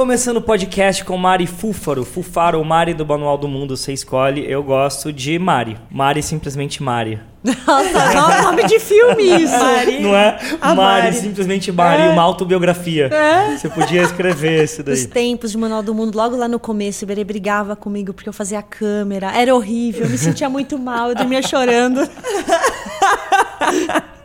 Começando 0.00 0.38
o 0.38 0.40
podcast 0.40 1.04
com 1.04 1.14
Mari 1.18 1.46
Fúfaro. 1.46 2.06
Fufaro, 2.06 2.64
Mari 2.64 2.94
do 2.94 3.04
Manual 3.04 3.36
do 3.36 3.46
Mundo, 3.46 3.76
você 3.76 3.92
escolhe. 3.92 4.50
Eu 4.50 4.62
gosto 4.62 5.12
de 5.12 5.38
Mari. 5.38 5.76
Mari, 5.90 6.22
simplesmente 6.22 6.82
Mari. 6.82 7.20
Nossa, 7.44 8.42
nome 8.44 8.64
de 8.64 8.80
filme 8.80 9.42
isso. 9.42 9.58
Mari. 9.58 10.00
Não 10.00 10.16
é? 10.16 10.38
A 10.58 10.74
Mari, 10.74 11.02
Mari. 11.02 11.16
simplesmente 11.16 11.70
Mari, 11.70 12.08
uma 12.08 12.22
autobiografia. 12.22 13.10
É. 13.12 13.58
Você 13.58 13.68
podia 13.68 14.00
escrever 14.00 14.64
isso 14.64 14.82
daí. 14.82 14.94
Os 14.94 15.04
tempos 15.04 15.50
de 15.50 15.58
Manual 15.58 15.82
do 15.82 15.94
Mundo, 15.94 16.16
logo 16.16 16.34
lá 16.34 16.48
no 16.48 16.58
começo, 16.58 17.02
o 17.02 17.04
Iberê 17.04 17.22
brigava 17.22 17.76
comigo 17.76 18.14
porque 18.14 18.30
eu 18.30 18.32
fazia 18.32 18.60
a 18.60 18.62
câmera. 18.62 19.36
Era 19.36 19.54
horrível, 19.54 20.04
eu 20.04 20.08
me 20.08 20.16
sentia 20.16 20.48
muito 20.48 20.78
mal, 20.78 21.10
eu 21.10 21.14
dormia 21.14 21.42
chorando. 21.42 22.08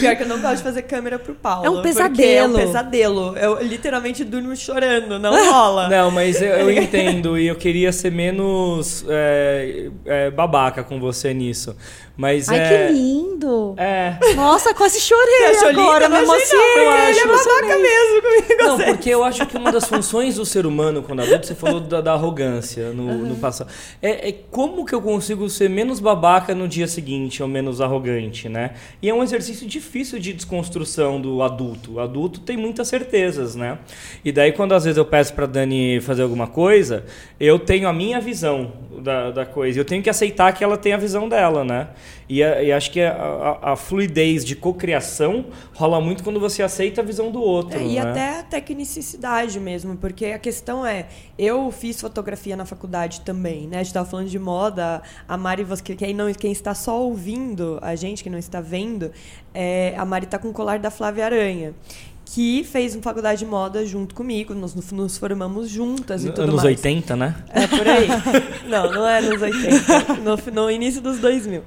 Pior 0.00 0.16
que 0.16 0.22
eu 0.22 0.28
não 0.28 0.40
gosto 0.40 0.58
de 0.58 0.62
fazer 0.62 0.82
câmera 0.82 1.18
pro 1.18 1.34
Paulo. 1.34 1.66
É 1.66 1.70
um 1.70 1.82
pesadelo. 1.82 2.58
É 2.58 2.62
um 2.62 2.66
pesadelo. 2.66 3.36
Eu 3.36 3.62
literalmente 3.62 4.24
durmo 4.24 4.54
chorando, 4.56 5.18
não 5.18 5.32
rola. 5.50 5.88
Não, 5.88 6.10
mas 6.10 6.40
eu, 6.40 6.48
eu 6.48 6.70
entendo 6.70 7.38
e 7.38 7.46
eu 7.46 7.56
queria 7.56 7.92
ser 7.92 8.10
menos 8.10 9.04
é, 9.08 9.90
é, 10.04 10.30
babaca 10.30 10.82
com 10.82 11.00
você 11.00 11.34
nisso. 11.34 11.76
Mas 12.16 12.48
Ai, 12.48 12.58
é. 12.58 12.86
que 12.86 12.92
lindo. 12.92 13.74
É. 13.78 14.18
Nossa, 14.34 14.74
quase 14.74 15.00
chorei 15.00 15.46
agora, 15.64 16.08
me 16.08 16.18
emocionei. 16.18 16.66
porque 16.74 17.10
ele 17.10 17.18
é 17.18 17.26
babaca 17.26 17.78
mesmo 17.78 18.22
comigo. 18.22 18.62
Não, 18.62 18.74
assim. 18.74 18.84
porque 18.84 19.10
eu 19.10 19.24
acho 19.24 19.46
que 19.46 19.56
uma 19.56 19.72
das 19.72 19.86
funções 19.86 20.36
do 20.36 20.44
ser 20.44 20.66
humano 20.66 21.02
quando 21.02 21.20
adulto, 21.22 21.46
você 21.46 21.54
falou 21.54 21.80
da, 21.80 22.00
da 22.00 22.12
arrogância 22.12 22.90
no, 22.90 23.26
no 23.26 23.36
passado. 23.36 23.70
É, 24.02 24.28
é 24.28 24.32
como 24.50 24.84
que 24.84 24.94
eu 24.94 25.00
consigo 25.00 25.48
ser 25.48 25.70
menos 25.70 25.98
babaca 26.00 26.54
no 26.54 26.68
dia 26.68 26.86
seguinte 26.86 27.42
ou 27.42 27.48
menos 27.48 27.80
arrogante, 27.80 28.48
né? 28.48 28.74
E 29.00 29.08
é 29.08 29.14
um 29.14 29.22
exercício 29.22 29.66
difícil 29.66 30.18
de 30.18 30.32
desconstrução 30.32 31.20
do 31.20 31.42
adulto. 31.42 31.94
O 31.94 32.00
adulto 32.00 32.40
tem 32.40 32.56
muitas 32.56 32.88
certezas, 32.88 33.54
né? 33.54 33.78
E 34.24 34.30
daí 34.30 34.52
quando 34.52 34.72
às 34.72 34.84
vezes 34.84 34.98
eu 34.98 35.04
peço 35.04 35.32
pra 35.32 35.46
Dani 35.46 36.00
fazer 36.00 36.22
alguma 36.22 36.46
coisa, 36.46 37.04
eu 37.38 37.58
tenho 37.58 37.88
a 37.88 37.92
minha 37.92 38.20
visão 38.20 38.72
da, 39.00 39.30
da 39.30 39.46
coisa. 39.46 39.80
Eu 39.80 39.84
tenho 39.84 40.02
que 40.02 40.10
aceitar 40.10 40.52
que 40.52 40.62
ela 40.62 40.76
tem 40.76 40.92
a 40.92 40.96
visão 40.96 41.28
dela, 41.28 41.64
né? 41.64 41.88
E, 42.28 42.42
a- 42.42 42.62
e 42.62 42.72
acho 42.72 42.90
que 42.90 43.00
a, 43.00 43.12
a- 43.12 43.72
a 43.72 43.76
fluidez 43.76 44.44
de 44.44 44.54
cocriação 44.56 45.46
rola 45.74 46.00
muito 46.00 46.22
quando 46.22 46.38
você 46.40 46.62
aceita 46.62 47.00
a 47.00 47.04
visão 47.04 47.30
do 47.30 47.40
outro. 47.42 47.78
É, 47.78 47.82
e 47.82 47.94
né? 47.94 48.00
até 48.00 48.38
a 48.38 48.42
tecnicidade 48.42 49.58
mesmo, 49.60 49.96
porque 49.96 50.26
a 50.26 50.38
questão 50.38 50.84
é, 50.86 51.06
eu 51.38 51.70
fiz 51.70 52.00
fotografia 52.00 52.56
na 52.56 52.64
faculdade 52.64 53.20
também, 53.22 53.66
né? 53.66 53.80
A 53.80 53.82
gente 53.82 53.92
tava 53.94 54.08
falando 54.08 54.28
de 54.28 54.38
moda, 54.38 55.02
a 55.28 55.36
Mari, 55.36 55.64
você, 55.64 55.82
quem, 55.82 56.14
não, 56.14 56.32
quem 56.34 56.52
está 56.52 56.74
só 56.74 57.00
ouvindo 57.00 57.78
a 57.82 57.94
gente, 57.94 58.22
que 58.22 58.30
não 58.30 58.38
está 58.38 58.60
vendo, 58.60 59.10
é, 59.54 59.94
a 59.96 60.04
Mari 60.04 60.26
tá 60.26 60.38
com 60.38 60.48
o 60.48 60.52
colar 60.52 60.78
da 60.78 60.90
Flávia 60.90 61.24
Aranha. 61.24 61.74
Que 62.32 62.62
fez 62.62 62.94
uma 62.94 63.02
faculdade 63.02 63.40
de 63.40 63.46
moda 63.46 63.84
junto 63.84 64.14
comigo, 64.14 64.54
nós 64.54 64.72
nos- 64.74 65.18
formamos 65.18 65.68
juntas 65.68 66.24
e 66.24 66.28
tudo 66.30 66.42
Anos 66.42 66.54
mais. 66.56 66.66
80, 66.66 67.16
né? 67.16 67.34
É 67.48 67.66
por 67.66 67.88
aí. 67.88 68.06
Não, 68.70 68.92
não 68.92 69.04
é 69.06 69.20
nos 69.20 69.42
80. 69.42 70.14
No, 70.22 70.62
no 70.62 70.70
início 70.70 71.00
dos 71.00 71.18
2000. 71.18 71.64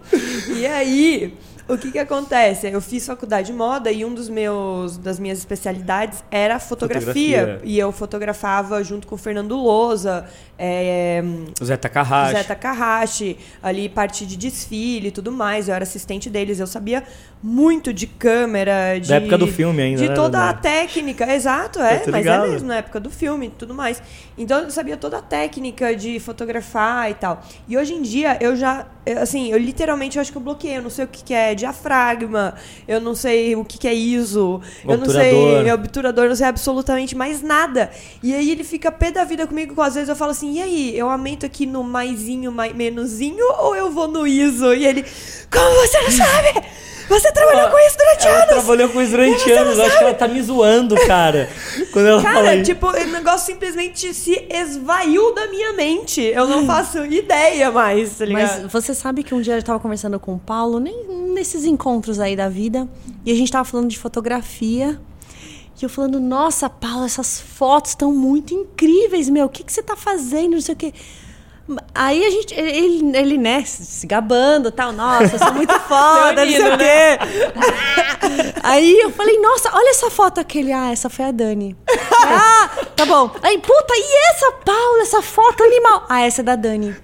E 0.56 0.66
aí, 0.66 1.34
o 1.68 1.78
que 1.78 1.92
que 1.92 2.00
acontece? 2.00 2.68
Eu 2.68 2.82
fiz 2.82 3.06
faculdade 3.06 3.48
de 3.48 3.54
moda 3.54 3.92
e 3.92 4.04
um 4.04 4.14
dos 4.14 4.28
meus 4.28 4.98
das 4.98 5.20
minhas 5.20 5.38
especialidades 5.38 6.24
era 6.30 6.60
fotografia. 6.60 7.40
Fotografia. 7.40 7.62
E 7.64 7.80
eu 7.80 7.92
fotografava 7.92 8.84
junto 8.84 9.08
com 9.08 9.16
o 9.16 9.18
Fernando 9.18 9.56
Lousa, 9.56 10.26
é, 10.58 11.24
Zé 11.64 11.78
Takahashi. 11.78 12.34
Zé 12.34 12.44
Takahashi, 12.44 13.38
ali 13.62 13.88
parte 13.90 14.26
de 14.26 14.36
desfile 14.36 15.08
e 15.08 15.12
tudo 15.12 15.32
mais. 15.32 15.68
Eu 15.68 15.76
era 15.76 15.84
assistente 15.84 16.30
deles, 16.30 16.60
eu 16.60 16.68
sabia 16.68 17.04
muito 17.42 17.94
de 17.94 18.08
câmera, 18.08 18.98
de 19.00 19.10
Da 19.10 19.16
época 19.16 19.38
do 19.38 19.48
filme 19.48 19.82
ainda, 19.82 20.02
de 20.02 20.08
né, 20.10 20.16
toda 20.16 20.40
a 20.40 20.52
Dani? 20.54 20.62
técnica, 20.62 21.34
exato, 21.34 21.80
é, 21.80 22.04
mas 22.08 22.16
ligado. 22.16 22.46
é 22.46 22.50
mesmo 22.50 22.68
na 22.70 22.78
época 22.78 23.00
do 23.02 23.10
filme 23.10 23.48
e 23.48 23.50
tudo 23.50 23.74
mais. 23.74 24.02
Então 24.38 24.62
eu 24.62 24.72
sabia 24.72 24.96
toda 24.96 25.18
a 25.18 25.22
técnica 25.22 25.96
de 25.96 26.20
fotografar 26.20 27.12
e 27.12 27.14
tal. 27.16 27.42
E 27.68 27.78
hoje 27.78 27.94
em 27.94 28.02
dia 28.02 28.38
eu 28.40 28.56
já, 28.56 28.86
assim, 29.22 29.52
eu 29.52 29.58
literalmente 29.58 30.18
eu 30.18 30.22
acho 30.22 30.32
que 30.32 30.38
eu 30.38 30.42
bloqueei. 30.42 30.78
Eu 30.78 30.84
não 30.84 30.90
sei 30.90 31.04
o 31.04 31.08
que, 31.08 31.24
que 31.24 31.34
é 31.34 31.53
diafragma, 31.56 32.56
eu 32.88 33.00
não 33.00 33.16
sei 33.16 33.56
o 33.56 33.64
que, 33.64 33.78
que 33.78 33.88
é 33.88 33.94
ISO, 33.94 34.62
eu 34.88 34.98
não 34.98 35.06
sei 35.06 35.34
Obturador. 35.34 35.74
obturador, 35.74 36.24
eu 36.26 36.30
não 36.30 36.36
sei 36.36 36.48
absolutamente 36.48 37.16
mais 37.16 37.42
nada. 37.42 37.92
E 38.22 38.34
aí 38.34 38.52
ele 38.52 38.64
fica 38.64 38.92
pé 38.92 39.12
da 39.12 39.24
vida 39.24 39.46
comigo, 39.48 39.80
às 39.82 39.96
vezes 39.96 40.10
eu 40.10 40.16
falo 40.16 40.32
assim, 40.32 40.54
e 40.54 40.62
aí, 40.62 40.98
eu 40.98 41.10
aumento 41.10 41.46
aqui 41.46 41.66
no 41.66 41.84
maisinho, 41.84 42.52
mais, 42.52 42.74
menusinho, 42.76 43.46
ou 43.60 43.76
eu 43.76 43.92
vou 43.92 44.08
no 44.08 44.26
ISO? 44.28 44.74
E 44.74 44.86
ele, 44.86 45.06
como 45.52 45.76
você 45.76 46.02
não 46.02 46.12
sabe? 46.12 46.68
Você 47.10 47.32
trabalhou 47.34 47.70
com 47.70 47.78
isso 47.80 47.98
durante 47.98 48.28
Ela 48.28 48.38
anos! 48.38 48.48
trabalhou 48.50 48.90
com 48.90 49.02
isso 49.02 49.12
durante 49.12 49.52
anos. 49.52 49.78
Acho 49.80 49.98
que 49.98 50.04
ela 50.04 50.14
tá 50.14 50.28
me 50.28 50.42
zoando, 50.42 50.96
cara. 51.06 51.50
Quando 51.92 52.08
ela 52.08 52.22
fala 52.22 52.36
Cara, 52.36 52.56
isso. 52.56 52.64
tipo, 52.66 52.88
o 52.88 52.92
negócio 52.94 53.46
simplesmente 53.54 54.14
se 54.14 54.48
esvaiu 54.50 55.36
da 55.36 55.48
minha 55.48 55.74
mente. 55.74 56.22
Eu 56.22 56.48
não 56.48 56.66
faço 56.66 57.06
ideia 57.06 57.70
mais, 57.72 58.18
tá 58.18 58.26
ligado? 58.26 58.64
Mas 58.64 58.72
você 58.72 58.94
sabe 58.94 59.22
que 59.22 59.36
um 59.36 59.42
dia 59.42 59.56
eu 59.56 59.64
tava 59.64 59.80
conversando 59.82 60.18
com 60.18 60.34
o 60.34 60.40
Paulo, 60.40 60.80
nem 60.80 60.96
nesses 61.44 61.66
encontros 61.66 62.22
aí 62.22 62.38
da 62.38 62.48
vida, 62.48 62.88
e 63.26 63.32
a 63.32 63.36
gente 63.36 63.52
tava 63.52 63.66
falando 63.66 63.90
de 63.90 64.00
fotografia. 64.00 64.98
E 65.80 65.84
eu 65.84 65.90
falando, 65.90 66.18
nossa, 66.18 66.70
Paulo, 66.70 67.04
essas 67.04 67.42
fotos 67.42 67.92
estão 67.92 68.14
muito 68.14 68.54
incríveis, 68.54 69.28
meu. 69.28 69.48
O 69.48 69.50
que, 69.50 69.64
que 69.64 69.74
você 69.74 69.84
tá 69.84 69.98
fazendo? 69.98 70.54
Não 70.54 70.62
sei 70.62 70.74
o 70.74 70.78
quê. 70.78 70.94
Aí 71.96 72.26
a 72.26 72.30
gente, 72.30 72.54
ele, 72.54 73.18
ele 73.18 73.38
né, 73.38 73.64
se 73.66 74.06
gabando 74.06 74.70
tal, 74.70 74.92
nossa, 74.92 75.38
sou 75.38 75.54
muito 75.54 75.74
foda, 75.88 76.46
não 76.46 76.52
sei 76.52 76.74
o 76.74 76.78
quê. 76.78 77.20
Aí 78.64 79.00
eu 79.00 79.12
falei, 79.12 79.40
nossa, 79.40 79.70
olha 79.74 79.90
essa 79.90 80.10
foto 80.10 80.40
aquele. 80.40 80.72
Ah, 80.72 80.92
essa 80.92 81.10
foi 81.10 81.26
a 81.26 81.32
Dani. 81.32 81.76
Ah, 82.26 82.70
tá 82.96 83.06
bom. 83.06 83.30
Aí, 83.42 83.58
puta, 83.58 83.94
e 83.94 84.30
essa 84.32 84.52
Paula, 84.64 85.02
essa 85.02 85.22
foto 85.22 85.64
animal? 85.64 86.06
Ah, 86.08 86.22
essa 86.22 86.42
é 86.42 86.44
da 86.44 86.56
Dani. 86.56 86.96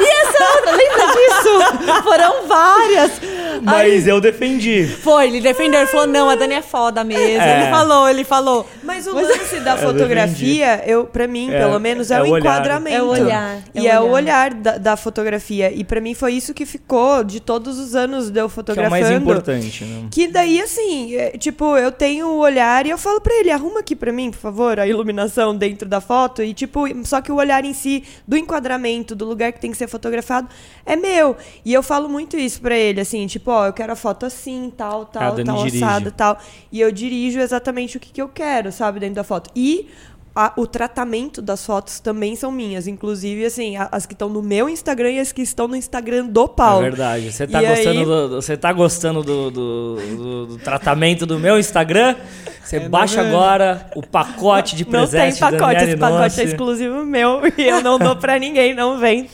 E 0.00 0.04
essa 0.04 0.56
outra, 0.56 0.72
lembra 0.72 1.06
disso? 1.06 2.02
Foram 2.02 2.46
várias. 2.46 3.20
Mas 3.62 4.06
eu 4.06 4.20
defendi. 4.20 4.86
Foi, 4.86 5.26
ele 5.28 5.40
defendeu, 5.40 5.80
ele 5.80 5.88
falou, 5.88 6.06
não, 6.06 6.28
a 6.30 6.34
Dani 6.34 6.54
é 6.54 6.62
foda 6.62 7.02
mesmo. 7.04 7.40
É. 7.42 7.62
Ele 7.62 7.70
falou, 7.70 8.08
ele 8.08 8.24
falou. 8.24 8.68
Mas 8.82 9.06
o 9.06 9.14
lance 9.14 9.60
da 9.60 9.72
Eu 9.72 9.78
fotografia, 9.78 10.82
eu, 10.86 11.04
pra 11.04 11.26
mim, 11.26 11.50
É, 11.52 11.58
pelo 11.58 11.78
menos, 11.78 12.10
é, 12.10 12.14
é 12.16 12.22
o 12.22 12.26
o 12.26 12.30
olhar. 12.30 12.38
enquadramento. 12.40 12.96
É 12.96 13.02
o 13.02 13.06
olhar, 13.08 13.62
E 13.74 13.86
é 13.86 13.90
é 13.90 14.00
o 14.00 14.04
o 14.04 14.10
olhar. 14.10 14.50
olhar 14.50 14.54
da, 14.54 14.78
da 14.78 14.96
fotografia. 14.96 15.70
E 15.72 15.84
pra 15.84 16.00
mim 16.00 16.14
foi 16.14 16.32
isso 16.34 16.52
que 16.54 16.64
ficou 16.66 17.22
de 17.24 17.40
todos 17.40 17.78
os 17.78 17.94
anos 17.94 18.30
de 18.30 18.30
eu 18.30 18.32
Que 18.34 18.40
é 18.40 18.44
o 18.44 18.48
fotografando. 18.48 18.90
mais 18.90 19.10
importante, 19.10 19.84
né? 19.84 20.08
Que 20.10 20.26
daí, 20.28 20.60
assim, 20.60 21.14
é, 21.16 21.30
tipo, 21.38 21.76
eu 21.76 21.90
tenho 21.92 22.28
o 22.28 22.38
olhar 22.38 22.86
e 22.86 22.90
eu 22.90 22.98
falo 22.98 23.20
pra 23.20 23.34
ele, 23.34 23.50
arruma 23.50 23.80
aqui 23.80 23.94
pra 23.96 24.12
mim, 24.12 24.30
por 24.30 24.38
favor, 24.38 24.78
a 24.80 24.86
iluminação 24.86 25.54
dentro 25.56 25.88
da 25.88 26.00
foto. 26.00 26.42
E, 26.42 26.52
tipo, 26.54 26.84
só 27.04 27.20
que 27.20 27.30
o 27.32 27.36
olhar 27.36 27.64
em 27.64 27.72
si, 27.74 28.04
do 28.26 28.36
enquadramento, 28.36 29.14
do 29.14 29.24
lugar 29.24 29.52
que 29.52 29.60
tem 29.60 29.70
que 29.70 29.76
ser 29.76 29.88
fotografado, 29.88 30.48
é 30.86 30.96
meu. 30.96 31.36
E 31.64 31.72
eu 31.72 31.82
falo 31.82 32.08
muito 32.08 32.36
isso 32.36 32.60
pra 32.60 32.76
ele, 32.76 33.00
assim, 33.00 33.26
tipo, 33.26 33.47
ó, 33.50 33.66
eu 33.66 33.72
quero 33.72 33.92
a 33.92 33.96
foto 33.96 34.26
assim, 34.26 34.72
tal, 34.76 35.04
tal, 35.06 35.34
Dani 35.34 35.44
tal, 35.44 35.64
assado, 35.64 36.10
tal. 36.12 36.38
E 36.72 36.80
eu 36.80 36.90
dirijo 36.92 37.40
exatamente 37.40 37.96
o 37.96 38.00
que, 38.00 38.10
que 38.12 38.22
eu 38.22 38.28
quero, 38.28 38.70
sabe, 38.72 39.00
dentro 39.00 39.16
da 39.16 39.24
foto. 39.24 39.50
E 39.54 39.88
a- 40.36 40.52
o 40.56 40.66
tratamento 40.68 41.42
das 41.42 41.66
fotos 41.66 41.98
também 41.98 42.36
são 42.36 42.52
minhas. 42.52 42.86
Inclusive, 42.86 43.44
assim, 43.44 43.76
a- 43.76 43.88
as 43.90 44.06
que 44.06 44.12
estão 44.12 44.28
no 44.28 44.40
meu 44.40 44.68
Instagram 44.68 45.10
e 45.12 45.18
as 45.18 45.32
que 45.32 45.42
estão 45.42 45.66
no 45.66 45.74
Instagram 45.74 46.26
do 46.26 46.46
Paulo. 46.46 46.86
É 46.86 46.90
verdade. 46.90 47.32
Você 47.32 47.44
tá 47.46 47.60
E 47.62 47.66
gostando, 47.66 47.98
aí- 47.98 48.04
do, 48.04 48.28
você 48.40 48.56
tá 48.56 48.72
gostando 48.72 49.22
do, 49.24 49.50
do- 49.50 49.96
do- 49.96 50.46
do 50.46 50.58
tratamento 50.58 51.26
do 51.26 51.38
meu 51.40 51.58
Instagram? 51.58 52.14
Você 52.62 52.78
baixa 52.80 53.20
agora 53.22 53.90
o 53.96 54.02
pacote 54.06 54.76
de 54.76 54.82
É, 54.82 54.86
Não 54.86 54.92
tem 55.06 55.08
presente 55.10 55.40
pacote, 55.40 55.84
esse 55.84 55.96
pacote 55.96 56.22
Nossi. 56.22 56.40
é 56.42 56.44
exclusivo 56.44 57.04
meu 57.04 57.40
e 57.58 57.62
eu 57.62 57.82
não 57.82 57.98
dou 57.98 58.14
pra 58.14 58.38
ninguém, 58.38 58.74
não 58.74 58.98
vem. 58.98 59.28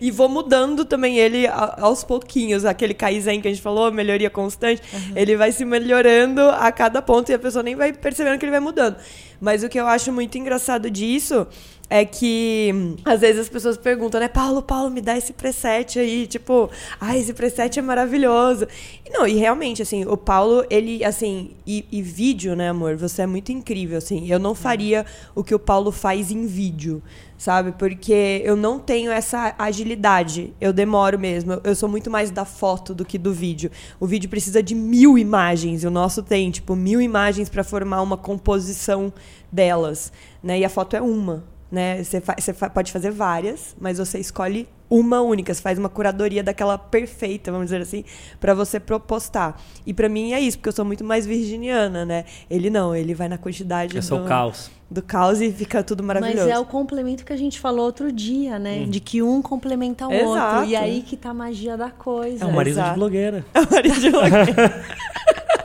E 0.00 0.10
vou 0.10 0.28
mudando 0.28 0.84
também 0.84 1.18
ele 1.18 1.46
aos 1.46 2.04
pouquinhos, 2.04 2.64
aquele 2.64 2.94
Kaizen 2.94 3.40
que 3.40 3.48
a 3.48 3.50
gente 3.50 3.62
falou, 3.62 3.90
melhoria 3.90 4.30
constante, 4.30 4.82
ele 5.14 5.36
vai 5.36 5.52
se 5.52 5.64
melhorando 5.64 6.40
a 6.40 6.70
cada 6.70 7.02
ponto 7.02 7.30
e 7.30 7.34
a 7.34 7.38
pessoa 7.38 7.62
nem 7.62 7.74
vai 7.74 7.92
percebendo 7.92 8.38
que 8.38 8.44
ele 8.44 8.52
vai 8.52 8.60
mudando. 8.60 8.96
Mas 9.40 9.62
o 9.62 9.68
que 9.68 9.78
eu 9.78 9.86
acho 9.86 10.12
muito 10.12 10.36
engraçado 10.36 10.90
disso 10.90 11.46
é 11.90 12.04
que 12.04 12.94
às 13.04 13.20
vezes 13.20 13.40
as 13.42 13.48
pessoas 13.48 13.76
perguntam, 13.78 14.20
né, 14.20 14.28
Paulo, 14.28 14.62
Paulo, 14.62 14.90
me 14.90 15.00
dá 15.00 15.16
esse 15.16 15.32
preset 15.32 15.98
aí, 15.98 16.26
tipo, 16.26 16.70
ah, 17.00 17.16
esse 17.16 17.32
preset 17.32 17.78
é 17.78 17.82
maravilhoso. 17.82 18.66
E 19.06 19.10
não, 19.10 19.26
e 19.26 19.34
realmente, 19.36 19.80
assim, 19.80 20.04
o 20.04 20.16
Paulo, 20.16 20.64
ele, 20.68 21.02
assim, 21.02 21.52
e, 21.66 21.86
e 21.90 22.02
vídeo, 22.02 22.54
né, 22.54 22.68
amor, 22.68 22.96
você 22.96 23.22
é 23.22 23.26
muito 23.26 23.52
incrível, 23.52 23.96
assim, 23.96 24.30
eu 24.30 24.38
não 24.38 24.54
faria 24.54 25.06
o 25.34 25.42
que 25.42 25.54
o 25.54 25.58
Paulo 25.58 25.90
faz 25.90 26.30
em 26.30 26.46
vídeo, 26.46 27.02
sabe? 27.38 27.72
Porque 27.72 28.42
eu 28.44 28.54
não 28.54 28.78
tenho 28.78 29.10
essa 29.10 29.54
agilidade, 29.58 30.52
eu 30.60 30.74
demoro 30.74 31.18
mesmo, 31.18 31.54
eu- 31.54 31.60
eu 31.64 31.74
sou 31.74 31.88
muito 31.88 32.10
mais 32.10 32.30
da 32.30 32.44
foto 32.44 32.94
do 32.94 33.04
que 33.04 33.16
do 33.16 33.32
vídeo. 33.32 33.70
O 33.98 34.06
vídeo 34.06 34.28
precisa 34.28 34.62
de 34.62 34.74
mil 34.74 35.16
imagens, 35.16 35.84
e 35.84 35.86
o 35.86 35.90
nosso 35.90 36.22
tem, 36.22 36.50
tipo, 36.50 36.76
mil 36.76 37.00
imagens 37.00 37.48
para 37.48 37.64
formar 37.64 38.02
uma 38.02 38.16
composição 38.18 39.10
delas, 39.50 40.12
né? 40.42 40.58
E 40.58 40.64
a 40.66 40.68
foto 40.68 40.94
é 40.94 41.00
uma. 41.00 41.44
Né? 41.70 42.02
Você, 42.02 42.20
fa 42.20 42.34
você 42.38 42.52
fa 42.52 42.70
pode 42.70 42.92
fazer 42.92 43.10
várias, 43.10 43.76
mas 43.80 43.98
você 43.98 44.18
escolhe 44.18 44.68
uma 44.90 45.20
única. 45.20 45.52
Você 45.52 45.60
faz 45.60 45.78
uma 45.78 45.88
curadoria 45.88 46.42
daquela 46.42 46.78
perfeita, 46.78 47.52
vamos 47.52 47.66
dizer 47.66 47.82
assim, 47.82 48.04
para 48.40 48.54
você 48.54 48.80
propostar. 48.80 49.60
E 49.86 49.92
para 49.92 50.08
mim 50.08 50.32
é 50.32 50.40
isso, 50.40 50.58
porque 50.58 50.70
eu 50.70 50.72
sou 50.72 50.84
muito 50.84 51.04
mais 51.04 51.26
virginiana, 51.26 52.04
né? 52.04 52.24
Ele 52.50 52.70
não, 52.70 52.94
ele 52.96 53.14
vai 53.14 53.28
na 53.28 53.36
quantidade 53.38 53.96
Eu 53.96 54.02
sou 54.02 54.18
do, 54.18 54.24
o 54.24 54.28
caos. 54.28 54.70
do 54.90 55.02
caos 55.02 55.40
e 55.40 55.52
fica 55.52 55.82
tudo 55.82 56.02
maravilhoso. 56.02 56.46
Mas 56.46 56.54
é 56.54 56.58
o 56.58 56.64
complemento 56.64 57.24
que 57.24 57.32
a 57.32 57.36
gente 57.36 57.60
falou 57.60 57.84
outro 57.84 58.10
dia, 58.10 58.58
né? 58.58 58.84
De 58.88 59.00
que 59.00 59.22
um 59.22 59.42
complementa 59.42 60.08
o 60.08 60.12
Exato. 60.12 60.56
outro. 60.56 60.70
E 60.70 60.76
aí 60.76 61.02
que 61.02 61.16
tá 61.16 61.30
a 61.30 61.34
magia 61.34 61.76
da 61.76 61.90
coisa. 61.90 62.44
É 62.44 62.46
o 62.46 62.52
marido 62.52 62.74
Exato. 62.74 62.90
de 62.90 62.96
blogueira. 62.96 63.44
Marido 63.70 64.00
de 64.00 64.10
blogueira. 64.10 64.84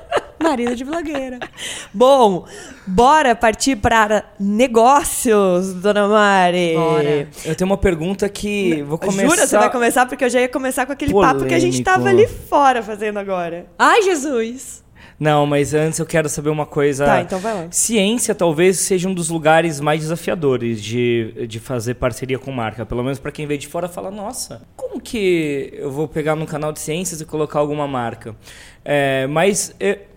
Marido 0.43 0.75
de 0.75 0.83
blogueira. 0.83 1.39
Bom, 1.93 2.45
bora 2.85 3.33
partir 3.35 3.77
para 3.77 4.25
negócios, 4.39 5.73
dona 5.73 6.07
Mari. 6.07 6.73
Bora. 6.75 7.27
Eu 7.45 7.55
tenho 7.55 7.69
uma 7.69 7.77
pergunta 7.77 8.27
que 8.27 8.83
vou 8.83 8.97
começar. 8.97 9.27
Jura? 9.27 9.47
Você 9.47 9.57
vai 9.57 9.71
começar? 9.71 10.05
Porque 10.05 10.25
eu 10.25 10.29
já 10.29 10.41
ia 10.41 10.49
começar 10.49 10.85
com 10.85 10.91
aquele 10.91 11.13
papo 11.13 11.45
que 11.45 11.53
a 11.53 11.59
gente 11.59 11.81
Polêmico. 11.81 11.89
tava 11.91 12.09
ali 12.09 12.27
fora 12.27 12.83
fazendo 12.83 13.17
agora. 13.17 13.65
Ai, 13.79 14.01
Jesus! 14.03 14.83
Não, 15.19 15.45
mas 15.45 15.73
antes 15.73 15.99
eu 15.99 16.05
quero 16.05 16.27
saber 16.27 16.49
uma 16.49 16.65
coisa. 16.65 17.05
Tá, 17.05 17.21
então 17.21 17.39
vai 17.39 17.53
lá. 17.53 17.67
Ciência 17.71 18.33
talvez 18.35 18.79
seja 18.79 19.07
um 19.07 19.13
dos 19.13 19.29
lugares 19.29 19.79
mais 19.79 20.01
desafiadores 20.01 20.81
de, 20.81 21.47
de 21.47 21.59
fazer 21.59 21.93
parceria 21.95 22.37
com 22.39 22.51
marca. 22.51 22.85
Pelo 22.85 23.03
menos 23.03 23.19
para 23.19 23.31
quem 23.31 23.45
veio 23.45 23.59
de 23.59 23.67
fora 23.67 23.87
fala, 23.87 24.11
nossa, 24.11 24.61
como 24.75 24.99
que 24.99 25.73
eu 25.77 25.91
vou 25.91 26.07
pegar 26.07 26.35
num 26.35 26.45
canal 26.45 26.73
de 26.73 26.79
ciências 26.79 27.21
e 27.21 27.25
colocar 27.25 27.59
alguma 27.59 27.87
marca? 27.87 28.35
É, 28.83 29.25
mas 29.27 29.73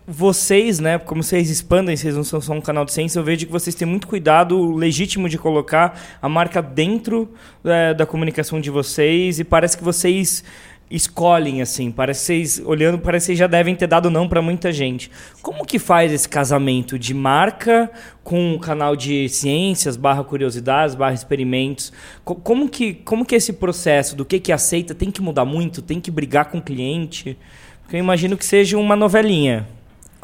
vocês, 0.07 0.79
né, 0.79 0.99
como 0.99 1.23
vocês 1.23 1.51
expandem, 1.51 1.97
vocês 1.97 2.15
não 2.15 2.23
são 2.23 2.41
só 2.41 2.53
um 2.53 2.61
canal 2.61 2.85
de 2.85 2.93
ciência, 2.93 3.19
eu 3.19 3.25
vejo 3.25 3.47
que 3.47 3.53
vocês 3.53 3.75
têm 3.75 3.89
muito 3.89 4.07
cuidado 4.07 4.73
legítimo 4.73 5.29
de 5.29 5.37
colocar 5.37 6.19
a 6.23 6.29
marca 6.29 6.63
dentro 6.63 7.29
é, 7.65 7.93
da 7.93 8.07
comunicação 8.07 8.61
de 8.61 8.71
vocês 8.71 9.41
e 9.41 9.45
parece 9.45 9.77
que 9.77 9.83
vocês 9.83 10.45
escolhem 10.89 11.61
assim, 11.61 11.91
parece 11.91 12.21
que 12.21 12.27
vocês 12.27 12.63
olhando, 12.65 12.99
parece 13.01 13.25
que 13.25 13.27
vocês 13.27 13.39
já 13.41 13.49
devem 13.49 13.75
ter 13.75 13.89
dado 13.89 14.09
não 14.09 14.29
para 14.29 14.41
muita 14.41 14.71
gente. 14.71 15.11
Como 15.43 15.67
que 15.67 15.81
faz 15.81 16.13
esse 16.13 16.29
casamento 16.29 16.97
de 16.97 17.13
marca 17.13 17.91
com 18.23 18.55
o 18.55 18.61
canal 18.61 18.95
de 18.95 19.29
ciências, 19.29 19.97
barra 19.97 20.23
curiosidades, 20.23 20.95
barra 20.95 21.15
experimentos? 21.15 21.93
Co- 22.25 22.37
Como 22.37 22.69
que, 22.69 22.95
como 22.95 23.27
que 23.27 23.35
esse 23.35 23.55
processo 23.55 24.15
do 24.15 24.25
que 24.25 24.39
que 24.39 24.53
aceita 24.53 24.95
tem 24.95 25.11
que 25.11 25.21
mudar 25.21 25.45
muito, 25.45 25.83
tem 25.83 26.01
que 26.01 26.13
brigar 26.13 26.45
com 26.45 26.59
o 26.59 26.63
cliente? 26.63 27.37
Porque 27.83 27.97
eu 27.97 28.01
imagino 28.01 28.37
que 28.37 28.47
seja 28.47 28.79
uma 28.79 28.95
novelinha. 28.95 29.67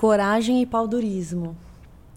Coragem 0.03 0.61
e 0.61 0.67
paudurismo. 0.67 1.57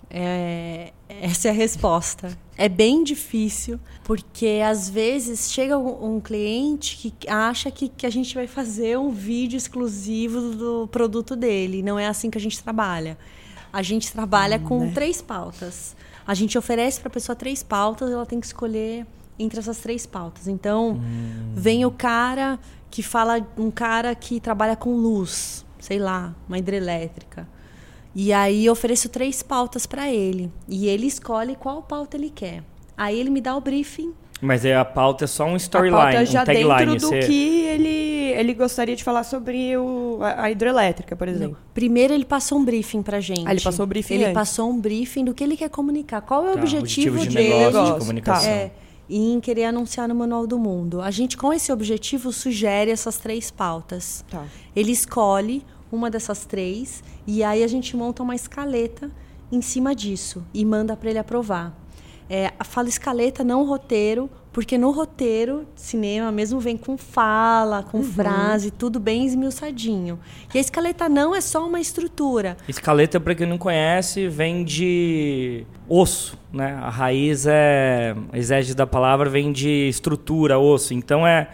É, 0.10 0.92
essa 1.08 1.50
é 1.50 1.52
a 1.52 1.54
resposta. 1.54 2.36
É 2.58 2.68
bem 2.68 3.04
difícil, 3.04 3.80
porque 4.04 4.60
às 4.66 4.90
vezes 4.90 5.52
chega 5.52 5.78
um, 5.78 6.16
um 6.16 6.20
cliente 6.20 6.98
que 6.98 7.30
acha 7.30 7.70
que, 7.70 7.88
que 7.88 8.08
a 8.08 8.10
gente 8.10 8.34
vai 8.34 8.48
fazer 8.48 8.98
um 8.98 9.12
vídeo 9.12 9.56
exclusivo 9.56 10.56
do 10.56 10.88
produto 10.88 11.36
dele. 11.36 11.84
Não 11.84 12.00
é 12.00 12.08
assim 12.08 12.32
que 12.32 12.40
a 12.40 12.42
gente 12.42 12.60
trabalha. 12.64 13.20
A 13.72 13.84
gente 13.84 14.12
trabalha 14.12 14.58
com 14.58 14.92
três 14.92 15.22
pautas. 15.22 15.96
A 16.26 16.34
gente 16.34 16.58
oferece 16.58 17.00
para 17.00 17.10
a 17.10 17.14
pessoa 17.14 17.36
três 17.36 17.62
pautas, 17.62 18.10
ela 18.10 18.26
tem 18.26 18.40
que 18.40 18.48
escolher 18.48 19.06
entre 19.38 19.60
essas 19.60 19.78
três 19.78 20.08
pautas. 20.08 20.48
Então, 20.48 21.00
vem 21.54 21.86
o 21.86 21.92
cara 21.92 22.58
que 22.90 23.04
fala, 23.04 23.48
um 23.56 23.70
cara 23.70 24.16
que 24.16 24.40
trabalha 24.40 24.76
com 24.76 24.96
luz, 24.96 25.64
sei 25.80 26.00
lá, 26.00 26.34
uma 26.48 26.58
hidrelétrica. 26.58 27.48
E 28.16 28.32
aí 28.32 28.66
eu 28.66 28.72
ofereço 28.74 29.10
três 29.10 29.44
pautas 29.44 29.86
para 29.86 30.10
ele. 30.10 30.50
E 30.70 30.88
ele 30.88 31.06
escolhe 31.06 31.56
qual 31.56 31.82
pauta 31.84 32.16
ele 32.16 32.30
quer. 32.34 32.64
Aí 32.98 33.20
ele 33.20 33.30
me 33.30 33.42
dá 33.42 33.56
o 33.56 33.60
briefing. 33.62 34.14
Mas 34.42 34.64
é, 34.66 34.76
a 34.76 34.86
pauta 34.86 35.24
é 35.26 35.28
só 35.28 35.44
um 35.44 35.48
a 35.48 35.50
pauta 35.50 35.58
storyline, 35.60 36.26
já 36.26 36.42
um 36.42 36.46
tagline. 36.46 36.76
dentro 36.78 36.96
do 36.96 37.08
Você- 37.08 37.20
que 37.20 37.60
ele, 37.66 37.88
ele 38.38 38.54
gostaria 38.54 38.96
de 38.96 39.04
falar 39.04 39.24
sobre 39.24 39.76
o, 39.78 40.20
a, 40.22 40.52
hidrelétrica, 40.52 41.16
por 41.16 41.28
exemplo. 41.28 41.58
Primeiro 41.74 42.14
ele 42.14 42.26
passou 42.26 42.58
um 42.60 42.64
briefing 42.66 43.02
pra 43.02 43.20
gente. 43.22 43.44
Ah, 43.48 43.52
ele 43.52 43.62
passou 43.62 43.84
o 43.84 43.88
briefing 43.88 44.14
Ele 44.16 44.24
antes. 44.26 44.34
passou 44.34 44.70
um 44.70 44.80
briefing 44.80 45.26
do 45.26 45.34
que 45.34 45.44
ele 45.44 45.56
quer 45.58 45.70
comunicar. 45.70 46.22
Qual 46.22 46.46
é 46.46 46.52
o 46.52 46.54
Tá, 46.54 46.60
objetivo, 46.60 47.16
objetivo 47.18 47.30
de 47.30 47.36
dele? 47.50 47.66
negócio, 47.66 47.94
de 47.94 48.00
comunicação. 48.00 48.50
É, 48.50 48.72
e 49.10 49.34
em 49.34 49.40
querer 49.40 49.66
anunciar 49.66 50.08
no 50.08 50.16
Manual 50.16 50.46
do 50.46 50.60
Mundo. 50.60 51.02
A 51.02 51.12
gente, 51.12 51.38
com 51.38 51.54
esse 51.54 51.72
objetivo, 51.72 52.32
sugere 52.34 52.92
essas 52.92 53.18
três 53.18 53.50
pautas. 53.52 54.24
Tá. 54.30 54.44
Ele 54.76 54.92
escolhe 54.92 55.64
uma 55.96 56.10
dessas 56.12 56.46
três 56.46 57.04
e 57.26 57.44
aí 57.44 57.64
a 57.64 57.68
gente 57.68 57.96
monta 57.96 58.22
uma 58.22 58.36
escaleta 58.36 59.10
em 59.52 59.62
cima 59.62 59.96
disso 59.96 60.46
e 60.54 60.66
manda 60.66 60.96
para 60.96 61.10
ele 61.10 61.20
aprovar. 61.20 61.74
É, 62.30 62.52
fala 62.64 62.90
escaleta, 62.90 63.44
não 63.44 63.64
roteiro, 63.66 64.30
porque 64.52 64.78
no 64.78 64.90
roteiro, 64.90 65.68
cinema 65.76 66.32
mesmo 66.32 66.60
vem 66.60 66.78
com 66.78 66.98
fala, 66.98 67.84
com 67.84 68.02
frase, 68.02 68.72
tudo 68.72 69.00
bem 69.00 69.26
esmiuçadinho. 69.26 70.18
E 70.54 70.58
a 70.58 70.62
escaleta 70.62 71.08
não 71.08 71.36
é 71.36 71.42
só 71.42 71.68
uma 71.68 71.80
estrutura. 71.80 72.58
Escaleta, 72.68 73.20
para 73.20 73.36
quem 73.36 73.46
não 73.46 73.58
conhece, 73.58 74.28
vem 74.28 74.64
de 74.64 75.66
osso, 75.88 76.40
né? 76.52 76.74
A 76.82 76.90
raiz 76.90 77.46
é, 77.46 78.16
a 78.32 78.38
exégese 78.38 78.74
da 78.74 78.88
palavra 78.88 79.30
vem 79.30 79.52
de 79.52 79.90
estrutura, 79.90 80.58
osso. 80.58 80.94
Então 80.94 81.28
é 81.28 81.50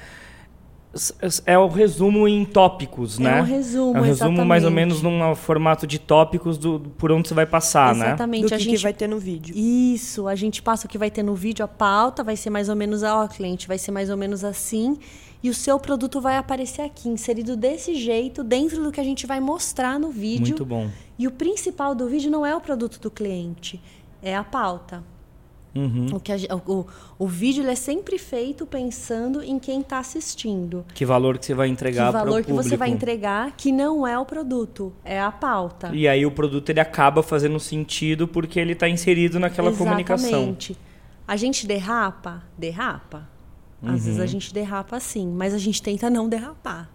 é 1.45 1.57
o 1.57 1.67
resumo 1.67 2.27
em 2.27 2.43
tópicos, 2.43 3.17
É 3.19 3.23
né? 3.23 3.41
um 3.41 3.45
resumo, 3.45 3.97
É 3.97 4.01
um 4.01 4.03
resumo 4.03 4.45
mais 4.45 4.63
ou 4.63 4.69
exatamente. 4.69 4.99
menos 4.99 5.01
num 5.01 5.35
formato 5.35 5.87
de 5.87 5.97
tópicos 5.97 6.57
do, 6.57 6.79
por 6.97 7.11
onde 7.11 7.29
você 7.29 7.33
vai 7.33 7.45
passar, 7.45 7.95
né? 7.95 8.07
Exatamente. 8.07 8.41
Do 8.43 8.47
que, 8.49 8.53
a 8.53 8.57
que 8.57 8.63
gente 8.65 8.83
vai 8.83 8.93
ter 8.93 9.07
no 9.07 9.17
vídeo. 9.17 9.55
Isso, 9.57 10.27
a 10.27 10.35
gente 10.35 10.61
passa 10.61 10.87
o 10.87 10.89
que 10.89 10.97
vai 10.97 11.09
ter 11.09 11.23
no 11.23 11.33
vídeo, 11.33 11.63
a 11.63 11.67
pauta 11.67 12.23
vai 12.23 12.35
ser 12.35 12.49
mais 12.49 12.67
ou 12.67 12.75
menos, 12.75 13.03
ó, 13.03 13.27
cliente, 13.27 13.67
vai 13.67 13.77
ser 13.77 13.91
mais 13.91 14.09
ou 14.09 14.17
menos 14.17 14.43
assim, 14.43 14.97
e 15.41 15.49
o 15.49 15.53
seu 15.53 15.79
produto 15.79 16.19
vai 16.19 16.35
aparecer 16.37 16.81
aqui, 16.81 17.07
inserido 17.07 17.55
desse 17.55 17.95
jeito, 17.95 18.43
dentro 18.43 18.83
do 18.83 18.91
que 18.91 18.99
a 18.99 19.03
gente 19.03 19.25
vai 19.25 19.39
mostrar 19.39 19.97
no 19.97 20.09
vídeo. 20.11 20.49
Muito 20.49 20.65
bom. 20.65 20.89
E 21.17 21.25
o 21.25 21.31
principal 21.31 21.95
do 21.95 22.07
vídeo 22.07 22.29
não 22.29 22.45
é 22.45 22.55
o 22.55 22.59
produto 22.59 22.99
do 22.99 23.09
cliente, 23.09 23.81
é 24.21 24.35
a 24.35 24.43
pauta. 24.43 25.03
Uhum. 25.73 26.07
O, 26.13 26.19
que 26.19 26.31
a 26.33 26.37
o, 26.67 26.85
o 27.17 27.27
vídeo 27.27 27.65
é 27.67 27.75
sempre 27.75 28.17
feito 28.17 28.65
pensando 28.65 29.41
em 29.41 29.57
quem 29.57 29.79
está 29.79 29.99
assistindo. 29.99 30.85
Que 30.93 31.05
valor 31.05 31.37
que 31.37 31.45
você 31.45 31.53
vai 31.53 31.69
entregar 31.69 32.07
que 32.07 32.11
para 32.11 32.21
o 32.21 32.25
valor 32.25 32.43
que 32.43 32.51
você 32.51 32.75
vai 32.75 32.89
entregar 32.89 33.53
que 33.55 33.71
não 33.71 34.05
é 34.05 34.19
o 34.19 34.25
produto, 34.25 34.91
é 35.03 35.19
a 35.21 35.31
pauta. 35.31 35.91
E 35.93 36.07
aí 36.07 36.25
o 36.25 36.31
produto 36.31 36.69
ele 36.69 36.81
acaba 36.81 37.23
fazendo 37.23 37.59
sentido 37.59 38.27
porque 38.27 38.59
ele 38.59 38.73
está 38.73 38.89
inserido 38.89 39.39
naquela 39.39 39.71
comunicação. 39.71 40.27
Exatamente. 40.29 40.77
A 41.27 41.37
gente 41.37 41.65
derrapa? 41.65 42.43
Derrapa. 42.57 43.29
Às 43.83 44.03
vezes 44.03 44.17
Uhum. 44.17 44.23
a 44.23 44.27
gente 44.27 44.53
derrapa 44.53 44.99
sim, 44.99 45.27
mas 45.27 45.53
a 45.53 45.57
gente 45.57 45.81
tenta 45.81 46.09
não 46.09 46.27
derrapar. 46.29 46.89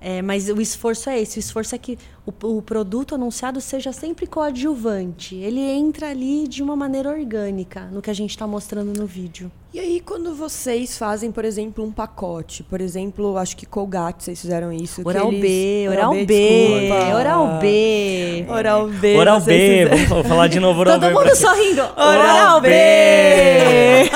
É, 0.00 0.20
mas 0.20 0.50
o 0.50 0.60
esforço 0.60 1.08
é 1.08 1.18
esse. 1.20 1.38
O 1.38 1.40
esforço 1.40 1.74
é 1.74 1.78
que 1.78 1.96
o, 2.26 2.32
o 2.56 2.62
produto 2.62 3.14
anunciado 3.14 3.60
seja 3.60 3.92
sempre 3.92 4.26
coadjuvante. 4.26 5.34
Ele 5.36 5.60
entra 5.60 6.08
ali 6.10 6.48
de 6.48 6.62
uma 6.62 6.74
maneira 6.74 7.10
orgânica 7.10 7.82
no 7.92 8.00
que 8.00 8.08
a 8.10 8.14
gente 8.14 8.30
está 8.30 8.46
mostrando 8.46 8.98
no 8.98 9.06
vídeo. 9.06 9.52
E 9.74 9.80
aí, 9.80 10.00
quando 10.00 10.34
vocês 10.34 10.96
fazem, 10.96 11.32
por 11.32 11.44
exemplo, 11.44 11.84
um 11.84 11.90
pacote, 11.90 12.62
por 12.62 12.80
exemplo, 12.80 13.36
acho 13.36 13.56
que 13.56 13.66
Colgate, 13.66 14.22
vocês 14.22 14.40
fizeram 14.40 14.72
isso. 14.72 15.02
que 15.02 15.08
Oral 15.08 15.32
eles- 15.32 15.40
B, 15.42 15.86
Oral 15.90 16.12
B, 16.12 16.26
desculpa. 16.26 17.14
Oral 17.16 17.58
B. 17.60 18.46
Oral 18.48 18.88
B. 18.88 19.16
Oral 19.18 19.40
vocês 19.40 19.58
B, 19.58 19.90
fizeram- 19.90 20.08
vamos 20.08 20.26
falar 20.28 20.46
de 20.48 20.60
novo 20.60 20.80
Oral 20.80 20.94
Todo 21.00 21.08
B. 21.08 21.14
mundo 21.14 21.24
pra- 21.26 21.34
sorrindo. 21.36 21.82
Oral 21.82 22.60
B! 22.60 22.70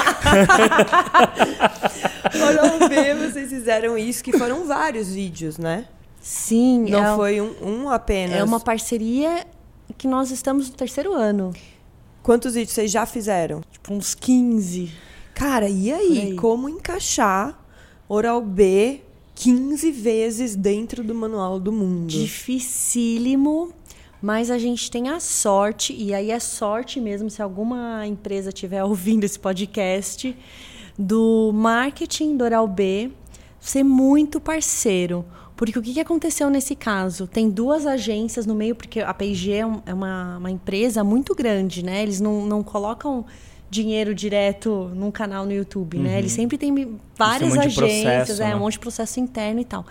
Oral 2.46 2.88
B, 2.88 3.14
vocês 3.26 3.48
fizeram 3.50 3.98
isso, 3.98 4.22
que 4.22 4.36
foram 4.36 4.64
vários 4.66 5.12
vídeos, 5.12 5.58
né? 5.58 5.84
Sim, 6.28 6.90
Não 6.90 7.02
é, 7.02 7.16
foi 7.16 7.40
um, 7.40 7.54
um 7.62 7.88
apenas. 7.88 8.37
é 8.37 8.44
uma 8.44 8.61
parceria 8.61 9.47
que 9.97 10.06
nós 10.06 10.30
estamos 10.30 10.68
no 10.68 10.76
terceiro 10.76 11.14
ano. 11.14 11.54
Quantos 12.23 12.52
vídeos 12.52 12.75
vocês 12.75 12.90
já 12.90 13.06
fizeram? 13.06 13.62
Tipo, 13.73 13.94
uns 13.94 14.14
15. 14.14 14.92
Cara, 15.32 15.70
e 15.70 15.90
aí? 15.90 16.20
Aí. 16.20 16.37
Como 16.37 16.68
encaixar 16.68 17.58
Oral 18.06 18.42
B 18.42 19.00
15 19.37 19.90
vezes 19.90 20.54
dentro 20.54 21.02
do 21.02 21.14
Manual 21.14 21.58
do 21.58 21.73
Mundo? 21.73 22.08
Dificílimo, 22.08 23.73
mas 24.20 24.50
a 24.50 24.58
gente 24.58 24.90
tem 24.90 25.08
a 25.08 25.20
sorte, 25.20 25.94
e 25.94 26.12
aí 26.12 26.30
é 26.30 26.38
sorte 26.38 27.00
mesmo, 27.00 27.30
se 27.30 27.40
alguma 27.40 28.06
empresa 28.06 28.50
estiver 28.50 28.85
ouvindo 28.85 29.25
esse 29.25 29.38
podcast, 29.38 30.37
do 30.99 31.52
marketing 31.54 32.37
do 32.37 32.44
Oral 32.44 32.68
B 32.68 33.11
ser 33.58 33.82
muito 33.82 34.38
parceiro. 34.38 35.25
Porque 35.58 35.76
o 35.76 35.82
que 35.82 35.98
aconteceu 35.98 36.48
nesse 36.48 36.76
caso? 36.76 37.26
Tem 37.26 37.50
duas 37.50 37.84
agências 37.84 38.46
no 38.46 38.54
meio, 38.54 38.76
porque 38.76 39.00
a 39.00 39.12
P&G 39.12 39.54
é 39.54 39.66
é 39.86 39.92
uma, 39.92 40.38
uma 40.38 40.50
empresa 40.52 41.02
muito 41.02 41.34
grande, 41.34 41.84
né? 41.84 42.00
Eles 42.00 42.20
não, 42.20 42.46
não 42.46 42.62
colocam 42.62 43.26
dinheiro 43.68 44.14
direto 44.14 44.88
num 44.94 45.10
canal 45.10 45.44
no 45.44 45.52
YouTube, 45.52 45.98
né? 45.98 46.16
Eles 46.20 46.30
sempre 46.30 46.56
têm 46.56 46.96
várias 47.16 47.56
um 47.56 47.60
agências, 47.60 47.74
processo, 47.74 48.42
é, 48.42 48.46
né? 48.46 48.54
um 48.54 48.60
monte 48.60 48.74
de 48.74 48.78
processo 48.78 49.18
interno 49.18 49.60
e 49.60 49.64
tal. 49.64 49.84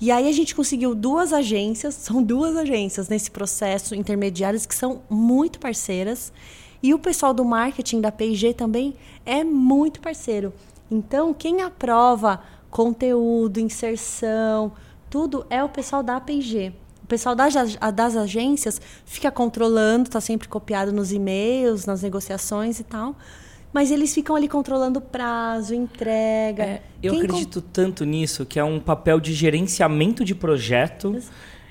E 0.00 0.12
aí 0.12 0.28
a 0.28 0.32
gente 0.32 0.54
conseguiu 0.54 0.94
duas 0.94 1.32
agências, 1.32 1.96
são 1.98 2.22
duas 2.22 2.56
agências 2.56 3.08
nesse 3.08 3.28
processo 3.28 3.96
intermediárias 3.96 4.66
que 4.66 4.74
são 4.74 5.02
muito 5.10 5.58
parceiras 5.58 6.32
E 6.80 6.94
o 6.94 6.98
pessoal 7.00 7.34
do 7.34 7.44
marketing 7.44 8.00
da 8.00 8.12
P&G 8.12 8.54
também 8.54 8.94
é 9.26 9.42
muito 9.42 10.00
parceiro. 10.00 10.52
Então, 10.88 11.34
quem 11.34 11.60
aprova 11.60 12.40
conteúdo, 12.70 13.58
inserção, 13.58 14.72
tudo 15.10 15.46
é 15.50 15.62
o 15.62 15.68
pessoal 15.68 16.02
da 16.02 16.20
P&G. 16.20 16.72
O 17.02 17.06
pessoal 17.06 17.34
das, 17.34 17.54
das 17.94 18.16
agências 18.16 18.80
fica 19.06 19.30
controlando, 19.30 20.08
está 20.08 20.20
sempre 20.20 20.46
copiado 20.46 20.92
nos 20.92 21.10
e-mails, 21.10 21.86
nas 21.86 22.02
negociações 22.02 22.80
e 22.80 22.84
tal. 22.84 23.16
Mas 23.72 23.90
eles 23.90 24.14
ficam 24.14 24.34
ali 24.34 24.48
controlando 24.48 25.00
prazo, 25.00 25.74
entrega. 25.74 26.62
É, 26.62 26.82
eu 27.02 27.12
Quem 27.12 27.22
acredito 27.22 27.62
com... 27.62 27.68
tanto 27.72 28.04
nisso 28.04 28.44
que 28.46 28.58
é 28.58 28.64
um 28.64 28.80
papel 28.80 29.20
de 29.20 29.32
gerenciamento 29.32 30.24
de 30.24 30.34
projeto. 30.34 31.18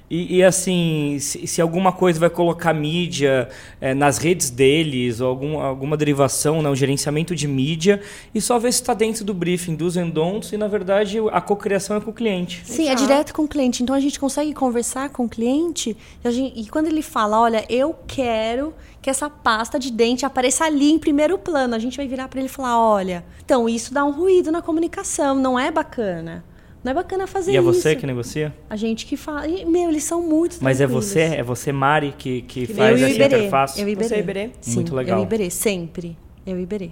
E, 0.10 0.38
e, 0.38 0.44
assim, 0.44 1.18
se, 1.20 1.46
se, 1.46 1.62
alguma 1.62 1.92
coisa 1.92 2.18
vai 2.18 2.30
colocar 2.30 2.74
mídia 2.74 3.50
é, 3.82 3.94
nas 3.94 4.18
redes 4.18 4.50
deles, 4.50 5.20
ou 5.20 5.28
algum, 5.28 5.60
alguma 5.60 5.98
derivação, 5.98 6.62
né, 6.62 6.70
um 6.70 6.76
gerenciamento 6.76 7.36
de 7.36 7.46
mídia, 7.46 8.02
e 8.34 8.40
só 8.40 8.58
ver 8.58 8.72
se 8.72 8.82
está 8.82 8.94
dentro 8.94 9.26
do 9.26 9.34
briefing 9.34 9.76
dos 9.76 9.98
endons, 9.98 10.54
e 10.54 10.58
na 10.58 10.68
verdade 10.68 11.18
a 11.32 11.42
cocriação 11.42 11.98
é 11.98 12.00
com 12.00 12.12
o 12.12 12.14
cliente. 12.14 12.62
Sim, 12.66 12.88
é 12.88 12.96
direto 12.96 13.34
com 13.34 13.44
o 13.44 13.48
cliente. 13.48 13.84
Então 13.84 13.94
a 13.94 14.00
gente 14.00 14.18
consegue 14.18 14.54
conversar 14.54 15.10
com 15.10 15.26
o 15.26 15.30
cliente, 15.30 15.98
e, 16.24 16.32
gente, 16.32 16.58
e 16.58 16.68
quando 16.68 16.88
ele 16.88 17.02
fala, 17.02 17.42
olha, 17.42 17.66
eu 17.70 17.94
quero 18.08 18.74
que 19.02 19.10
essa 19.10 19.30
pasta 19.30 19.78
de 19.78 19.92
dente 19.92 20.26
apareça 20.26 20.64
ali 20.64 20.92
em 20.92 21.00
primeiro 21.00 21.38
plano, 21.38 21.76
a 21.76 21.80
gente 21.80 21.98
vai 21.98 22.08
virar 22.08 22.30
para 22.30 22.40
ele 22.40 22.48
e 22.48 22.52
falar, 22.52 22.80
olha, 22.80 23.26
então 23.44 23.68
isso 23.68 23.94
dá 23.94 24.06
um 24.06 24.12
ruído 24.12 24.52
na 24.52 24.62
comunicação, 24.62 25.36
não 25.36 25.60
é 25.60 25.70
bacana. 25.70 26.46
Não 26.88 26.92
é 26.92 26.94
bacana 26.94 27.28
fazer 27.28 27.52
isso. 27.52 27.56
E 27.56 27.58
é 27.58 27.62
você 27.62 27.98
que 27.98 28.08
negocia? 28.08 28.56
A 28.70 28.78
gente 28.78 29.06
que 29.06 29.18
fala. 29.18 29.46
E, 29.46 29.66
meu, 29.66 29.90
eles 29.90 30.06
são 30.06 30.22
muito 30.22 30.58
Mas 30.62 30.80
é 30.80 30.88
você, 30.88 31.20
é 31.20 31.44
você, 31.44 31.74
Mari, 31.74 32.16
que, 32.18 32.44
que, 32.44 32.66
que 32.66 32.74
faz 32.74 33.02
essa 33.02 33.26
interface? 33.26 33.82
Eu 33.82 33.90
e 33.90 33.92
Iberê. 33.92 34.08
Você 34.08 34.16
e 34.16 34.20
Iberê? 34.20 34.50
Sim, 34.62 34.76
muito 34.76 34.96
legal. 34.96 35.18
Eu 35.18 35.24
e 35.24 35.26
Iberê, 35.26 35.50
sempre. 35.50 36.18
Eu 36.46 36.58
e 36.58 36.64
Iberê. 36.64 36.92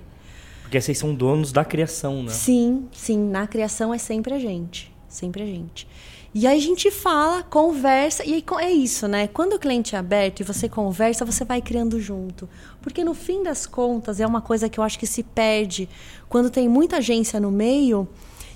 Porque 0.63 0.81
vocês 0.81 0.97
são 0.97 1.15
donos 1.15 1.53
da 1.53 1.63
criação, 1.63 2.23
né? 2.23 2.29
Sim, 2.29 2.89
sim. 2.91 3.17
Na 3.17 3.47
criação 3.47 3.93
é 3.93 3.97
sempre 3.97 4.33
a 4.33 4.39
gente. 4.39 4.91
Sempre 5.07 5.43
a 5.43 5.45
gente. 5.45 5.87
E 6.33 6.45
aí 6.45 6.57
a 6.57 6.61
gente 6.61 6.91
fala, 6.91 7.41
conversa, 7.43 8.21
e 8.25 8.33
aí 8.33 8.43
é 8.59 8.71
isso, 8.73 9.07
né? 9.07 9.27
Quando 9.27 9.53
o 9.53 9.59
cliente 9.59 9.95
é 9.95 9.97
aberto 9.97 10.41
e 10.41 10.43
você 10.43 10.67
conversa, 10.67 11.23
você 11.23 11.45
vai 11.45 11.61
criando 11.61 12.01
junto. 12.01 12.49
Porque 12.81 13.01
no 13.01 13.13
fim 13.13 13.43
das 13.43 13.65
contas, 13.65 14.19
é 14.19 14.27
uma 14.27 14.41
coisa 14.41 14.67
que 14.67 14.77
eu 14.77 14.83
acho 14.83 14.99
que 14.99 15.07
se 15.07 15.23
perde 15.23 15.87
quando 16.27 16.49
tem 16.49 16.67
muita 16.67 16.97
agência 16.97 17.39
no 17.39 17.49
meio 17.49 18.05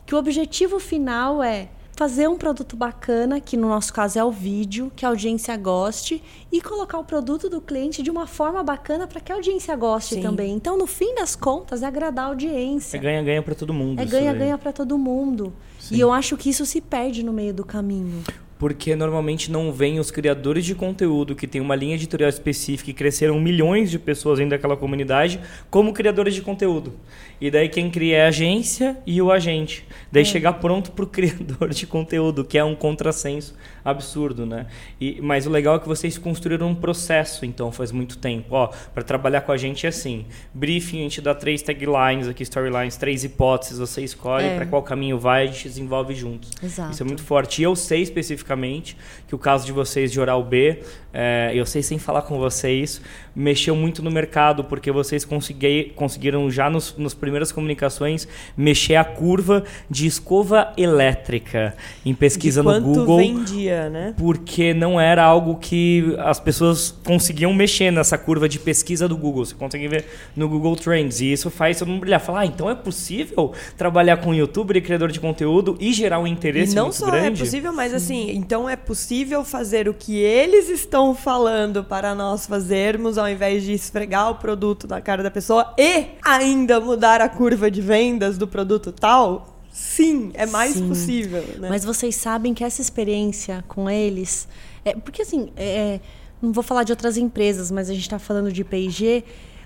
que 0.09 0.15
o 0.15 0.17
objetivo 0.17 0.79
final 0.79 1.43
é 1.43 1.69
fazer 1.95 2.27
um 2.27 2.35
produto 2.35 2.75
bacana, 2.75 3.39
que 3.39 3.55
no 3.55 3.69
nosso 3.69 3.93
caso 3.93 4.17
é 4.17 4.23
o 4.23 4.31
vídeo, 4.31 4.91
que 4.95 5.05
a 5.05 5.09
audiência 5.09 5.55
goste, 5.55 6.23
e 6.51 6.59
colocar 6.59 6.97
o 6.97 7.03
produto 7.03 7.47
do 7.47 7.61
cliente 7.61 8.01
de 8.01 8.09
uma 8.09 8.25
forma 8.25 8.63
bacana 8.63 9.05
para 9.05 9.19
que 9.21 9.31
a 9.31 9.35
audiência 9.35 9.75
goste 9.75 10.15
Sim. 10.15 10.21
também. 10.23 10.51
Então, 10.55 10.75
no 10.79 10.87
fim 10.87 11.13
das 11.13 11.35
contas, 11.35 11.83
é 11.83 11.85
agradar 11.85 12.25
a 12.25 12.27
audiência. 12.29 12.97
É 12.97 12.99
ganha-ganha 12.99 13.43
para 13.43 13.53
todo 13.53 13.71
mundo. 13.71 13.99
É 13.99 14.05
ganha-ganha 14.05 14.57
para 14.57 14.73
todo 14.73 14.97
mundo. 14.97 15.53
Sim. 15.79 15.97
E 15.97 15.99
eu 15.99 16.11
acho 16.11 16.35
que 16.37 16.49
isso 16.49 16.65
se 16.65 16.81
perde 16.81 17.21
no 17.21 17.31
meio 17.31 17.53
do 17.53 17.63
caminho 17.63 18.23
porque 18.59 18.93
normalmente 18.93 19.49
não 19.49 19.71
vem 19.71 19.99
os 19.99 20.11
criadores 20.11 20.65
de 20.65 20.75
conteúdo 20.75 21.33
que 21.33 21.47
têm 21.47 21.61
uma 21.61 21.77
linha 21.77 21.95
editorial 21.95 22.29
específica 22.29 22.91
e 22.91 22.93
cresceram 22.93 23.39
milhões 23.39 23.89
de 23.89 23.97
pessoas 23.97 24.37
dentro 24.37 24.51
daquela 24.51 24.75
comunidade 24.75 25.39
como 25.69 25.93
criadores 25.93 26.35
de 26.35 26.41
conteúdo. 26.41 26.93
E 27.39 27.49
daí 27.49 27.69
quem 27.69 27.89
cria 27.89 28.17
é 28.17 28.25
a 28.25 28.27
agência 28.27 28.97
e 29.07 29.21
o 29.21 29.31
agente. 29.31 29.87
Daí 30.11 30.23
é. 30.23 30.25
chegar 30.25 30.53
pronto 30.53 30.91
para 30.91 31.05
o 31.05 31.07
criador 31.09 31.69
de 31.69 31.87
conteúdo, 31.87 32.43
que 32.43 32.57
é 32.57 32.63
um 32.63 32.75
contrassenso 32.75 33.55
absurdo, 33.83 34.45
né? 34.45 34.67
E, 34.99 35.19
mas 35.21 35.45
o 35.45 35.49
legal 35.49 35.75
é 35.75 35.79
que 35.79 35.87
vocês 35.87 36.17
construíram 36.17 36.69
um 36.69 36.75
processo, 36.75 37.45
então, 37.45 37.71
faz 37.71 37.91
muito 37.91 38.17
tempo. 38.17 38.47
Ó, 38.55 38.67
para 38.93 39.03
trabalhar 39.03 39.41
com 39.41 39.51
a 39.51 39.57
gente 39.57 39.85
é 39.85 39.89
assim: 39.89 40.25
briefing, 40.53 40.99
a 40.99 41.03
gente 41.03 41.21
dá 41.21 41.33
três 41.35 41.61
taglines 41.61 42.27
aqui, 42.27 42.43
storylines, 42.43 42.97
três 42.97 43.23
hipóteses, 43.23 43.79
você 43.79 44.03
escolhe 44.03 44.45
é. 44.45 44.55
para 44.55 44.65
qual 44.65 44.83
caminho 44.83 45.17
vai, 45.17 45.43
a 45.43 45.47
gente 45.47 45.67
desenvolve 45.67 46.13
juntos. 46.15 46.51
Exato. 46.61 46.91
Isso 46.91 47.03
é 47.03 47.05
muito 47.05 47.23
forte. 47.23 47.61
E 47.61 47.63
eu 47.63 47.75
sei 47.75 48.01
especificamente 48.01 48.97
que 49.27 49.35
o 49.35 49.37
caso 49.37 49.65
de 49.65 49.71
vocês 49.71 50.11
de 50.11 50.19
Oral 50.19 50.43
B, 50.43 50.81
é, 51.13 51.51
eu 51.53 51.65
sei 51.65 51.81
sem 51.81 51.97
falar 51.97 52.21
com 52.23 52.37
vocês, 52.37 53.01
mexeu 53.35 53.75
muito 53.75 54.03
no 54.03 54.11
mercado, 54.11 54.63
porque 54.63 54.91
vocês 54.91 55.23
consegui, 55.23 55.93
conseguiram 55.95 56.49
já 56.51 56.69
nos, 56.69 56.95
nos 56.97 57.13
primeiras 57.13 57.51
comunicações 57.51 58.27
mexer 58.55 58.95
a 58.95 59.03
curva 59.03 59.63
de 59.89 60.05
escova 60.05 60.73
elétrica 60.77 61.75
em 62.05 62.13
pesquisa 62.13 62.61
no 62.61 62.81
Google. 62.81 63.17
vendia, 63.17 63.78
né? 63.87 64.15
Porque 64.17 64.73
não 64.73 64.99
era 64.99 65.23
algo 65.23 65.57
que 65.57 66.15
as 66.17 66.39
pessoas 66.39 66.89
conseguiam 67.05 67.53
mexer 67.53 67.91
nessa 67.91 68.17
curva 68.17 68.49
de 68.49 68.57
pesquisa 68.57 69.07
do 69.07 69.15
Google. 69.15 69.45
Você 69.45 69.53
consegue 69.53 69.87
ver 69.87 70.05
no 70.35 70.49
Google 70.49 70.75
Trends. 70.75 71.21
E 71.21 71.31
isso 71.31 71.51
faz 71.51 71.77
todo 71.77 71.87
mundo 71.87 72.01
brilhar. 72.01 72.19
Falar, 72.19 72.39
ah, 72.41 72.45
então 72.45 72.67
é 72.69 72.73
possível 72.73 73.53
trabalhar 73.77 74.17
com 74.17 74.33
youtuber 74.33 74.77
e 74.77 74.81
criador 74.81 75.11
de 75.11 75.19
conteúdo 75.19 75.77
e 75.79 75.93
gerar 75.93 76.19
um 76.19 76.25
interesse 76.25 76.71
e 76.71 76.75
não 76.75 76.91
só 76.91 77.07
é 77.09 77.11
grande? 77.11 77.41
é 77.41 77.45
possível, 77.45 77.71
mas 77.73 77.93
assim, 77.93 78.31
então 78.31 78.67
é 78.67 78.75
possível 78.75 79.43
fazer 79.43 79.87
o 79.87 79.93
que 79.93 80.17
eles 80.17 80.69
estão 80.69 81.13
falando 81.13 81.83
para 81.83 82.15
nós 82.15 82.47
fazermos 82.47 83.17
ao 83.17 83.29
invés 83.29 83.63
de 83.63 83.73
esfregar 83.73 84.31
o 84.31 84.35
produto 84.35 84.87
na 84.87 85.01
cara 85.01 85.21
da 85.21 85.29
pessoa 85.29 85.73
e 85.77 86.07
ainda 86.23 86.79
mudar 86.79 87.21
a 87.21 87.29
curva 87.29 87.69
de 87.69 87.81
vendas 87.81 88.37
do 88.37 88.47
produto 88.47 88.91
tal, 88.91 89.58
sim, 89.79 90.31
é 90.33 90.45
mais 90.45 90.73
sim. 90.73 90.87
possível. 90.87 91.43
Né? 91.57 91.69
Mas 91.69 91.83
vocês 91.85 92.15
sabem 92.15 92.53
que 92.53 92.63
essa 92.63 92.81
experiência 92.81 93.63
com 93.67 93.89
eles. 93.89 94.47
É, 94.83 94.93
porque 94.93 95.21
assim, 95.21 95.51
é, 95.55 95.99
não 96.41 96.51
vou 96.51 96.63
falar 96.63 96.83
de 96.83 96.91
outras 96.91 97.17
empresas, 97.17 97.71
mas 97.71 97.89
a 97.89 97.93
gente 97.93 98.03
está 98.03 98.19
falando 98.19 98.51
de 98.51 98.63
P&G. 98.63 99.23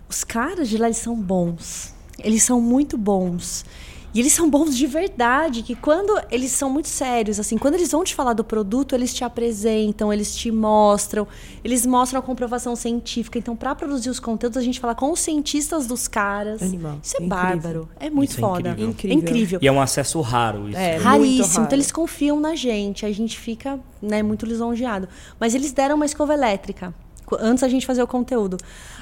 Os 0.10 0.24
caras 0.24 0.70
de 0.70 0.77
lá 0.77 0.88
eles 0.88 0.98
são 0.98 1.15
bons. 1.15 1.93
Eles 2.20 2.43
são 2.43 2.62
muito 2.62 2.98
bons. 2.98 3.65
E 4.13 4.20
eles 4.20 4.32
são 4.32 4.50
bons 4.50 4.77
de 4.77 4.86
verdade, 4.86 5.63
que 5.63 5.75
quando 5.75 6.20
eles 6.29 6.51
são 6.51 6.70
muito 6.70 6.88
sérios, 6.88 7.39
assim, 7.39 7.58
quando 7.58 7.75
eles 7.75 7.91
vão 7.91 8.03
te 8.03 8.13
falar 8.13 8.34
do 8.34 8.43
produto, 8.43 8.93
eles 8.93 9.13
te 9.13 9.24
apresentam, 9.24 10.13
eles 10.13 10.36
te 10.36 10.51
mostram, 10.51 11.27
eles 11.63 11.86
mostram 11.86 12.20
a 12.20 12.22
comprovação 12.24 12.75
científica. 12.75 13.39
Então, 13.39 13.55
para 13.55 13.74
produzir 13.74 14.10
os 14.10 14.20
conteúdos, 14.20 14.58
a 14.58 14.62
gente 14.62 14.79
fala 14.79 14.93
com 14.93 15.12
os 15.12 15.20
cientistas 15.20 15.88
dos 15.88 16.08
caras. 16.08 16.62
Animal. 16.62 17.00
Isso 17.01 17.15
é 17.15 17.25
incrível. 17.25 17.43
bárbaro. 17.43 17.89
É 18.00 18.10
muito 18.10 18.29
isso 18.29 18.39
é 18.39 18.41
foda. 18.41 18.70
É 18.77 18.84
incrível. 18.84 19.17
É 19.17 19.20
incrível. 19.20 19.60
E 19.62 19.67
é 19.67 19.72
um 19.72 19.82
acesso 19.82 20.22
raro 20.22 20.70
isso. 20.70 20.77
É, 20.77 20.98
raríssimo. 20.98 21.48
Raro. 21.48 21.63
Então 21.65 21.75
eles 21.75 21.91
confiam 21.91 22.39
na 22.39 22.55
gente. 22.55 23.05
A 23.05 23.12
gente 23.12 23.38
fica, 23.39 23.79
né, 24.01 24.22
muito 24.22 24.46
lisonjeado. 24.46 25.08
Mas 25.39 25.55
eles 25.55 25.72
deram 25.72 25.96
uma 25.96 26.05
escova 26.05 26.34
elétrica 26.34 26.93
antes 27.39 27.63
a 27.63 27.67
gente 27.67 27.85
fazer 27.85 28.03
o 28.03 28.07
conteúdo. 28.07 28.57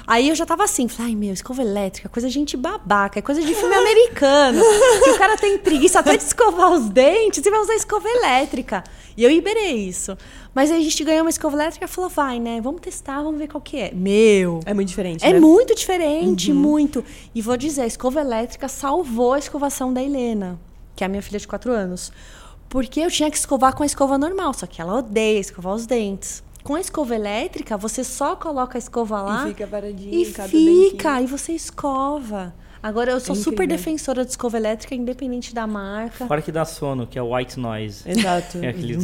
Aí 0.06 0.28
eu 0.28 0.34
já 0.34 0.44
tava 0.44 0.64
assim, 0.64 0.88
falei, 0.88 1.12
ai 1.12 1.16
meu, 1.16 1.32
escova 1.32 1.62
elétrica, 1.62 2.08
coisa 2.08 2.28
de 2.28 2.34
gente 2.34 2.56
babaca, 2.56 3.18
é 3.18 3.22
coisa 3.22 3.40
de 3.40 3.54
filme 3.54 3.74
americano. 3.74 4.62
que 5.04 5.10
o 5.10 5.18
cara 5.18 5.36
tem 5.36 5.58
preguiça 5.58 6.00
até 6.00 6.16
de 6.16 6.22
escovar 6.22 6.72
os 6.72 6.88
dentes 6.88 7.44
e 7.44 7.50
vai 7.50 7.60
usar 7.60 7.74
escova 7.74 8.08
elétrica. 8.08 8.82
E 9.16 9.24
eu 9.24 9.30
liberei 9.30 9.74
isso. 9.74 10.16
Mas 10.54 10.70
aí 10.70 10.80
a 10.80 10.82
gente 10.82 11.04
ganhou 11.04 11.22
uma 11.22 11.30
escova 11.30 11.56
elétrica 11.56 11.84
e 11.84 11.88
falou, 11.88 12.10
vai, 12.10 12.38
né? 12.38 12.60
Vamos 12.60 12.80
testar, 12.80 13.22
vamos 13.22 13.38
ver 13.38 13.48
qual 13.48 13.60
que 13.60 13.78
é. 13.78 13.92
Meu. 13.92 14.60
É 14.64 14.74
muito 14.74 14.88
diferente. 14.88 15.24
É 15.24 15.32
né? 15.32 15.40
muito 15.40 15.74
diferente, 15.74 16.50
uhum. 16.50 16.58
muito. 16.58 17.04
E 17.34 17.40
vou 17.40 17.56
dizer, 17.56 17.82
a 17.82 17.86
escova 17.86 18.20
elétrica 18.20 18.68
salvou 18.68 19.34
a 19.34 19.38
escovação 19.38 19.92
da 19.92 20.02
Helena, 20.02 20.58
que 20.94 21.04
é 21.04 21.06
a 21.06 21.08
minha 21.08 21.22
filha 21.22 21.38
de 21.38 21.46
4 21.46 21.72
anos. 21.72 22.12
Porque 22.68 23.00
eu 23.00 23.10
tinha 23.10 23.30
que 23.30 23.36
escovar 23.36 23.74
com 23.74 23.82
a 23.82 23.86
escova 23.86 24.16
normal, 24.16 24.54
só 24.54 24.66
que 24.66 24.80
ela 24.80 24.94
odeia 24.94 25.38
escovar 25.38 25.74
os 25.74 25.86
dentes. 25.86 26.42
Com 26.62 26.74
a 26.76 26.80
escova 26.80 27.14
elétrica, 27.14 27.76
você 27.76 28.04
só 28.04 28.36
coloca 28.36 28.78
a 28.78 28.80
escova 28.80 29.20
lá 29.20 29.44
e 29.44 29.48
fica 29.48 29.66
paradinho, 29.66 30.14
e 30.14 30.24
fica, 30.24 30.42
dentinho. 30.46 31.24
e 31.24 31.26
você 31.26 31.52
escova. 31.52 32.54
Agora 32.82 33.12
eu 33.12 33.20
sou 33.20 33.36
é 33.36 33.38
super 33.38 33.66
defensora 33.66 34.24
de 34.24 34.30
escova 34.30 34.56
elétrica, 34.56 34.94
independente 34.94 35.54
da 35.54 35.66
marca. 35.66 36.26
Fora 36.26 36.42
que 36.42 36.50
dá 36.50 36.64
sono, 36.64 37.06
que 37.06 37.18
é 37.18 37.22
o 37.22 37.34
white 37.34 37.58
noise. 37.58 38.02
Exato. 38.08 38.58
É 38.62 38.68
aquele 38.68 38.96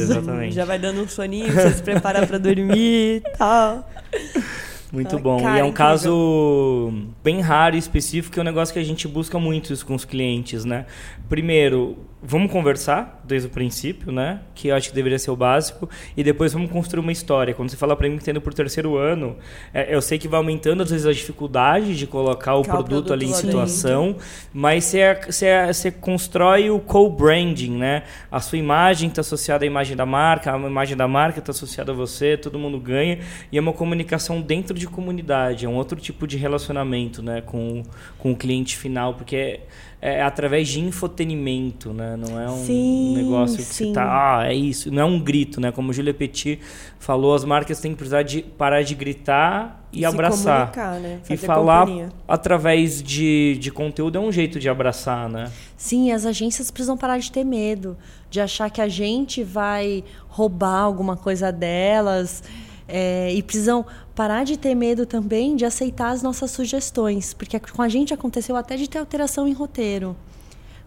Exatamente. 0.00 0.54
Já 0.54 0.64
vai 0.64 0.78
dando 0.78 1.02
um 1.02 1.08
soninho, 1.08 1.52
você 1.52 1.72
se 1.72 1.82
preparar 1.82 2.26
para 2.26 2.38
dormir 2.38 3.16
e 3.16 3.20
tal. 3.36 3.88
Muito 4.92 5.18
bom. 5.18 5.40
Cara, 5.42 5.56
e 5.56 5.60
é 5.60 5.64
um 5.64 5.68
incrível. 5.68 5.72
caso 5.72 6.92
bem 7.22 7.40
raro 7.40 7.76
e 7.76 7.78
específico, 7.78 8.32
que 8.32 8.40
é 8.40 8.42
um 8.42 8.44
negócio 8.44 8.72
que 8.72 8.80
a 8.80 8.84
gente 8.84 9.06
busca 9.06 9.38
muito 9.38 9.72
isso 9.72 9.84
com 9.84 9.94
os 9.94 10.04
clientes, 10.04 10.64
né? 10.64 10.86
Primeiro, 11.28 11.96
vamos 12.22 12.50
conversar 12.50 13.22
desde 13.24 13.46
o 13.46 13.50
princípio, 13.50 14.10
né? 14.10 14.40
Que 14.54 14.68
eu 14.68 14.74
acho 14.74 14.88
que 14.88 14.94
deveria 14.94 15.18
ser 15.18 15.30
o 15.30 15.36
básico. 15.36 15.88
E 16.16 16.24
depois 16.24 16.52
vamos 16.52 16.70
construir 16.70 17.00
uma 17.00 17.12
história. 17.12 17.54
Quando 17.54 17.70
você 17.70 17.76
fala 17.76 17.94
para 17.94 18.08
mim 18.08 18.16
que 18.16 18.22
está 18.22 18.30
indo 18.30 18.40
por 18.40 18.52
terceiro 18.52 18.96
ano, 18.96 19.36
é, 19.72 19.94
eu 19.94 20.02
sei 20.02 20.18
que 20.18 20.26
vai 20.26 20.38
aumentando 20.38 20.82
às 20.82 20.90
vezes 20.90 21.06
a 21.06 21.12
dificuldade 21.12 21.96
de 21.96 22.06
colocar 22.06 22.56
o, 22.56 22.62
produto, 22.62 22.80
o 22.80 22.84
produto, 22.84 23.12
ali 23.12 23.26
em 23.26 23.32
situação, 23.32 24.08
dentro. 24.08 24.24
mas 24.52 24.84
você, 24.84 25.20
você, 25.26 25.66
você 25.66 25.90
constrói 25.90 26.70
o 26.70 26.80
co-branding, 26.80 27.76
né? 27.76 28.02
A 28.30 28.40
sua 28.40 28.58
imagem 28.58 29.08
está 29.08 29.20
associada 29.20 29.64
à 29.64 29.66
imagem 29.66 29.96
da 29.96 30.06
marca, 30.06 30.52
a 30.52 30.58
imagem 30.58 30.96
da 30.96 31.06
marca 31.06 31.38
está 31.38 31.52
associada 31.52 31.92
a 31.92 31.94
você, 31.94 32.36
todo 32.36 32.58
mundo 32.58 32.80
ganha. 32.80 33.20
E 33.52 33.58
é 33.58 33.60
uma 33.60 33.72
comunicação 33.72 34.40
dentro 34.40 34.76
de 34.76 34.86
comunidade, 34.88 35.66
é 35.66 35.68
um 35.68 35.74
outro 35.74 36.00
tipo 36.00 36.26
de 36.26 36.36
relacionamento 36.36 37.22
né, 37.22 37.42
com, 37.42 37.82
com 38.18 38.32
o 38.32 38.36
cliente 38.36 38.76
final, 38.76 39.14
porque 39.14 39.36
é, 39.36 39.60
é 40.00 40.22
através 40.22 40.68
de 40.68 40.80
infotenimento, 40.80 41.92
né? 41.92 42.16
Não 42.16 42.40
é 42.40 42.48
um 42.48 42.64
Sim, 42.64 43.14
negócio 43.16 43.56
que 43.56 43.62
sim. 43.64 43.86
você 43.88 43.92
tá, 43.92 44.38
ah, 44.38 44.46
é 44.46 44.54
isso, 44.54 44.90
não 44.92 45.02
é 45.02 45.04
um 45.04 45.18
grito, 45.20 45.60
né? 45.60 45.72
Como 45.72 45.92
Julia 45.92 46.14
Petit 46.14 46.60
falou, 46.98 47.34
as 47.34 47.44
marcas 47.44 47.80
têm 47.80 47.90
que 47.92 47.96
precisar 47.98 48.22
de 48.22 48.42
parar 48.42 48.82
de 48.82 48.94
gritar 48.94 49.84
e 49.92 49.98
Se 50.00 50.04
abraçar. 50.04 50.72
né? 51.00 51.20
E 51.28 51.36
falar 51.36 51.80
companhia. 51.86 52.08
através 52.28 53.02
de, 53.02 53.56
de 53.58 53.70
conteúdo 53.72 54.18
é 54.18 54.20
um 54.20 54.30
jeito 54.30 54.60
de 54.60 54.68
abraçar, 54.68 55.28
né? 55.28 55.50
Sim, 55.76 56.12
as 56.12 56.24
agências 56.26 56.70
precisam 56.70 56.96
parar 56.96 57.18
de 57.18 57.32
ter 57.32 57.44
medo, 57.44 57.96
de 58.30 58.40
achar 58.40 58.70
que 58.70 58.80
a 58.80 58.88
gente 58.88 59.42
vai 59.42 60.04
roubar 60.28 60.80
alguma 60.82 61.16
coisa 61.16 61.50
delas. 61.50 62.42
é, 62.86 63.32
e 63.34 63.42
precisam 63.42 63.84
parar 64.18 64.42
de 64.42 64.56
ter 64.56 64.74
medo 64.74 65.06
também 65.06 65.54
de 65.54 65.64
aceitar 65.64 66.10
as 66.10 66.24
nossas 66.24 66.50
sugestões. 66.50 67.32
Porque 67.32 67.56
com 67.60 67.80
a 67.80 67.88
gente 67.88 68.12
aconteceu 68.12 68.56
até 68.56 68.76
de 68.76 68.90
ter 68.90 68.98
alteração 68.98 69.46
em 69.46 69.52
roteiro. 69.52 70.16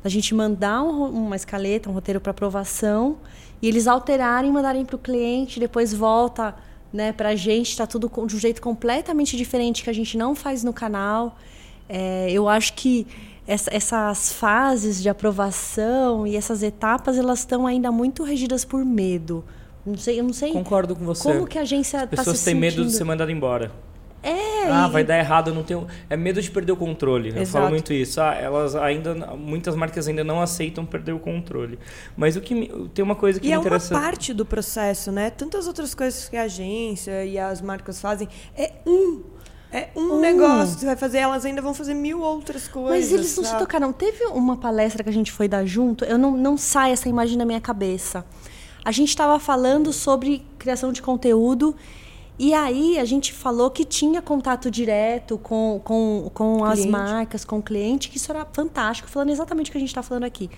A 0.04 0.10
gente 0.10 0.36
mandar 0.36 0.84
um 0.84 1.06
uma 1.28 1.38
escaleta, 1.38 1.90
um 1.90 1.94
roteiro 1.94 2.20
para 2.20 2.32
aprovação, 2.32 3.20
e 3.62 3.70
eles 3.70 3.88
alterarem, 3.88 4.52
mandarem 4.52 4.84
para 4.84 4.98
o 4.98 5.00
cliente, 5.00 5.62
depois 5.62 5.94
volta 5.94 6.54
né, 6.92 7.14
para 7.14 7.30
a 7.30 7.36
gente, 7.36 7.70
está 7.70 7.88
tudo 7.88 8.12
de 8.28 8.36
um 8.36 8.40
jeito 8.40 8.62
completamente 8.62 9.38
diferente 9.38 9.82
que 9.82 9.90
a 9.90 9.94
gente 9.94 10.18
não 10.18 10.36
faz 10.36 10.62
no 10.62 10.74
canal. 10.74 11.38
É, 11.88 12.30
eu 12.30 12.50
acho 12.50 12.74
que 12.74 13.08
essa- 13.48 13.74
essas 13.74 14.34
fases 14.34 15.02
de 15.02 15.08
aprovação 15.08 16.28
e 16.28 16.36
essas 16.36 16.62
etapas, 16.64 17.18
elas 17.18 17.40
estão 17.40 17.66
ainda 17.66 17.94
muito 17.94 18.24
regidas 18.24 18.66
por 18.66 18.84
medo. 18.84 19.42
Não 19.86 19.98
sei, 19.98 20.20
eu 20.20 20.24
não 20.24 20.34
sei 20.34 20.52
Concordo 20.54 20.96
com 20.96 21.04
você. 21.06 21.24
como 21.24 21.48
que 21.48 21.58
a 21.58 21.62
agência 21.62 21.98
As 21.98 22.04
está 22.06 22.18
pessoas 22.18 22.38
se 22.40 22.46
têm 22.46 22.56
medo 22.56 22.76
de 22.78 22.82
sentindo. 22.84 22.98
ser 22.98 23.04
mandado 23.04 23.32
embora. 23.32 23.72
É, 24.24 24.68
Ah, 24.70 24.86
e- 24.88 24.92
vai 24.92 25.04
dar 25.04 25.18
errado, 25.18 25.48
eu 25.50 25.56
não 25.56 25.64
tenho. 25.64 25.88
É 26.08 26.16
medo 26.16 26.40
de 26.40 26.52
perder 26.52 26.72
o 26.72 26.76
controle. 26.78 27.30
Eu 27.30 27.38
Exato. 27.42 27.52
falo 27.64 27.70
muito 27.70 27.92
isso. 27.92 28.22
Ah, 28.22 28.36
elas 28.36 28.76
ainda. 28.76 29.16
Muitas 29.36 29.76
marcas 29.76 30.08
ainda 30.08 30.24
não 30.24 30.40
aceitam 30.40 30.86
perder 30.86 31.14
o 31.14 31.20
controle. 31.20 31.80
Mas 32.16 32.36
o 32.36 32.42
que 32.42 32.54
me- 32.54 32.90
tem 32.94 33.04
uma 33.04 33.16
coisa 33.16 33.40
que 33.40 33.48
E 33.48 33.50
me 33.50 33.56
é 33.56 33.58
uma 33.58 33.66
interessa. 33.66 33.96
parte 33.96 34.32
do 34.32 34.46
processo, 34.46 35.12
né? 35.12 35.32
Tantas 35.32 35.66
outras 35.66 35.96
coisas 35.96 36.30
que 36.30 36.38
a 36.38 36.44
agência 36.44 37.26
e 37.26 37.40
as 37.40 37.62
marcas 37.62 38.00
fazem. 38.00 38.28
É 38.56 38.74
um. 38.86 39.24
É 39.74 39.88
um, 39.96 40.02
Um. 40.18 40.20
negócio 40.20 40.74
que 40.76 40.82
você 40.82 40.86
vai 40.86 40.98
fazer, 40.98 41.20
elas 41.20 41.46
ainda 41.46 41.62
vão 41.62 41.74
fazer 41.74 41.94
mil 41.96 42.20
outras 42.22 42.68
coisas. 42.68 42.92
Mas 43.10 43.12
eles 43.14 43.36
não 43.38 43.44
se 43.46 43.58
tocaram. 43.58 43.92
Teve 43.94 44.26
uma 44.26 44.58
palestra 44.58 45.02
que 45.02 45.10
a 45.10 45.14
gente 45.14 45.32
foi 45.32 45.48
dar 45.48 45.66
junto, 45.66 46.04
eu 46.04 46.18
não, 46.18 46.36
não 46.38 46.58
sai 46.58 46.92
essa 46.92 47.08
imagem 47.10 47.38
da 47.38 47.46
minha 47.46 47.62
cabeça. 47.62 48.24
A 48.84 48.92
gente 48.92 49.10
estava 49.10 49.40
falando 49.40 49.94
sobre 49.94 50.44
criação 50.58 50.92
de 50.92 51.02
conteúdo 51.02 51.76
e 52.44 52.56
aí 52.56 52.98
a 52.98 53.06
gente 53.06 53.32
falou 53.32 53.70
que 53.70 53.86
tinha 53.86 54.20
contato 54.20 54.72
direto 54.72 55.38
com, 55.38 55.80
com, 55.84 56.32
com 56.34 56.66
as 56.66 56.84
marcas, 56.88 57.46
com 57.46 57.60
o 57.60 57.62
cliente, 57.62 58.10
que 58.10 58.18
isso 58.18 58.32
era 58.32 58.44
fantástico, 58.52 59.08
falando 59.08 59.30
exatamente 59.30 59.70
o 59.70 59.72
que 59.72 59.78
a 59.78 59.80
gente 59.80 59.90
está 59.90 60.02
falando 60.02 60.24
aqui. 60.24 60.50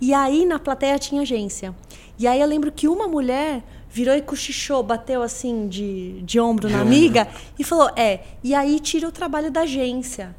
E 0.00 0.14
aí 0.14 0.46
na 0.46 0.60
plateia 0.60 0.96
tinha 1.00 1.22
agência. 1.22 1.74
E 2.16 2.28
aí 2.28 2.40
eu 2.40 2.46
lembro 2.46 2.70
que 2.70 2.86
uma 2.86 3.08
mulher 3.08 3.64
virou 3.90 4.14
e 4.14 4.22
cochichou, 4.22 4.84
bateu 4.84 5.20
assim 5.20 5.66
de, 5.66 6.22
de 6.22 6.38
ombro 6.38 6.70
na 6.70 6.80
amiga 6.80 7.26
e 7.58 7.64
falou: 7.64 7.90
É, 7.96 8.20
e 8.44 8.54
aí 8.54 8.78
tira 8.78 9.08
o 9.08 9.12
trabalho 9.12 9.50
da 9.50 9.62
agência. 9.62 10.36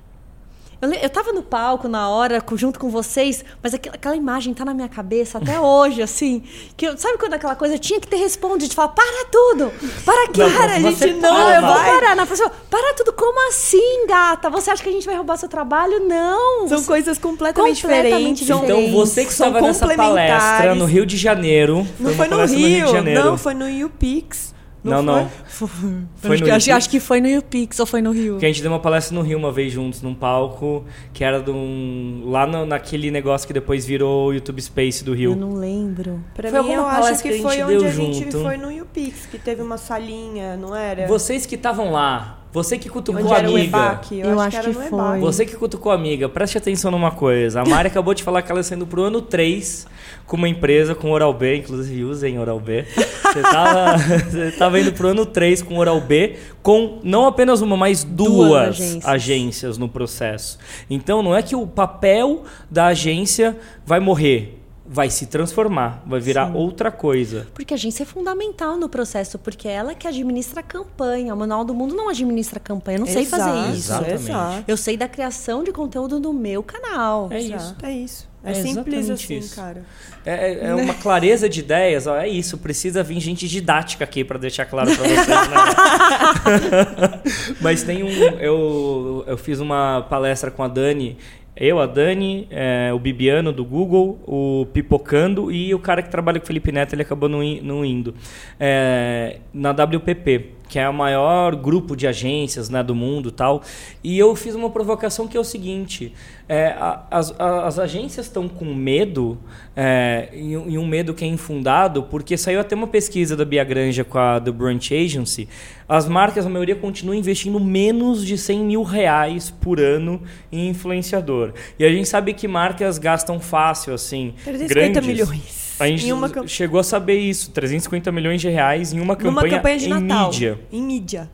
Eu, 0.85 0.91
eu 0.93 1.09
tava 1.09 1.31
no 1.31 1.41
palco 1.41 1.87
na 1.87 2.09
hora, 2.09 2.43
junto 2.55 2.79
com 2.79 2.89
vocês, 2.89 3.43
mas 3.61 3.73
aquela, 3.73 3.95
aquela 3.95 4.15
imagem 4.15 4.53
tá 4.53 4.65
na 4.65 4.73
minha 4.73 4.89
cabeça 4.89 5.37
até 5.37 5.59
hoje, 5.61 6.01
assim. 6.01 6.43
Que 6.75 6.85
eu- 6.87 6.97
sabe 6.97 7.17
quando 7.17 7.33
aquela 7.33 7.55
coisa 7.55 7.77
tinha 7.77 7.99
que 7.99 8.07
ter 8.07 8.17
respondido, 8.17 8.69
de 8.69 8.75
falar, 8.75 8.89
para 8.89 9.25
tudo! 9.31 9.71
Para 10.05 10.27
Para, 10.31 10.73
a 10.75 10.79
gente 10.79 11.13
não, 11.13 11.33
para. 11.35 11.55
eu 11.55 11.61
vou 11.61 11.73
parar. 11.75 12.15
Na 12.15 12.25
pessoa, 12.25 12.51
para 12.69 12.93
tudo, 12.95 13.13
como 13.13 13.47
assim, 13.49 14.05
gata? 14.07 14.49
Você 14.49 14.71
acha 14.71 14.83
que 14.83 14.89
a 14.89 14.91
gente 14.91 15.05
vai 15.05 15.15
roubar 15.15 15.37
seu 15.37 15.49
trabalho? 15.49 15.99
Não! 16.07 16.67
São 16.67 16.83
coisas 16.83 17.17
completamente, 17.17 17.81
Completamente 17.81 18.43
diferentes. 18.43 18.47
são- 18.47 18.61
diferentes. 18.61 18.89
Então 18.89 18.99
você 19.05 19.25
que 19.25 19.31
estava 19.31 19.61
nessa 19.61 19.87
palestra 19.87 20.75
no 20.75 20.85
Rio 20.85 21.05
de 21.05 21.17
Janeiro. 21.17 21.87
Não 21.99 22.11
uma 22.11 22.17
foi 22.17 22.27
no 22.27 22.45
Rio, 22.45 22.87
Janeiro. 22.87 23.23
não, 23.23 23.37
foi 23.37 23.53
no 23.53 23.85
UPix. 23.85 24.52
Não, 24.83 25.01
não. 25.01 25.29
Foi, 25.45 25.67
Foi 25.67 26.31
acho, 26.35 26.39
no 26.41 26.45
que, 26.45 26.51
acho, 26.51 26.65
Rio? 26.67 26.75
acho 26.75 26.89
que 26.89 26.99
foi 26.99 27.21
no 27.21 27.37
UPix 27.39 27.79
ou 27.79 27.85
foi 27.85 28.01
no 28.01 28.11
Rio. 28.11 28.37
Que 28.37 28.45
a 28.45 28.49
gente 28.49 28.61
deu 28.61 28.69
uma 28.71 28.79
palestra 28.79 29.15
no 29.15 29.21
Rio 29.21 29.37
uma 29.37 29.51
vez 29.51 29.71
juntos, 29.71 30.01
num 30.01 30.13
palco, 30.13 30.83
que 31.13 31.23
era 31.23 31.41
de 31.41 31.51
um, 31.51 32.23
lá 32.25 32.45
no- 32.45 32.65
naquele 32.65 33.09
negócio 33.09 33.47
que 33.47 33.53
depois 33.53 33.85
virou 33.85 34.27
o 34.29 34.33
YouTube 34.33 34.61
Space 34.61 35.03
do 35.03 35.11
Eu 35.13 35.17
Rio. 35.17 35.35
não 35.37 35.53
lembro. 35.53 36.19
Pra 36.35 36.49
Foi 36.49 36.61
mim, 36.61 36.71
eu 36.73 36.85
acho 36.85 36.99
palestra 37.01 37.29
que 37.31 37.35
que 37.37 37.39
a 37.39 37.47
foi 37.47 37.55
gente 37.55 37.63
onde 37.63 37.77
deu 37.77 37.87
a 37.87 37.91
gente 37.91 38.23
junto. 38.25 38.41
foi 38.43 38.57
no 38.57 38.81
UPix, 38.83 39.25
que 39.27 39.37
teve 39.37 39.61
uma 39.61 39.77
salinha, 39.77 40.57
não 40.57 40.75
era? 40.75 41.07
Vocês 41.07 41.45
que 41.45 41.55
estavam 41.55 41.91
lá, 41.91 42.42
você 42.53 42.77
que 42.77 42.87
cutucou 42.87 43.23
Onde 43.23 43.33
a 43.33 43.37
amiga. 43.39 43.59
EBAC? 43.63 44.19
Eu, 44.19 44.29
Eu 44.29 44.39
acho, 44.39 44.41
acho 44.41 44.49
que 44.51 44.55
era 44.57 44.83
que 44.83 44.89
foi. 44.89 45.19
Você 45.19 45.45
que 45.45 45.55
cutucou 45.55 45.91
a 45.91 45.95
amiga, 45.95 46.29
preste 46.29 46.57
atenção 46.57 46.91
numa 46.91 47.11
coisa. 47.11 47.61
A 47.61 47.65
Mari 47.65 47.87
acabou 47.89 48.13
de 48.13 48.21
falar 48.23 48.41
que 48.43 48.51
ela 48.51 48.61
está 48.61 48.69
saindo 48.69 48.85
pro 48.85 49.01
ano 49.03 49.21
3 49.21 49.87
com 50.27 50.37
uma 50.37 50.47
empresa 50.47 50.93
com 50.95 51.11
Oral 51.11 51.33
B, 51.33 51.57
inclusive 51.57 52.03
usem 52.03 52.39
Oral 52.39 52.59
B. 52.59 52.85
Você 52.95 53.41
tava, 53.41 53.97
você 53.97 54.51
tava 54.51 54.79
indo 54.79 54.93
pro 54.93 55.07
ano 55.09 55.25
3 55.25 55.61
com 55.63 55.77
Oral 55.77 55.99
B, 55.99 56.35
com 56.61 56.99
não 57.03 57.25
apenas 57.25 57.61
uma, 57.61 57.75
mas 57.75 58.03
duas, 58.03 58.47
Duas 58.47 58.67
agências. 58.69 59.05
agências 59.05 59.77
no 59.77 59.89
processo. 59.89 60.57
Então 60.89 61.21
não 61.23 61.35
é 61.35 61.41
que 61.41 61.55
o 61.55 61.65
papel 61.67 62.43
da 62.69 62.87
agência 62.87 63.57
vai 63.85 63.99
morrer, 63.99 64.59
vai 64.93 65.09
se 65.09 65.25
transformar, 65.25 66.03
vai 66.05 66.19
virar 66.19 66.55
outra 66.55 66.91
coisa. 66.91 67.47
Porque 67.55 67.73
a 67.73 67.75
agência 67.77 68.03
é 68.03 68.05
fundamental 68.05 68.77
no 68.77 68.87
processo, 68.87 69.39
porque 69.39 69.67
é 69.67 69.71
ela 69.71 69.95
que 69.95 70.07
administra 70.07 70.59
a 70.59 70.63
campanha. 70.63 71.33
O 71.33 71.37
Manual 71.37 71.65
do 71.65 71.73
Mundo 71.73 71.95
não 71.95 72.09
administra 72.09 72.59
a 72.59 72.61
campanha. 72.61 72.97
Eu 72.97 72.99
não 72.99 73.07
sei 73.07 73.25
fazer 73.25 73.49
Exato, 73.49 73.69
isso. 73.71 73.91
Exatamente. 73.91 74.13
Exato. 74.29 74.63
Eu 74.67 74.77
sei 74.77 74.95
da 74.95 75.07
criação 75.07 75.63
de 75.63 75.71
conteúdo 75.71 76.19
no 76.19 76.31
meu 76.31 76.61
canal. 76.61 77.27
É 77.31 77.39
isso. 77.39 77.53
Exato, 77.55 77.85
É 77.85 77.91
isso. 77.91 78.31
É, 78.45 78.51
É 78.51 78.53
simples 78.55 79.09
assim, 79.09 79.37
isso. 79.37 79.55
cara. 79.55 79.83
É, 80.25 80.51
é- 80.51 80.65
é 80.67 80.75
uma 80.75 80.93
clareza 80.93 81.47
de 81.47 81.61
ideias, 81.61 82.05
ó, 82.07 82.17
é 82.17 82.27
isso. 82.27 82.57
Precisa 82.57 83.01
vir 83.01 83.19
gente 83.21 83.47
didática 83.47 84.03
aqui 84.03 84.21
para 84.23 84.37
deixar 84.37 84.65
claro 84.65 84.91
para 84.93 85.01
vocês. 85.07 85.27
Né? 85.27 87.21
Mas 87.61 87.83
tem 87.83 88.03
um. 88.03 88.09
Eu, 88.09 89.23
eu 89.27 89.37
fiz 89.37 89.59
uma 89.59 90.05
palestra 90.09 90.51
com 90.51 90.61
a 90.61 90.67
Dani. 90.67 91.17
Eu, 91.55 91.79
a 91.79 91.85
Dani, 91.85 92.47
é, 92.49 92.91
o 92.93 92.97
Bibiano 92.97 93.51
do 93.51 93.63
Google, 93.63 94.19
o 94.25 94.65
Pipocando 94.73 95.51
e 95.51 95.73
o 95.73 95.79
cara 95.79 96.01
que 96.01 96.09
trabalha 96.09 96.39
com 96.39 96.45
o 96.45 96.47
Felipe 96.47 96.71
Neto, 96.71 96.93
ele 96.93 97.03
acabou 97.03 97.29
não, 97.29 97.43
indo. 97.85 98.15
É, 98.59 99.37
na 99.53 99.71
WPP, 99.71 100.49
que 100.73 100.79
é 100.79 100.89
o 100.89 100.93
maior 100.93 101.55
grupo 101.55 101.95
de 101.95 102.07
agências 102.07 102.67
né, 102.67 102.81
do 102.81 102.95
mundo 102.95 103.29
e 103.29 103.31
tal. 103.31 103.61
E 104.03 104.17
eu 104.17 104.35
fiz 104.35 104.55
uma 104.55 104.71
provocação 104.71 105.27
que 105.27 105.37
é 105.37 105.39
o 105.39 105.43
seguinte: 105.43 106.11
é, 106.49 106.69
a- 106.69 107.05
as, 107.11 107.31
a- 107.39 107.67
as 107.67 107.77
agências 107.77 108.25
estão 108.25 108.49
com 108.49 108.65
medo, 108.73 109.37
é, 109.75 110.29
e, 110.33 110.57
um- 110.57 110.67
e 110.71 110.77
um 110.79 110.87
medo 110.87 111.13
que 111.13 111.23
é 111.23 111.27
infundado, 111.27 112.01
porque 112.09 112.35
saiu 112.35 112.59
até 112.59 112.73
uma 112.75 112.87
pesquisa 112.87 113.35
da 113.37 113.45
Bia 113.45 113.63
Granja 113.63 114.03
com 114.03 114.17
a 114.17 114.39
The 114.41 114.49
Brunch 114.51 114.91
Agency. 114.95 115.47
As 115.87 116.07
marcas, 116.09 116.43
a 116.43 116.49
maioria, 116.49 116.75
continuam 116.75 117.15
investindo 117.15 117.59
menos 117.59 118.25
de 118.25 118.35
100 118.35 118.59
mil 118.65 118.81
reais 118.81 119.51
por 119.51 119.79
ano 119.79 120.23
em 120.51 120.69
influenciador. 120.69 121.53
E 121.77 121.85
a 121.85 121.89
gente 121.89 122.07
sabe 122.07 122.33
que 122.33 122.47
marcas 122.47 122.97
gastam 122.97 123.39
fácil, 123.39 123.93
assim. 123.93 124.33
350 124.43 125.01
grandes. 125.01 125.29
milhões. 125.29 125.62
A 125.83 125.87
gente 125.87 126.05
Em 126.07 126.13
uma 126.13 126.29
chegou 126.47 126.79
a 126.79 126.83
saber 126.83 127.19
isso, 127.19 127.51
350 127.51 128.11
milhões 128.11 128.39
de 128.41 128.49
reais 128.49 128.93
em 128.93 128.99
uma 128.99 129.15
campanha, 129.15 129.31
Numa 129.31 129.49
campanha 129.57 129.77
de 129.77 129.85
em 129.85 129.89
Natal. 129.89 130.29
mídia. 130.31 130.59
Em 130.71 130.81
mídia. 130.81 131.29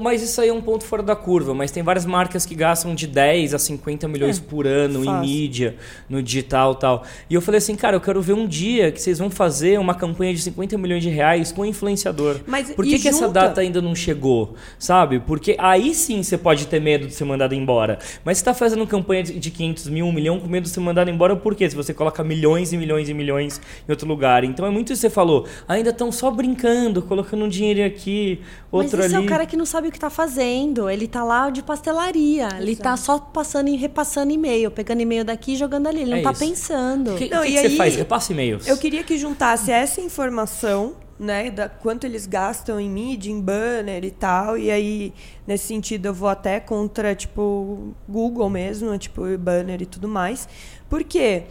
Mas 0.00 0.22
isso 0.22 0.40
aí 0.40 0.48
é 0.48 0.52
um 0.52 0.60
ponto 0.60 0.84
fora 0.84 1.02
da 1.02 1.16
curva. 1.16 1.52
Mas 1.54 1.70
tem 1.70 1.82
várias 1.82 2.06
marcas 2.06 2.46
que 2.46 2.54
gastam 2.54 2.94
de 2.94 3.06
10 3.06 3.54
a 3.54 3.58
50 3.58 4.08
milhões 4.08 4.38
É, 4.38 4.42
por 4.42 4.66
ano 4.66 5.04
em 5.04 5.20
mídia, 5.20 5.76
no 6.08 6.22
digital 6.22 6.72
e 6.72 6.76
tal. 6.76 7.04
E 7.28 7.34
eu 7.34 7.40
falei 7.42 7.58
assim, 7.58 7.74
cara, 7.74 7.96
eu 7.96 8.00
quero 8.00 8.22
ver 8.22 8.34
um 8.34 8.46
dia 8.46 8.92
que 8.92 9.00
vocês 9.00 9.18
vão 9.18 9.30
fazer 9.30 9.78
uma 9.78 9.94
campanha 9.94 10.32
de 10.32 10.40
50 10.40 10.78
milhões 10.78 11.02
de 11.02 11.08
reais 11.10 11.50
com 11.52 11.66
influenciador. 11.66 12.36
Mas 12.46 12.70
Por 12.70 12.84
que, 12.84 12.98
que 12.98 13.08
essa 13.08 13.28
data 13.28 13.60
ainda 13.60 13.82
não 13.82 13.94
chegou? 13.94 14.54
Sabe? 14.78 15.18
Porque 15.20 15.56
aí 15.58 15.94
sim 15.94 16.22
você 16.22 16.38
pode 16.38 16.66
ter 16.66 16.80
medo 16.80 17.06
de 17.06 17.14
ser 17.14 17.24
mandado 17.24 17.54
embora. 17.54 17.98
Mas 18.24 18.38
você 18.38 18.42
está 18.42 18.54
fazendo 18.54 18.86
campanha 18.86 19.22
de 19.24 19.40
de 19.40 19.50
500 19.50 19.88
mil, 19.88 20.06
1 20.06 20.12
milhão 20.12 20.38
com 20.38 20.46
medo 20.46 20.64
de 20.64 20.68
ser 20.70 20.80
mandado 20.80 21.10
embora, 21.10 21.34
por 21.34 21.54
quê? 21.54 21.68
Se 21.68 21.74
você 21.74 21.92
coloca 21.92 22.22
milhões 22.22 22.72
e 22.72 22.76
milhões 22.76 23.08
e 23.08 23.14
milhões 23.14 23.60
em 23.88 23.90
outro 23.90 24.06
lugar. 24.06 24.44
Então 24.44 24.66
é 24.66 24.70
muito 24.70 24.92
isso 24.92 25.00
que 25.00 25.08
você 25.08 25.10
falou. 25.10 25.46
Ainda 25.66 25.90
estão 25.90 26.12
só 26.12 26.30
brincando, 26.30 27.02
colocando 27.02 27.44
um 27.44 27.48
dinheiro 27.48 27.84
aqui, 27.84 28.40
outro 28.70 28.98
Mas 28.98 29.06
esse 29.06 29.16
ali. 29.16 29.24
é 29.24 29.26
o 29.26 29.28
cara 29.28 29.46
que 29.46 29.56
não 29.56 29.66
sabe 29.70 29.88
o 29.88 29.92
que 29.92 29.98
tá 29.98 30.10
fazendo. 30.10 30.90
Ele 30.90 31.06
tá 31.08 31.22
lá 31.24 31.48
de 31.50 31.62
pastelaria. 31.62 32.48
Ele 32.58 32.76
tá 32.76 32.96
só 32.96 33.18
passando 33.18 33.68
e 33.68 33.76
repassando 33.76 34.32
e-mail, 34.32 34.70
pegando 34.70 35.00
e-mail 35.00 35.24
daqui 35.24 35.52
e 35.52 35.56
jogando 35.56 35.86
ali. 35.86 36.02
Ele 36.02 36.12
É 36.12 36.16
não 36.16 36.22
tá 36.22 36.32
isso. 36.32 36.40
pensando. 36.40 37.14
Que, 37.16 37.28
Não, 37.30 37.42
que 37.42 37.48
e 37.48 37.52
que 37.52 37.58
você 37.60 37.66
aí- 37.68 37.76
faz? 37.76 37.96
Repassa 37.96 38.32
e-mails. 38.32 38.66
Eu 38.66 38.76
queria 38.76 39.02
que 39.02 39.16
juntasse 39.16 39.70
essa 39.72 40.00
informação, 40.00 40.94
né, 41.18 41.50
da 41.50 41.68
quanto 41.68 42.04
eles 42.04 42.26
gastam 42.26 42.80
em 42.80 42.88
mídia, 42.88 43.30
em 43.30 43.40
banner 43.40 44.04
e 44.04 44.10
tal, 44.10 44.56
e 44.56 44.70
aí 44.70 45.12
nesse 45.46 45.66
sentido 45.66 46.06
eu 46.06 46.14
vou 46.14 46.28
até 46.30 46.58
contra 46.60 47.14
tipo 47.14 47.94
Google 48.08 48.48
mesmo, 48.48 48.96
tipo 48.96 49.22
banner 49.38 49.82
e 49.82 49.86
tudo 49.86 50.08
mais, 50.08 50.48
porque 50.88 51.42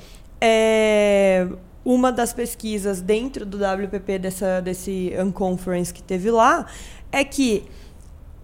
é, 0.41 1.47
uma 1.85 2.11
das 2.11 2.33
pesquisas 2.33 2.99
dentro 3.01 3.45
do 3.45 3.57
WPP 3.57 4.17
dessa 4.17 4.59
desse 4.59 5.13
unconference 5.23 5.93
que 5.93 6.01
teve 6.01 6.31
lá 6.31 6.65
é 7.11 7.23
que 7.23 7.63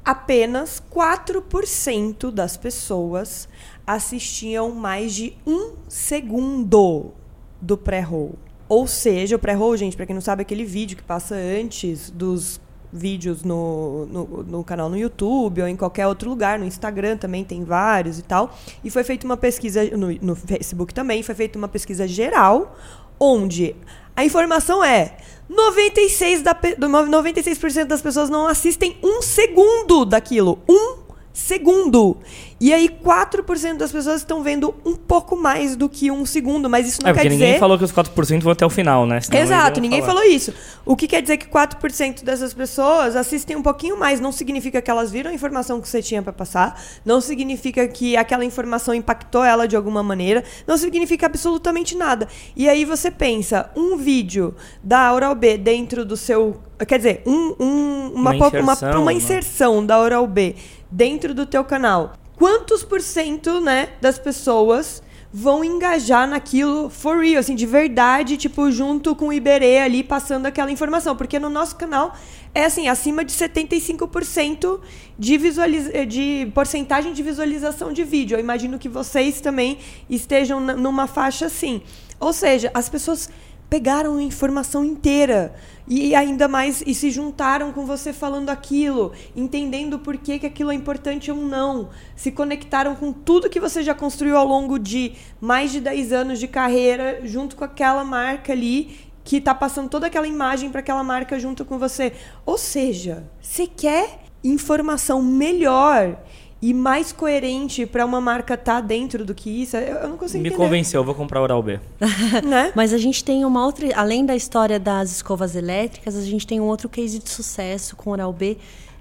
apenas 0.06 0.82
4% 0.94 2.32
das 2.32 2.56
pessoas 2.56 3.50
assistiam 3.86 4.72
mais 4.72 5.14
de 5.14 5.36
um 5.46 5.74
segundo 5.90 7.12
do 7.60 7.76
pré-roll. 7.76 8.36
Ou 8.70 8.88
seja, 8.88 9.36
o 9.36 9.40
pré-roll, 9.40 9.76
gente, 9.78 9.96
para 9.96 10.06
quem 10.06 10.14
não 10.14 10.22
sabe, 10.22 10.42
é 10.42 10.44
aquele 10.44 10.64
vídeo 10.64 10.96
que 10.96 11.04
passa 11.04 11.36
antes 11.36 12.10
dos 12.10 12.60
vídeos 12.92 13.44
no, 13.44 14.06
no, 14.06 14.44
no, 14.44 14.64
canal 14.64 14.90
no 14.90 14.98
YouTube 14.98 15.62
ou 15.62 15.68
em 15.68 15.76
qualquer 15.76 16.08
outro 16.08 16.30
lugar, 16.30 16.58
no 16.58 16.66
Instagram 16.66 17.18
também 17.18 17.44
tem 17.44 17.64
vários 17.64 18.20
e 18.20 18.22
tal. 18.24 18.56
E 18.84 18.90
foi 18.90 19.04
feita 19.04 19.26
uma 19.26 19.36
pesquisa 19.36 19.84
no, 19.98 20.12
no 20.22 20.36
Facebook 20.36 20.94
também, 20.94 21.22
foi 21.22 21.36
feita 21.36 21.58
uma 21.58 21.68
pesquisa 21.68 22.08
geral, 22.08 22.76
onde 23.20 23.76
a 24.16 24.24
informação 24.24 24.84
é 24.84 25.18
96%, 25.52 26.42
da, 26.78 26.88
96 26.88 27.88
das 27.88 28.02
pessoas 28.02 28.30
não 28.30 28.48
assistem 28.48 28.98
um 29.04 29.22
segundo 29.22 30.06
daquilo. 30.06 30.60
Um 30.68 30.95
segundo. 31.36 32.18
E 32.60 32.74
aí, 32.74 32.88
4% 32.88 33.76
das 33.76 33.92
pessoas 33.92 34.22
estão 34.22 34.42
vendo 34.42 34.74
um 34.86 34.96
pouco 34.96 35.36
mais 35.36 35.76
do 35.76 35.90
que 35.90 36.10
um 36.10 36.26
segundo, 36.26 36.70
mas 36.70 36.88
isso 36.88 37.04
não 37.04 37.10
é, 37.10 37.14
quer 37.14 37.24
dizer... 37.24 37.30
ninguém 37.32 37.60
falou 37.60 37.78
que 37.78 37.84
os 37.84 37.92
4% 37.92 38.42
vão 38.42 38.54
até 38.54 38.66
o 38.66 38.70
final, 38.70 39.06
né? 39.06 39.20
Senão 39.20 39.42
Exato, 39.42 39.82
ninguém 39.82 40.00
falar. 40.00 40.14
falou 40.14 40.24
isso. 40.24 40.54
O 40.86 40.96
que 40.96 41.06
quer 41.06 41.22
dizer 41.22 41.36
que 41.36 41.48
4% 41.48 42.24
dessas 42.24 42.54
pessoas 42.54 43.18
assistem 43.18 43.58
um 43.58 43.62
pouquinho 43.62 44.00
mais. 44.00 44.22
Não 44.22 44.32
significa 44.32 44.82
que 44.82 44.90
elas 44.90 45.12
viram 45.12 45.32
a 45.32 45.34
informação 45.34 45.82
que 45.82 45.90
você 45.90 46.02
tinha 46.02 46.22
para 46.22 46.32
passar, 46.32 46.82
não 47.04 47.20
significa 47.20 47.86
que 47.90 48.16
aquela 48.16 48.46
informação 48.46 48.94
impactou 48.94 49.44
ela 49.44 49.68
de 49.68 49.76
alguma 49.76 50.02
maneira, 50.02 50.42
não 50.66 50.78
significa 50.78 51.26
absolutamente 51.26 51.98
nada. 51.98 52.26
E 52.56 52.70
aí 52.70 52.86
você 52.86 53.12
pensa, 53.12 53.70
um 53.76 53.98
vídeo 53.98 54.56
da 54.82 55.14
Oral 55.14 55.36
B 55.36 55.58
dentro 55.58 56.06
do 56.06 56.16
seu... 56.16 56.62
Quer 56.88 56.98
dizer, 56.98 57.24
um, 57.26 57.56
um, 57.60 58.12
uma, 58.16 58.32
uma, 58.32 58.36
inserção, 58.36 58.90
uma, 58.92 59.00
uma 59.00 59.14
inserção 59.14 59.86
da 59.86 60.00
Oral 60.00 60.28
B 60.28 60.56
dentro 60.92 61.34
do 61.34 61.46
teu 61.46 61.64
canal 61.64 62.14
quantos 62.36 62.84
por 62.84 63.02
cento, 63.02 63.60
né, 63.62 63.90
das 64.02 64.20
pessoas 64.20 65.02
vão 65.38 65.66
engajar 65.66 66.26
naquilo 66.28 66.90
for 66.90 67.18
real, 67.18 67.40
assim, 67.40 67.56
de 67.56 67.66
verdade, 67.66 68.38
tipo, 68.38 68.72
junto 68.72 69.14
com 69.14 69.28
o 69.28 69.34
Iberê 69.34 69.80
ali, 69.80 70.02
passando 70.02 70.46
aquela 70.46 70.72
informação. 70.72 71.14
Porque 71.14 71.38
no 71.38 71.50
nosso 71.50 71.76
canal 71.76 72.16
é, 72.54 72.64
assim, 72.64 72.88
acima 72.88 73.26
de 73.26 73.34
75% 73.34 74.80
de, 75.20 75.38
visualiza 75.38 76.06
de 76.06 76.50
porcentagem 76.56 77.12
de 77.12 77.22
visualização 77.22 77.92
de 77.92 78.06
vídeo. 78.06 78.36
Eu 78.36 78.40
imagino 78.40 78.80
que 78.80 78.88
vocês 78.88 79.42
também 79.42 79.78
estejam 80.10 80.62
numa 80.62 81.06
faixa 81.06 81.48
assim. 81.48 81.82
Ou 82.18 82.32
seja, 82.32 82.72
as 82.74 82.88
pessoas 82.88 83.30
pegaram 83.70 84.18
a 84.18 84.22
informação 84.22 84.84
inteira 84.84 85.56
e 85.88 86.16
ainda 86.16 86.48
mais 86.48 86.84
e 86.86 86.96
se 86.96 87.12
juntaram 87.12 87.72
com 87.72 87.86
você 87.86 88.12
falando 88.12 88.50
aquilo, 88.50 89.12
entendendo 89.36 90.00
por 90.00 90.18
que, 90.18 90.40
que 90.40 90.46
aquilo 90.46 90.72
é 90.72 90.76
importante 90.76 91.32
ou 91.32 91.38
não, 91.38 91.90
se 92.16 92.32
conectaram 92.32 92.96
com 92.96 93.12
tudo 93.12 93.50
que 93.50 93.60
você 93.60 93.84
já 93.84 93.94
construiu 93.94 94.38
ao 94.38 94.46
longo 94.46 94.80
de 94.80 95.14
mais 95.40 95.72
de 95.72 95.80
10 95.80 96.12
anos 96.12 96.40
de 96.40 96.48
carreira, 96.48 97.22
junto 97.24 97.56
com 97.56 97.64
aquela 97.64 98.04
marca 98.04 98.52
ali 98.52 99.06
que 99.24 99.38
está 99.38 99.56
passando 99.56 99.90
toda 99.90 100.08
aquela 100.08 100.28
imagem 100.28 100.70
para 100.70 100.80
aquela 100.80 101.04
marca 101.04 101.40
junto 101.40 101.66
com 101.66 101.80
você. 101.80 102.14
Ou 102.46 102.58
seja, 102.58 103.30
você 103.42 103.66
quer 103.66 104.20
informação 104.44 105.22
melhor 105.22 106.20
e 106.66 106.74
mais 106.74 107.12
coerente 107.12 107.86
para 107.86 108.04
uma 108.04 108.20
marca 108.20 108.56
estar 108.56 108.76
tá 108.76 108.82
dentro 108.82 109.24
do 109.24 109.36
que 109.36 109.62
isso, 109.62 109.78
eu, 109.78 109.98
eu 109.98 110.10
não 110.10 110.18
consigo 110.18 110.42
Me 110.42 110.50
entender. 110.50 110.64
convenceu, 110.64 111.02
eu 111.02 111.06
vou 111.06 111.14
comprar 111.14 111.40
Oral 111.40 111.62
B. 111.62 111.80
né? 112.44 112.72
Mas 112.74 112.92
a 112.92 112.98
gente 112.98 113.24
tem 113.24 113.46
uma 113.46 113.64
outra, 113.64 113.88
além 113.96 114.26
da 114.26 114.36
história 114.36 114.80
das 114.80 115.12
escovas 115.12 115.56
elétricas, 115.56 116.16
a 116.16 116.24
gente 116.24 116.48
tem 116.48 116.60
um 116.60 116.64
outro 116.64 116.90
case 116.90 117.20
de 117.20 117.30
sucesso 117.30 117.96
com 117.96 118.10
Oral 118.10 118.34
B, 118.34 118.58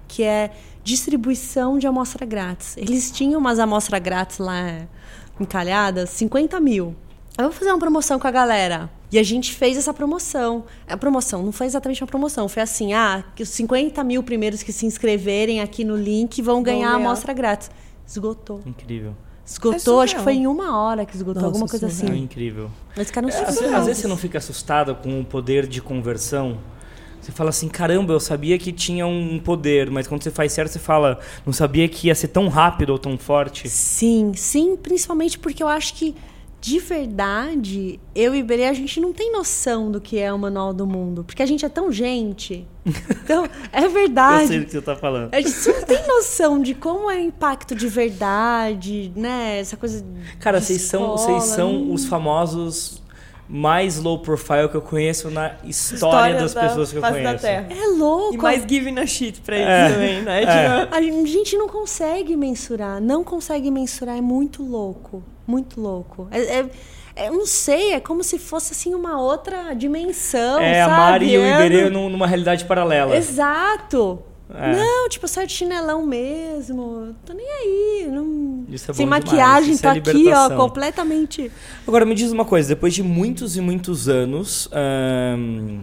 que 0.07 0.21
é 0.21 0.51
distribuição 0.83 1.79
de 1.79 1.87
amostra 1.87 2.23
grátis. 2.23 2.77
Eles 2.77 3.09
tinham 3.09 3.39
umas 3.39 3.57
amostras 3.57 3.99
grátis 3.99 4.37
lá 4.37 4.85
encalhadas, 5.39 6.11
50 6.11 6.59
mil. 6.59 6.95
Eu 7.37 7.45
vou 7.45 7.53
fazer 7.53 7.69
uma 7.71 7.79
promoção 7.79 8.17
com 8.17 8.27
a 8.27 8.31
galera. 8.31 8.89
E 9.11 9.19
a 9.19 9.23
gente 9.23 9.53
fez 9.53 9.77
essa 9.77 9.93
promoção. 9.93 10.63
A 10.87 10.95
promoção 10.95 11.43
não 11.43 11.51
foi 11.51 11.67
exatamente 11.67 12.01
uma 12.01 12.07
promoção, 12.07 12.47
foi 12.47 12.63
assim: 12.63 12.93
ah, 12.93 13.23
que 13.35 13.43
os 13.43 13.49
50 13.49 14.03
mil 14.03 14.23
primeiros 14.23 14.63
que 14.63 14.71
se 14.71 14.85
inscreverem 14.85 15.61
aqui 15.61 15.83
no 15.83 15.95
link 15.95 16.41
vão 16.41 16.63
ganhar 16.63 16.91
a 16.91 16.95
amostra 16.95 17.33
grátis. 17.33 17.69
Esgotou. 18.07 18.61
Incrível. 18.65 19.15
Esgotou, 19.45 20.01
é 20.01 20.05
acho 20.05 20.15
que 20.15 20.21
foi 20.21 20.33
em 20.33 20.47
uma 20.47 20.79
hora 20.79 21.05
que 21.05 21.15
esgotou, 21.15 21.43
Nossa, 21.43 21.47
alguma 21.47 21.67
coisa 21.67 21.87
assim. 21.87 22.09
É 22.09 22.15
incrível. 22.15 22.71
Mas 22.97 23.07
ficaram 23.07 23.29
é, 23.29 23.31
às, 23.31 23.61
às 23.61 23.85
vezes 23.85 24.01
você 24.01 24.07
não 24.07 24.17
fica 24.17 24.39
assustada 24.39 24.95
com 24.95 25.19
o 25.19 25.25
poder 25.25 25.67
de 25.67 25.81
conversão. 25.81 26.57
Você 27.21 27.31
fala 27.31 27.49
assim, 27.49 27.67
caramba, 27.67 28.13
eu 28.13 28.19
sabia 28.19 28.57
que 28.57 28.71
tinha 28.71 29.05
um 29.05 29.39
poder, 29.39 29.89
mas 29.89 30.07
quando 30.07 30.23
você 30.23 30.29
faz 30.29 30.51
certo, 30.51 30.71
você 30.71 30.79
fala, 30.79 31.19
não 31.43 31.53
sabia 31.53 31.87
que 31.89 32.07
ia 32.07 32.15
ser 32.15 32.27
tão 32.27 32.47
rápido 32.47 32.91
ou 32.91 32.99
tão 32.99 33.17
forte. 33.17 33.67
Sim, 33.67 34.33
sim, 34.35 34.75
principalmente 34.75 35.39
porque 35.39 35.63
eu 35.63 35.67
acho 35.67 35.95
que 35.95 36.15
de 36.65 36.79
verdade, 36.79 37.99
eu 38.15 38.33
e 38.33 38.39
Iberê, 38.39 38.65
a 38.65 38.73
gente 38.73 38.99
não 38.99 39.13
tem 39.13 39.31
noção 39.31 39.91
do 39.91 40.01
que 40.01 40.17
é 40.17 40.33
o 40.33 40.39
Manual 40.39 40.73
do 40.73 40.87
Mundo. 40.87 41.23
Porque 41.23 41.43
a 41.43 41.45
gente 41.45 41.63
é 41.63 41.69
tão 41.69 41.91
gente. 41.91 42.67
Então, 43.23 43.47
é 43.71 43.87
verdade. 43.87 44.43
eu 44.43 44.47
sei 44.47 44.59
do 44.59 44.65
que 44.65 44.71
você 44.71 44.77
está 44.79 44.95
falando. 44.95 45.33
A 45.33 45.41
gente 45.41 45.67
não 45.67 45.83
tem 45.83 46.07
noção 46.07 46.59
de 46.59 46.75
como 46.75 47.09
é 47.09 47.17
o 47.17 47.19
impacto 47.19 47.75
de 47.75 47.87
verdade, 47.87 49.11
né? 49.15 49.59
Essa 49.59 49.75
coisa. 49.75 50.05
Cara, 50.39 50.61
vocês 50.61 50.81
são, 50.83 51.11
vocês 51.11 51.43
são 51.43 51.91
os 51.91 52.05
famosos 52.05 53.01
mais 53.47 53.97
low 53.99 54.19
profile 54.19 54.69
que 54.69 54.75
eu 54.75 54.81
conheço 54.81 55.29
na 55.29 55.55
história, 55.63 55.95
história 55.95 56.35
das 56.35 56.53
da 56.53 56.61
pessoas 56.61 56.91
que 56.91 56.97
eu 56.97 57.01
conheço. 57.01 57.45
É 57.45 57.87
louco. 57.95 58.35
E 58.35 58.37
mais 58.37 58.63
giving 58.67 58.99
a 58.99 59.05
shit 59.05 59.41
pra 59.41 59.55
eles 59.55 59.67
é. 59.67 59.89
também, 59.91 60.21
né? 60.21 60.43
É. 60.43 60.85
Tipo, 60.85 60.95
a 60.95 61.01
gente 61.25 61.57
não 61.57 61.67
consegue 61.67 62.35
mensurar, 62.35 63.01
não 63.01 63.23
consegue 63.23 63.69
mensurar, 63.69 64.17
é 64.17 64.21
muito 64.21 64.63
louco. 64.63 65.23
Muito 65.47 65.79
louco. 65.79 66.27
É, 66.31 66.39
é, 66.39 66.69
é, 67.15 67.27
eu 67.27 67.33
não 67.33 67.45
sei, 67.45 67.93
é 67.93 67.99
como 67.99 68.23
se 68.23 68.37
fosse 68.37 68.73
assim 68.73 68.93
uma 68.93 69.19
outra 69.19 69.73
dimensão. 69.73 70.59
É, 70.59 70.83
sabe? 70.83 70.93
a 70.93 70.97
Mari 70.97 71.31
e 71.31 71.37
o 71.37 71.45
Iberê 71.45 71.89
numa 71.89 72.27
realidade 72.27 72.65
paralela. 72.65 73.15
Exato. 73.15 74.19
É. 74.53 74.75
Não, 74.75 75.09
tipo, 75.09 75.27
sai 75.27 75.47
de 75.47 75.53
chinelão 75.53 76.05
mesmo. 76.05 77.15
Tô 77.25 77.33
nem 77.33 77.47
aí. 77.49 78.07
Não... 78.11 78.65
Isso 78.69 78.91
é 78.91 78.93
Sem 78.93 79.05
maquiagem, 79.05 79.71
Isso 79.71 79.81
tô 79.81 79.89
é 79.89 79.97
aqui, 79.97 80.31
ó, 80.31 80.55
completamente. 80.55 81.51
Agora, 81.87 82.05
me 82.05 82.13
diz 82.13 82.31
uma 82.31 82.45
coisa: 82.45 82.69
depois 82.69 82.93
de 82.93 83.01
muitos 83.01 83.57
e 83.57 83.61
muitos 83.61 84.07
anos. 84.07 84.69
Hum, 85.37 85.81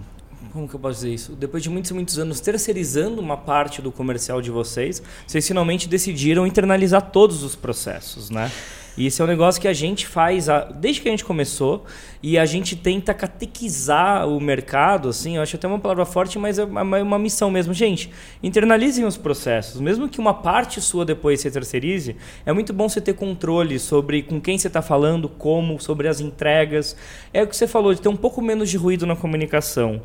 como 0.52 0.68
que 0.68 0.74
eu 0.74 0.80
posso 0.80 0.96
dizer 0.96 1.14
isso? 1.14 1.32
Depois 1.32 1.62
de 1.62 1.70
muitos 1.70 1.90
e 1.90 1.94
muitos 1.94 2.18
anos 2.18 2.38
terceirizando 2.38 3.20
uma 3.20 3.38
parte 3.38 3.80
do 3.80 3.90
comercial 3.90 4.40
de 4.42 4.50
vocês, 4.50 5.02
vocês 5.26 5.48
finalmente 5.48 5.88
decidiram 5.88 6.46
internalizar 6.46 7.10
todos 7.10 7.42
os 7.42 7.56
processos, 7.56 8.28
né? 8.28 8.50
E 8.96 9.06
esse 9.06 9.20
é 9.20 9.24
um 9.24 9.28
negócio 9.28 9.60
que 9.60 9.68
a 9.68 9.72
gente 9.72 10.06
faz 10.06 10.48
a, 10.48 10.64
desde 10.64 11.00
que 11.00 11.08
a 11.08 11.10
gente 11.10 11.24
começou 11.24 11.84
e 12.22 12.38
a 12.38 12.44
gente 12.44 12.76
tenta 12.76 13.14
catequizar 13.14 14.28
o 14.28 14.40
mercado, 14.40 15.08
assim, 15.08 15.36
eu 15.36 15.42
acho 15.42 15.56
até 15.56 15.66
uma 15.66 15.78
palavra 15.78 16.04
forte, 16.04 16.38
mas 16.38 16.58
é 16.58 16.64
uma, 16.64 16.82
uma 17.00 17.18
missão 17.18 17.50
mesmo. 17.50 17.72
Gente, 17.72 18.10
internalizem 18.42 19.04
os 19.04 19.16
processos. 19.16 19.80
Mesmo 19.80 20.08
que 20.08 20.20
uma 20.20 20.34
parte 20.34 20.80
sua 20.80 21.04
depois 21.04 21.40
se 21.40 21.50
terceirize, 21.50 22.16
é 22.44 22.52
muito 22.52 22.72
bom 22.72 22.88
você 22.88 23.00
ter 23.00 23.14
controle 23.14 23.78
sobre 23.78 24.22
com 24.22 24.40
quem 24.40 24.58
você 24.58 24.68
está 24.68 24.82
falando, 24.82 25.28
como, 25.28 25.80
sobre 25.80 26.06
as 26.08 26.20
entregas. 26.20 26.94
É 27.32 27.42
o 27.42 27.46
que 27.46 27.56
você 27.56 27.66
falou, 27.66 27.94
de 27.94 28.00
ter 28.00 28.08
um 28.08 28.16
pouco 28.16 28.42
menos 28.42 28.70
de 28.70 28.76
ruído 28.76 29.06
na 29.06 29.16
comunicação. 29.16 30.02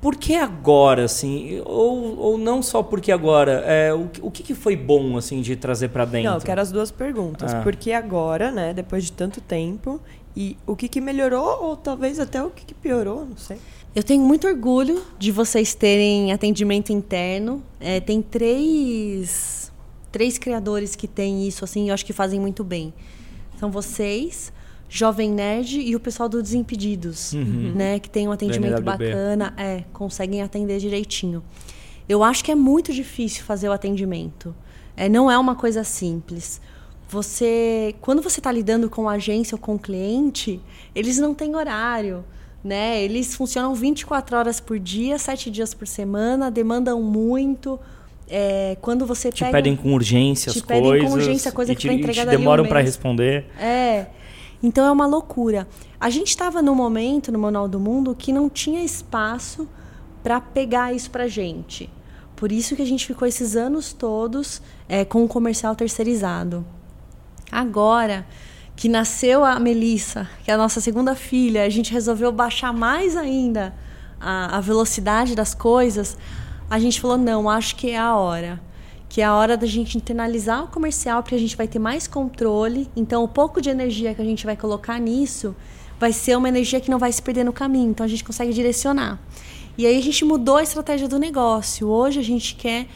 Por 0.00 0.16
que 0.16 0.36
agora, 0.36 1.04
assim? 1.04 1.60
Ou, 1.64 2.16
ou 2.18 2.38
não 2.38 2.62
só 2.62 2.82
porque 2.82 3.10
agora? 3.10 3.64
É, 3.66 3.92
o, 3.92 4.08
o 4.22 4.30
que, 4.30 4.42
que 4.42 4.54
foi 4.54 4.76
bom, 4.76 5.16
assim, 5.16 5.40
de 5.40 5.56
trazer 5.56 5.88
para 5.88 6.04
dentro? 6.04 6.30
Não, 6.30 6.38
eu 6.38 6.44
quero 6.44 6.60
as 6.60 6.70
duas 6.70 6.90
perguntas. 6.90 7.52
Ah. 7.52 7.62
Por 7.62 7.74
que 7.74 7.92
agora, 7.92 8.52
né? 8.52 8.72
Depois 8.72 9.04
de 9.04 9.12
tanto 9.12 9.40
tempo. 9.40 10.00
E 10.36 10.56
o 10.64 10.76
que, 10.76 10.88
que 10.88 11.00
melhorou 11.00 11.64
ou 11.64 11.76
talvez 11.76 12.20
até 12.20 12.40
o 12.40 12.50
que, 12.50 12.64
que 12.64 12.74
piorou, 12.74 13.26
não 13.26 13.36
sei. 13.36 13.58
Eu 13.92 14.04
tenho 14.04 14.22
muito 14.22 14.46
orgulho 14.46 15.02
de 15.18 15.32
vocês 15.32 15.74
terem 15.74 16.32
atendimento 16.32 16.92
interno. 16.92 17.60
É, 17.80 17.98
tem 17.98 18.22
três, 18.22 19.72
três 20.12 20.38
criadores 20.38 20.94
que 20.94 21.08
têm 21.08 21.48
isso, 21.48 21.64
assim, 21.64 21.88
eu 21.88 21.94
acho 21.94 22.06
que 22.06 22.12
fazem 22.12 22.38
muito 22.38 22.62
bem. 22.62 22.94
São 23.58 23.72
vocês, 23.72 24.52
Jovem 24.88 25.30
Nerd 25.30 25.80
e 25.80 25.94
o 25.94 26.00
pessoal 26.00 26.28
do 26.28 26.42
Desimpedidos, 26.42 27.32
uhum. 27.32 27.72
né? 27.74 27.98
Que 27.98 28.08
tem 28.08 28.26
um 28.26 28.32
atendimento 28.32 28.82
bacana, 28.82 29.52
é, 29.56 29.84
conseguem 29.92 30.42
atender 30.42 30.78
direitinho. 30.78 31.42
Eu 32.08 32.24
acho 32.24 32.42
que 32.42 32.50
é 32.50 32.54
muito 32.54 32.92
difícil 32.92 33.44
fazer 33.44 33.68
o 33.68 33.72
atendimento. 33.72 34.54
É, 34.96 35.08
não 35.08 35.30
é 35.30 35.36
uma 35.38 35.54
coisa 35.54 35.84
simples. 35.84 36.60
Você, 37.08 37.94
quando 38.00 38.22
você 38.22 38.40
está 38.40 38.50
lidando 38.50 38.88
com 38.88 39.08
a 39.08 39.12
agência 39.12 39.54
ou 39.54 39.58
com 39.58 39.74
o 39.74 39.78
cliente, 39.78 40.60
eles 40.94 41.18
não 41.18 41.34
têm 41.34 41.54
horário, 41.54 42.24
né? 42.64 43.02
Eles 43.02 43.34
funcionam 43.34 43.74
24 43.74 44.36
horas 44.36 44.60
por 44.60 44.78
dia, 44.78 45.18
7 45.18 45.50
dias 45.50 45.74
por 45.74 45.86
semana, 45.86 46.50
demandam 46.50 47.02
muito. 47.02 47.78
É, 48.30 48.76
quando 48.82 49.06
você 49.06 49.32
te 49.32 49.40
pega, 49.40 49.52
pedem 49.52 49.74
com 49.74 49.94
urgência 49.94 50.52
te 50.52 50.58
as 50.58 50.64
pedem 50.64 50.82
coisas, 50.82 51.08
com 51.08 51.14
urgência, 51.14 51.52
coisa 51.52 51.74
que 51.74 51.86
foi 51.86 51.96
entregada 51.96 52.30
te 52.30 52.36
demoram 52.36 52.66
para 52.66 52.80
responder. 52.80 53.46
É. 53.58 54.06
Então 54.62 54.86
é 54.86 54.90
uma 54.90 55.06
loucura. 55.06 55.68
A 56.00 56.10
gente 56.10 56.28
estava 56.28 56.60
no 56.60 56.74
momento 56.74 57.30
no 57.30 57.38
Manual 57.38 57.68
do 57.68 57.78
Mundo 57.78 58.14
que 58.14 58.32
não 58.32 58.48
tinha 58.48 58.82
espaço 58.82 59.68
para 60.22 60.40
pegar 60.40 60.92
isso 60.92 61.10
para 61.10 61.28
gente. 61.28 61.88
Por 62.34 62.50
isso 62.50 62.76
que 62.76 62.82
a 62.82 62.86
gente 62.86 63.06
ficou 63.06 63.26
esses 63.26 63.56
anos 63.56 63.92
todos 63.92 64.60
é, 64.88 65.04
com 65.04 65.24
o 65.24 65.28
comercial 65.28 65.74
terceirizado. 65.74 66.64
Agora 67.50 68.26
que 68.76 68.88
nasceu 68.88 69.44
a 69.44 69.58
Melissa, 69.58 70.28
que 70.44 70.50
é 70.50 70.54
a 70.54 70.56
nossa 70.56 70.80
segunda 70.80 71.16
filha, 71.16 71.64
a 71.64 71.68
gente 71.68 71.92
resolveu 71.92 72.30
baixar 72.30 72.72
mais 72.72 73.16
ainda 73.16 73.74
a, 74.20 74.58
a 74.58 74.60
velocidade 74.60 75.34
das 75.34 75.54
coisas. 75.54 76.16
A 76.70 76.78
gente 76.78 77.00
falou: 77.00 77.18
não, 77.18 77.50
acho 77.50 77.74
que 77.74 77.90
é 77.90 77.98
a 77.98 78.14
hora 78.14 78.60
que 79.08 79.20
é 79.20 79.24
a 79.24 79.34
hora 79.34 79.56
da 79.56 79.66
gente 79.66 79.96
internalizar 79.96 80.64
o 80.64 80.68
comercial, 80.68 81.22
porque 81.22 81.34
a 81.34 81.38
gente 81.38 81.56
vai 81.56 81.66
ter 81.66 81.78
mais 81.78 82.06
controle. 82.06 82.88
Então, 82.94 83.24
o 83.24 83.28
pouco 83.28 83.60
de 83.60 83.70
energia 83.70 84.14
que 84.14 84.20
a 84.20 84.24
gente 84.24 84.44
vai 84.44 84.56
colocar 84.56 84.98
nisso 84.98 85.56
vai 85.98 86.12
ser 86.12 86.36
uma 86.36 86.48
energia 86.48 86.80
que 86.80 86.90
não 86.90 86.98
vai 86.98 87.10
se 87.10 87.22
perder 87.22 87.44
no 87.44 87.52
caminho. 87.52 87.90
Então, 87.90 88.04
a 88.04 88.08
gente 88.08 88.22
consegue 88.22 88.52
direcionar. 88.52 89.18
E 89.78 89.86
aí, 89.86 89.96
a 89.96 90.02
gente 90.02 90.24
mudou 90.24 90.56
a 90.56 90.62
estratégia 90.62 91.08
do 91.08 91.18
negócio. 91.18 91.88
Hoje, 91.88 92.20
a 92.20 92.22
gente 92.22 92.54
quer 92.54 92.86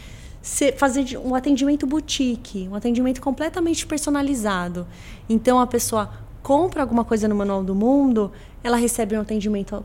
ser, 0.42 0.76
fazer 0.76 1.16
um 1.18 1.34
atendimento 1.34 1.86
boutique, 1.86 2.68
um 2.70 2.74
atendimento 2.74 3.20
completamente 3.20 3.86
personalizado. 3.86 4.86
Então, 5.28 5.58
a 5.58 5.66
pessoa 5.66 6.10
compra 6.42 6.82
alguma 6.82 7.04
coisa 7.04 7.26
no 7.26 7.34
Manual 7.34 7.62
do 7.64 7.74
Mundo, 7.74 8.32
ela 8.62 8.76
recebe 8.76 9.16
um 9.16 9.20
atendimento 9.20 9.82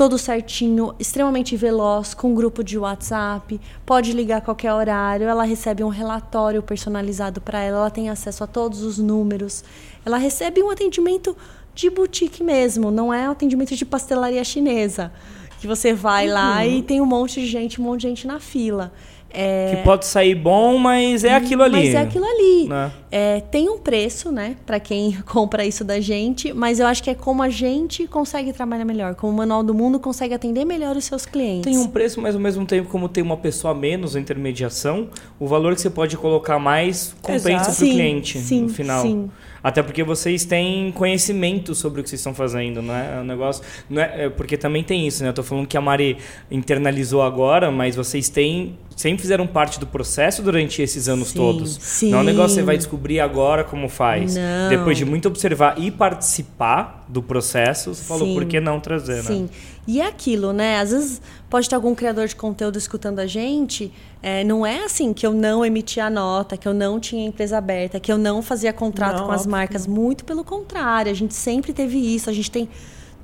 todo 0.00 0.16
certinho, 0.16 0.94
extremamente 0.98 1.54
veloz, 1.58 2.14
com 2.14 2.30
um 2.30 2.34
grupo 2.34 2.64
de 2.64 2.78
WhatsApp, 2.78 3.60
pode 3.84 4.14
ligar 4.14 4.38
a 4.38 4.40
qualquer 4.40 4.72
horário, 4.72 5.28
ela 5.28 5.44
recebe 5.44 5.84
um 5.84 5.90
relatório 5.90 6.62
personalizado 6.62 7.38
para 7.38 7.60
ela, 7.60 7.80
ela 7.80 7.90
tem 7.90 8.08
acesso 8.08 8.42
a 8.42 8.46
todos 8.46 8.82
os 8.82 8.96
números, 8.96 9.62
ela 10.02 10.16
recebe 10.16 10.62
um 10.62 10.70
atendimento 10.70 11.36
de 11.74 11.90
boutique 11.90 12.42
mesmo, 12.42 12.90
não 12.90 13.12
é 13.12 13.28
um 13.28 13.32
atendimento 13.32 13.76
de 13.76 13.84
pastelaria 13.84 14.42
chinesa, 14.42 15.12
que 15.60 15.66
você 15.66 15.92
vai 15.92 16.28
uhum. 16.28 16.32
lá 16.32 16.66
e 16.66 16.82
tem 16.82 17.02
um 17.02 17.04
monte 17.04 17.38
de 17.38 17.46
gente, 17.46 17.78
um 17.78 17.84
monte 17.84 18.00
de 18.00 18.08
gente 18.08 18.26
na 18.26 18.40
fila. 18.40 18.94
É... 19.32 19.76
Que 19.76 19.82
pode 19.82 20.06
sair 20.06 20.34
bom, 20.34 20.76
mas 20.78 21.24
é 21.24 21.34
aquilo 21.34 21.62
ali. 21.62 21.86
Mas 21.86 21.94
é 21.94 21.98
aquilo 21.98 22.24
ali. 22.24 22.68
Né? 22.68 22.92
É, 23.10 23.40
tem 23.40 23.68
um 23.68 23.78
preço, 23.78 24.30
né, 24.30 24.56
para 24.64 24.78
quem 24.78 25.12
compra 25.26 25.64
isso 25.64 25.84
da 25.84 26.00
gente, 26.00 26.52
mas 26.52 26.80
eu 26.80 26.86
acho 26.86 27.02
que 27.02 27.10
é 27.10 27.14
como 27.14 27.42
a 27.42 27.48
gente 27.48 28.06
consegue 28.06 28.52
trabalhar 28.52 28.84
melhor, 28.84 29.14
como 29.14 29.32
o 29.32 29.36
Manual 29.36 29.62
do 29.62 29.74
Mundo 29.74 29.98
consegue 29.98 30.34
atender 30.34 30.64
melhor 30.64 30.96
os 30.96 31.04
seus 31.04 31.26
clientes. 31.26 31.70
Tem 31.70 31.78
um 31.78 31.88
preço, 31.88 32.20
mas 32.20 32.34
ao 32.34 32.40
mesmo 32.40 32.64
tempo, 32.66 32.88
como 32.88 33.08
tem 33.08 33.22
uma 33.22 33.36
pessoa 33.36 33.74
menos 33.74 34.14
a 34.14 34.20
intermediação, 34.20 35.08
o 35.38 35.46
valor 35.46 35.74
que 35.74 35.80
você 35.80 35.90
pode 35.90 36.16
colocar 36.16 36.58
mais 36.58 37.14
compensa 37.20 37.72
para 37.72 37.72
o 37.72 37.76
cliente 37.76 38.38
sim, 38.38 38.62
no 38.62 38.68
final. 38.68 39.02
Sim. 39.02 39.30
Até 39.62 39.82
porque 39.82 40.02
vocês 40.02 40.44
têm 40.44 40.90
conhecimento 40.92 41.74
sobre 41.74 42.00
o 42.00 42.04
que 42.04 42.08
vocês 42.08 42.20
estão 42.20 42.34
fazendo, 42.34 42.80
não 42.80 42.94
é? 42.94 43.20
O 43.20 43.24
negócio, 43.24 43.62
não 43.88 44.00
é, 44.00 44.24
é 44.26 44.28
porque 44.30 44.56
também 44.56 44.82
tem 44.82 45.06
isso, 45.06 45.22
né? 45.22 45.28
Eu 45.28 45.34
tô 45.34 45.42
falando 45.42 45.66
que 45.66 45.76
a 45.76 45.80
Mari 45.80 46.18
internalizou 46.50 47.22
agora, 47.22 47.70
mas 47.70 47.96
vocês 47.96 48.28
têm 48.28 48.78
sempre 49.00 49.22
fizeram 49.22 49.46
parte 49.46 49.80
do 49.80 49.86
processo 49.86 50.42
durante 50.42 50.82
esses 50.82 51.08
anos 51.08 51.28
sim, 51.28 51.38
todos. 51.38 51.78
Sim. 51.80 52.10
Não 52.10 52.18
é 52.18 52.20
um 52.20 52.24
negócio 52.24 52.50
que 52.50 52.60
você 52.60 52.62
vai 52.62 52.76
descobrir 52.76 53.18
agora 53.18 53.64
como 53.64 53.88
faz. 53.88 54.36
Não. 54.36 54.68
Depois 54.68 54.98
de 54.98 55.06
muito 55.06 55.26
observar 55.26 55.76
e 55.78 55.90
participar 55.90 57.06
do 57.08 57.22
processo, 57.22 57.94
você 57.94 58.04
falou, 58.04 58.34
por 58.34 58.44
que 58.44 58.60
não 58.60 58.78
trazer, 58.78 59.16
né? 59.16 59.22
Sim. 59.22 59.48
E 59.90 60.00
é 60.00 60.06
aquilo, 60.06 60.52
né? 60.52 60.78
Às 60.78 60.92
vezes 60.92 61.20
pode 61.48 61.68
ter 61.68 61.74
algum 61.74 61.96
criador 61.96 62.28
de 62.28 62.36
conteúdo 62.36 62.78
escutando 62.78 63.18
a 63.18 63.26
gente. 63.26 63.92
É, 64.22 64.44
não 64.44 64.64
é 64.64 64.84
assim 64.84 65.12
que 65.12 65.26
eu 65.26 65.32
não 65.32 65.64
emitia 65.64 66.04
a 66.04 66.10
nota, 66.10 66.56
que 66.56 66.68
eu 66.68 66.72
não 66.72 67.00
tinha 67.00 67.26
empresa 67.26 67.58
aberta, 67.58 67.98
que 67.98 68.12
eu 68.12 68.16
não 68.16 68.40
fazia 68.40 68.72
contrato 68.72 69.18
não, 69.18 69.26
com 69.26 69.32
as 69.32 69.44
marcas. 69.48 69.88
Muito 69.88 70.24
pelo 70.24 70.44
contrário, 70.44 71.10
a 71.10 71.14
gente 71.14 71.34
sempre 71.34 71.72
teve 71.72 71.98
isso. 71.98 72.30
A 72.30 72.32
gente 72.32 72.52
tem 72.52 72.68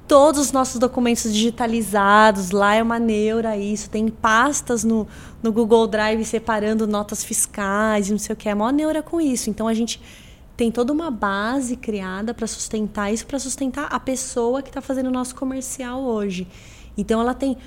todos 0.09 0.41
os 0.41 0.51
nossos 0.51 0.81
documentos 0.81 1.33
digitalizados, 1.33 2.51
lá 2.51 2.75
é 2.75 2.83
uma 2.83 2.99
neura 2.99 3.57
isso, 3.57 3.89
tem 3.89 4.09
pastas 4.09 4.83
no, 4.83 5.07
no 5.41 5.53
Google 5.53 5.87
Drive 5.87 6.25
separando 6.25 6.85
notas 6.85 7.23
fiscais 7.23 8.09
e 8.09 8.11
não 8.11 8.19
sei 8.19 8.33
o 8.33 8.37
que, 8.37 8.49
é 8.49 8.55
maior 8.57 8.73
neura 8.73 9.05
com 9.05 9.21
isso. 9.21 9.51
Então 9.51 9.69
a 9.69 9.75
gente 9.75 10.01
tem 10.57 10.71
toda 10.71 10.93
uma 10.93 11.11
base 11.11 11.77
criada 11.77 12.33
para 12.33 12.47
sustentar 12.47 13.13
isso, 13.13 13.27
para 13.27 13.39
sustentar 13.39 13.89
a 13.91 14.01
pessoa 14.01 14.63
que 14.63 14.69
está 14.69 14.81
fazendo 14.81 15.09
o 15.09 15.13
nosso 15.13 15.35
comercial 15.35 16.03
hoje. 16.03 16.49
Então 16.97 17.21
ela 17.21 17.35
tem 17.35 17.59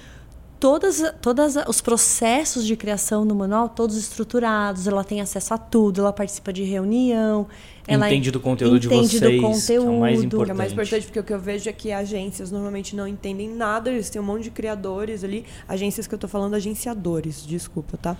todas, 0.60 1.02
todas 1.22 1.56
os 1.68 1.80
processos 1.82 2.66
de 2.66 2.76
criação 2.76 3.24
no 3.24 3.36
manual, 3.36 3.70
todos 3.70 3.96
estruturados, 3.96 4.88
ela 4.88 5.04
tem 5.04 5.22
acesso 5.22 5.54
a 5.54 5.58
tudo, 5.58 6.02
ela 6.02 6.12
participa 6.12 6.52
de 6.52 6.64
reunião, 6.64 7.48
ela 7.94 8.08
entende 8.08 8.32
do 8.32 8.40
conteúdo 8.40 8.86
entende 8.86 9.10
de 9.10 9.20
vocês, 9.20 9.36
do 9.36 9.42
conteúdo, 9.42 9.66
que 9.66 9.74
é 9.74 9.80
o 9.80 10.00
mais 10.00 10.24
importante. 10.24 10.52
É 10.52 10.54
mais 10.54 10.72
importante 10.72 11.06
porque 11.06 11.20
o 11.20 11.24
que 11.24 11.34
eu 11.34 11.40
vejo 11.40 11.70
é 11.70 11.74
que 11.74 11.92
agências 11.92 12.52
normalmente 12.52 12.96
não 12.96 13.08
entendem 13.08 13.50
nada, 13.50 13.90
eles 13.90 14.10
têm 14.10 14.22
um 14.22 14.26
monte 14.26 14.44
de 14.44 14.52
criadores 14.52 15.24
ali, 15.24 15.46
agências 15.68 16.08
que 16.08 16.14
eu 16.14 16.18
estou 16.18 16.30
falando, 16.30 16.54
agenciadores, 16.54 17.46
desculpa, 17.46 17.98
tá? 17.98 18.18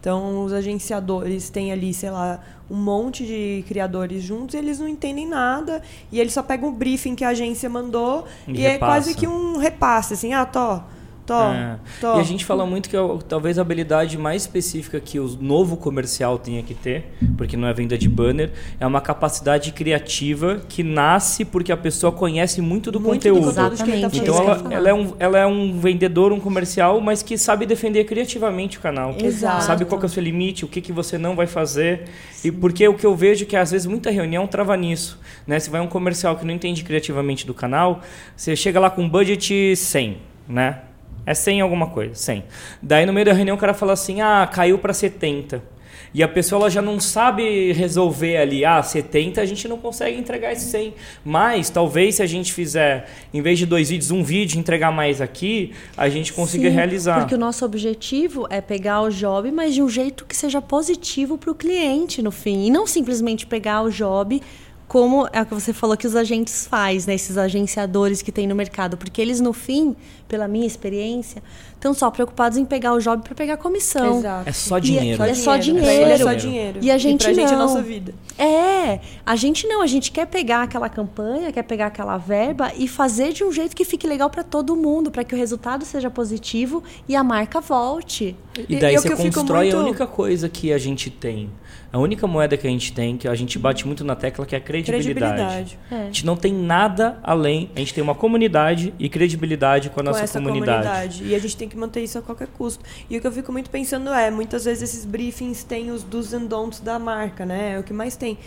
Então, 0.00 0.44
os 0.44 0.52
agenciadores 0.52 1.50
têm 1.50 1.72
ali, 1.72 1.92
sei 1.92 2.10
lá, 2.10 2.42
um 2.70 2.76
monte 2.76 3.26
de 3.26 3.64
criadores 3.68 4.22
juntos, 4.22 4.54
e 4.54 4.58
eles 4.58 4.78
não 4.78 4.88
entendem 4.88 5.26
nada, 5.26 5.82
e 6.10 6.18
eles 6.18 6.32
só 6.32 6.42
pegam 6.42 6.70
o 6.70 6.72
briefing 6.72 7.14
que 7.14 7.24
a 7.24 7.30
agência 7.30 7.68
mandou 7.68 8.26
e, 8.48 8.60
e 8.60 8.64
é 8.64 8.78
quase 8.78 9.14
que 9.14 9.26
um 9.26 9.58
repasse, 9.58 10.14
assim, 10.14 10.32
ah, 10.32 10.46
tô 10.46 10.80
Tô, 11.26 11.42
é. 11.42 11.78
tô. 12.00 12.16
E 12.16 12.20
a 12.20 12.22
gente 12.22 12.44
fala 12.44 12.66
muito 12.66 12.88
que 12.88 12.96
é, 12.96 13.00
talvez 13.28 13.58
a 13.58 13.62
habilidade 13.62 14.18
mais 14.18 14.42
específica 14.42 14.98
que 15.00 15.18
o 15.18 15.28
novo 15.40 15.76
comercial 15.76 16.38
tenha 16.38 16.62
que 16.62 16.74
ter, 16.74 17.14
porque 17.36 17.56
não 17.56 17.68
é 17.68 17.72
venda 17.72 17.96
de 17.96 18.08
banner, 18.08 18.50
é 18.78 18.86
uma 18.86 19.00
capacidade 19.00 19.72
criativa 19.72 20.60
que 20.68 20.82
nasce 20.82 21.44
porque 21.44 21.70
a 21.70 21.76
pessoa 21.76 22.10
conhece 22.12 22.60
muito 22.60 22.90
do 22.90 22.98
muito 22.98 23.14
conteúdo. 23.14 23.42
Do 23.42 23.50
Exatamente. 23.50 24.00
Tá 24.00 24.16
então 24.16 24.36
ela, 24.36 24.74
ela, 24.74 24.88
é 24.88 24.94
um, 24.94 25.14
ela 25.18 25.38
é 25.38 25.46
um 25.46 25.78
vendedor, 25.78 26.32
um 26.32 26.40
comercial, 26.40 27.00
mas 27.00 27.22
que 27.22 27.38
sabe 27.38 27.66
defender 27.66 28.04
criativamente 28.04 28.78
o 28.78 28.80
canal. 28.80 29.14
Exato. 29.18 29.64
Sabe 29.64 29.84
qual 29.84 30.00
é 30.00 30.06
o 30.06 30.08
seu 30.08 30.22
limite, 30.22 30.64
o 30.64 30.68
que, 30.68 30.80
que 30.80 30.92
você 30.92 31.16
não 31.16 31.36
vai 31.36 31.46
fazer. 31.46 32.08
Sim. 32.32 32.48
E 32.48 32.52
porque 32.52 32.86
o 32.88 32.94
que 32.94 33.06
eu 33.06 33.14
vejo 33.14 33.44
é 33.44 33.46
que 33.46 33.56
às 33.56 33.70
vezes 33.70 33.86
muita 33.86 34.10
reunião 34.10 34.46
trava 34.46 34.76
nisso. 34.76 35.18
Né? 35.46 35.58
Se 35.58 35.70
vai 35.70 35.80
um 35.80 35.86
comercial 35.86 36.36
que 36.36 36.44
não 36.44 36.54
entende 36.54 36.82
criativamente 36.82 37.46
do 37.46 37.54
canal, 37.54 38.00
você 38.36 38.56
chega 38.56 38.80
lá 38.80 38.90
com 38.90 39.08
budget 39.08 39.76
100, 39.76 40.18
né? 40.48 40.80
É 41.26 41.34
100 41.34 41.60
alguma 41.60 41.88
coisa, 41.88 42.14
100. 42.14 42.44
Daí 42.82 43.06
no 43.06 43.12
meio 43.12 43.26
da 43.26 43.32
reunião 43.32 43.56
o 43.56 43.60
cara 43.60 43.74
fala 43.74 43.92
assim: 43.92 44.20
"Ah, 44.20 44.48
caiu 44.50 44.78
para 44.78 44.92
70". 44.92 45.62
E 46.12 46.22
a 46.24 46.28
pessoa 46.28 46.62
ela 46.62 46.70
já 46.70 46.82
não 46.82 46.98
sabe 46.98 47.72
resolver 47.72 48.36
ali, 48.36 48.64
ah, 48.64 48.82
70 48.82 49.40
a 49.40 49.46
gente 49.46 49.68
não 49.68 49.78
consegue 49.78 50.18
entregar 50.18 50.52
esse 50.52 50.68
100. 50.68 50.94
Mas 51.24 51.70
talvez 51.70 52.16
se 52.16 52.22
a 52.22 52.26
gente 52.26 52.52
fizer, 52.52 53.08
em 53.32 53.40
vez 53.40 53.58
de 53.58 53.66
dois 53.66 53.90
vídeos, 53.90 54.10
um 54.10 54.24
vídeo 54.24 54.58
entregar 54.58 54.90
mais 54.90 55.20
aqui, 55.20 55.72
a 55.96 56.08
gente 56.08 56.32
consiga 56.32 56.68
Sim, 56.68 56.74
realizar. 56.74 57.20
Porque 57.20 57.34
o 57.34 57.38
nosso 57.38 57.64
objetivo 57.64 58.46
é 58.50 58.60
pegar 58.60 59.02
o 59.02 59.08
job, 59.08 59.52
mas 59.52 59.72
de 59.72 59.82
um 59.82 59.88
jeito 59.88 60.24
que 60.24 60.36
seja 60.36 60.60
positivo 60.60 61.38
para 61.38 61.50
o 61.50 61.54
cliente 61.54 62.20
no 62.22 62.32
fim. 62.32 62.66
E 62.66 62.70
não 62.70 62.88
simplesmente 62.88 63.46
pegar 63.46 63.82
o 63.82 63.90
job 63.90 64.42
como 64.90 65.28
é 65.32 65.40
o 65.40 65.46
que 65.46 65.54
você 65.54 65.72
falou 65.72 65.96
que 65.96 66.04
os 66.04 66.16
agentes 66.16 66.66
faz, 66.66 67.06
né? 67.06 67.14
Esses 67.14 67.38
agenciadores 67.38 68.22
que 68.22 68.32
tem 68.32 68.44
no 68.48 68.56
mercado, 68.56 68.96
porque 68.96 69.22
eles 69.22 69.40
no 69.40 69.52
fim, 69.52 69.94
pela 70.26 70.48
minha 70.48 70.66
experiência, 70.66 71.40
estão 71.80 71.94
só 71.94 72.10
preocupados 72.10 72.58
em 72.58 72.64
pegar 72.64 72.92
o 72.92 72.98
job 72.98 73.22
para 73.22 73.34
pegar 73.34 73.56
comissão. 73.56 74.18
Exato. 74.18 74.48
É 74.48 74.52
só 74.52 74.78
dinheiro. 74.78 75.22
É, 75.22 75.30
é 75.30 75.34
só 75.34 75.56
dinheiro. 75.56 76.10
É 76.10 76.18
só 76.18 76.34
dinheiro. 76.34 76.78
E 76.82 76.90
a 76.90 76.98
gente 76.98 77.22
e 77.22 77.24
pra 77.24 77.28
não. 77.28 77.40
gente 77.40 77.50
é 77.50 77.54
a 77.54 77.58
nossa 77.58 77.82
vida. 77.82 78.14
É, 78.38 79.00
a 79.24 79.34
gente 79.34 79.66
não, 79.66 79.80
a 79.80 79.86
gente 79.86 80.12
quer 80.12 80.26
pegar 80.26 80.62
aquela 80.62 80.88
campanha, 80.88 81.50
quer 81.50 81.62
pegar 81.62 81.86
aquela 81.86 82.18
verba 82.18 82.70
e 82.76 82.86
fazer 82.86 83.32
de 83.32 83.42
um 83.42 83.50
jeito 83.50 83.74
que 83.74 83.84
fique 83.84 84.06
legal 84.06 84.28
para 84.28 84.44
todo 84.44 84.76
mundo, 84.76 85.10
para 85.10 85.24
que 85.24 85.34
o 85.34 85.38
resultado 85.38 85.84
seja 85.84 86.10
positivo 86.10 86.84
e 87.08 87.16
a 87.16 87.24
marca 87.24 87.60
volte. 87.60 88.36
E 88.68 88.76
daí 88.76 88.94
e, 88.94 88.98
você 88.98 89.16
constrói 89.16 89.64
muito... 89.64 89.76
a 89.76 89.80
única 89.80 90.06
coisa 90.06 90.48
que 90.48 90.72
a 90.72 90.78
gente 90.78 91.10
tem 91.10 91.50
a 91.92 91.98
única 91.98 92.26
moeda 92.26 92.56
que 92.56 92.66
a 92.66 92.70
gente 92.70 92.92
tem, 92.92 93.16
que 93.16 93.26
a 93.26 93.34
gente 93.34 93.58
bate 93.58 93.84
muito 93.84 94.04
na 94.04 94.14
tecla, 94.14 94.46
que 94.46 94.54
é 94.54 94.58
a 94.58 94.60
credibilidade. 94.60 95.76
credibilidade. 95.76 95.78
É. 95.90 96.02
A 96.02 96.04
gente 96.04 96.24
não 96.24 96.36
tem 96.36 96.52
nada 96.52 97.18
além. 97.22 97.68
A 97.74 97.80
gente 97.80 97.92
tem 97.92 98.02
uma 98.02 98.14
comunidade 98.14 98.94
e 98.96 99.08
credibilidade 99.08 99.90
com 99.90 100.00
a 100.00 100.04
com 100.04 100.10
nossa 100.10 100.40
comunidade. 100.40 100.86
comunidade. 100.86 101.24
E 101.24 101.34
a 101.34 101.38
gente 101.40 101.56
tem 101.56 101.68
que 101.70 101.76
manter 101.76 102.02
isso 102.02 102.18
a 102.18 102.22
qualquer 102.22 102.48
custo. 102.48 102.84
E 103.08 103.16
o 103.16 103.20
que 103.20 103.26
eu 103.26 103.32
fico 103.32 103.50
muito 103.50 103.70
pensando 103.70 104.10
é, 104.10 104.30
muitas 104.30 104.64
vezes 104.64 104.82
esses 104.82 105.04
briefings 105.04 105.64
têm 105.64 105.90
os 105.90 106.02
do's 106.02 106.34
and 106.34 106.46
don'ts 106.46 106.80
da 106.80 106.98
marca, 106.98 107.46
né? 107.46 107.74
É 107.74 107.78
o 107.78 107.82
que 107.82 107.92
mais 107.92 108.16
tem. 108.16 108.38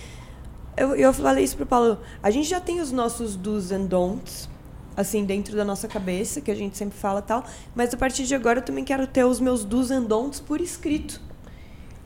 Eu, 0.75 0.95
eu 0.95 1.13
falei 1.13 1.43
isso 1.43 1.55
pro 1.55 1.65
Paulo. 1.65 1.97
A 2.21 2.29
gente 2.29 2.47
já 2.49 2.59
tem 2.59 2.81
os 2.81 2.91
nossos 2.91 3.35
do's 3.35 3.71
and 3.71 3.85
don'ts, 3.85 4.49
assim, 4.95 5.23
dentro 5.23 5.55
da 5.55 5.63
nossa 5.63 5.87
cabeça, 5.87 6.41
que 6.41 6.51
a 6.51 6.55
gente 6.55 6.77
sempre 6.77 6.97
fala 6.97 7.21
tal. 7.21 7.43
Mas 7.75 7.93
a 7.93 7.97
partir 7.97 8.25
de 8.25 8.35
agora 8.35 8.59
eu 8.59 8.63
também 8.63 8.83
quero 8.83 9.07
ter 9.07 9.23
os 9.23 9.39
meus 9.39 9.63
do's 9.63 9.89
and 9.89 10.03
don'ts 10.03 10.39
por 10.39 10.61
escrito 10.61 11.21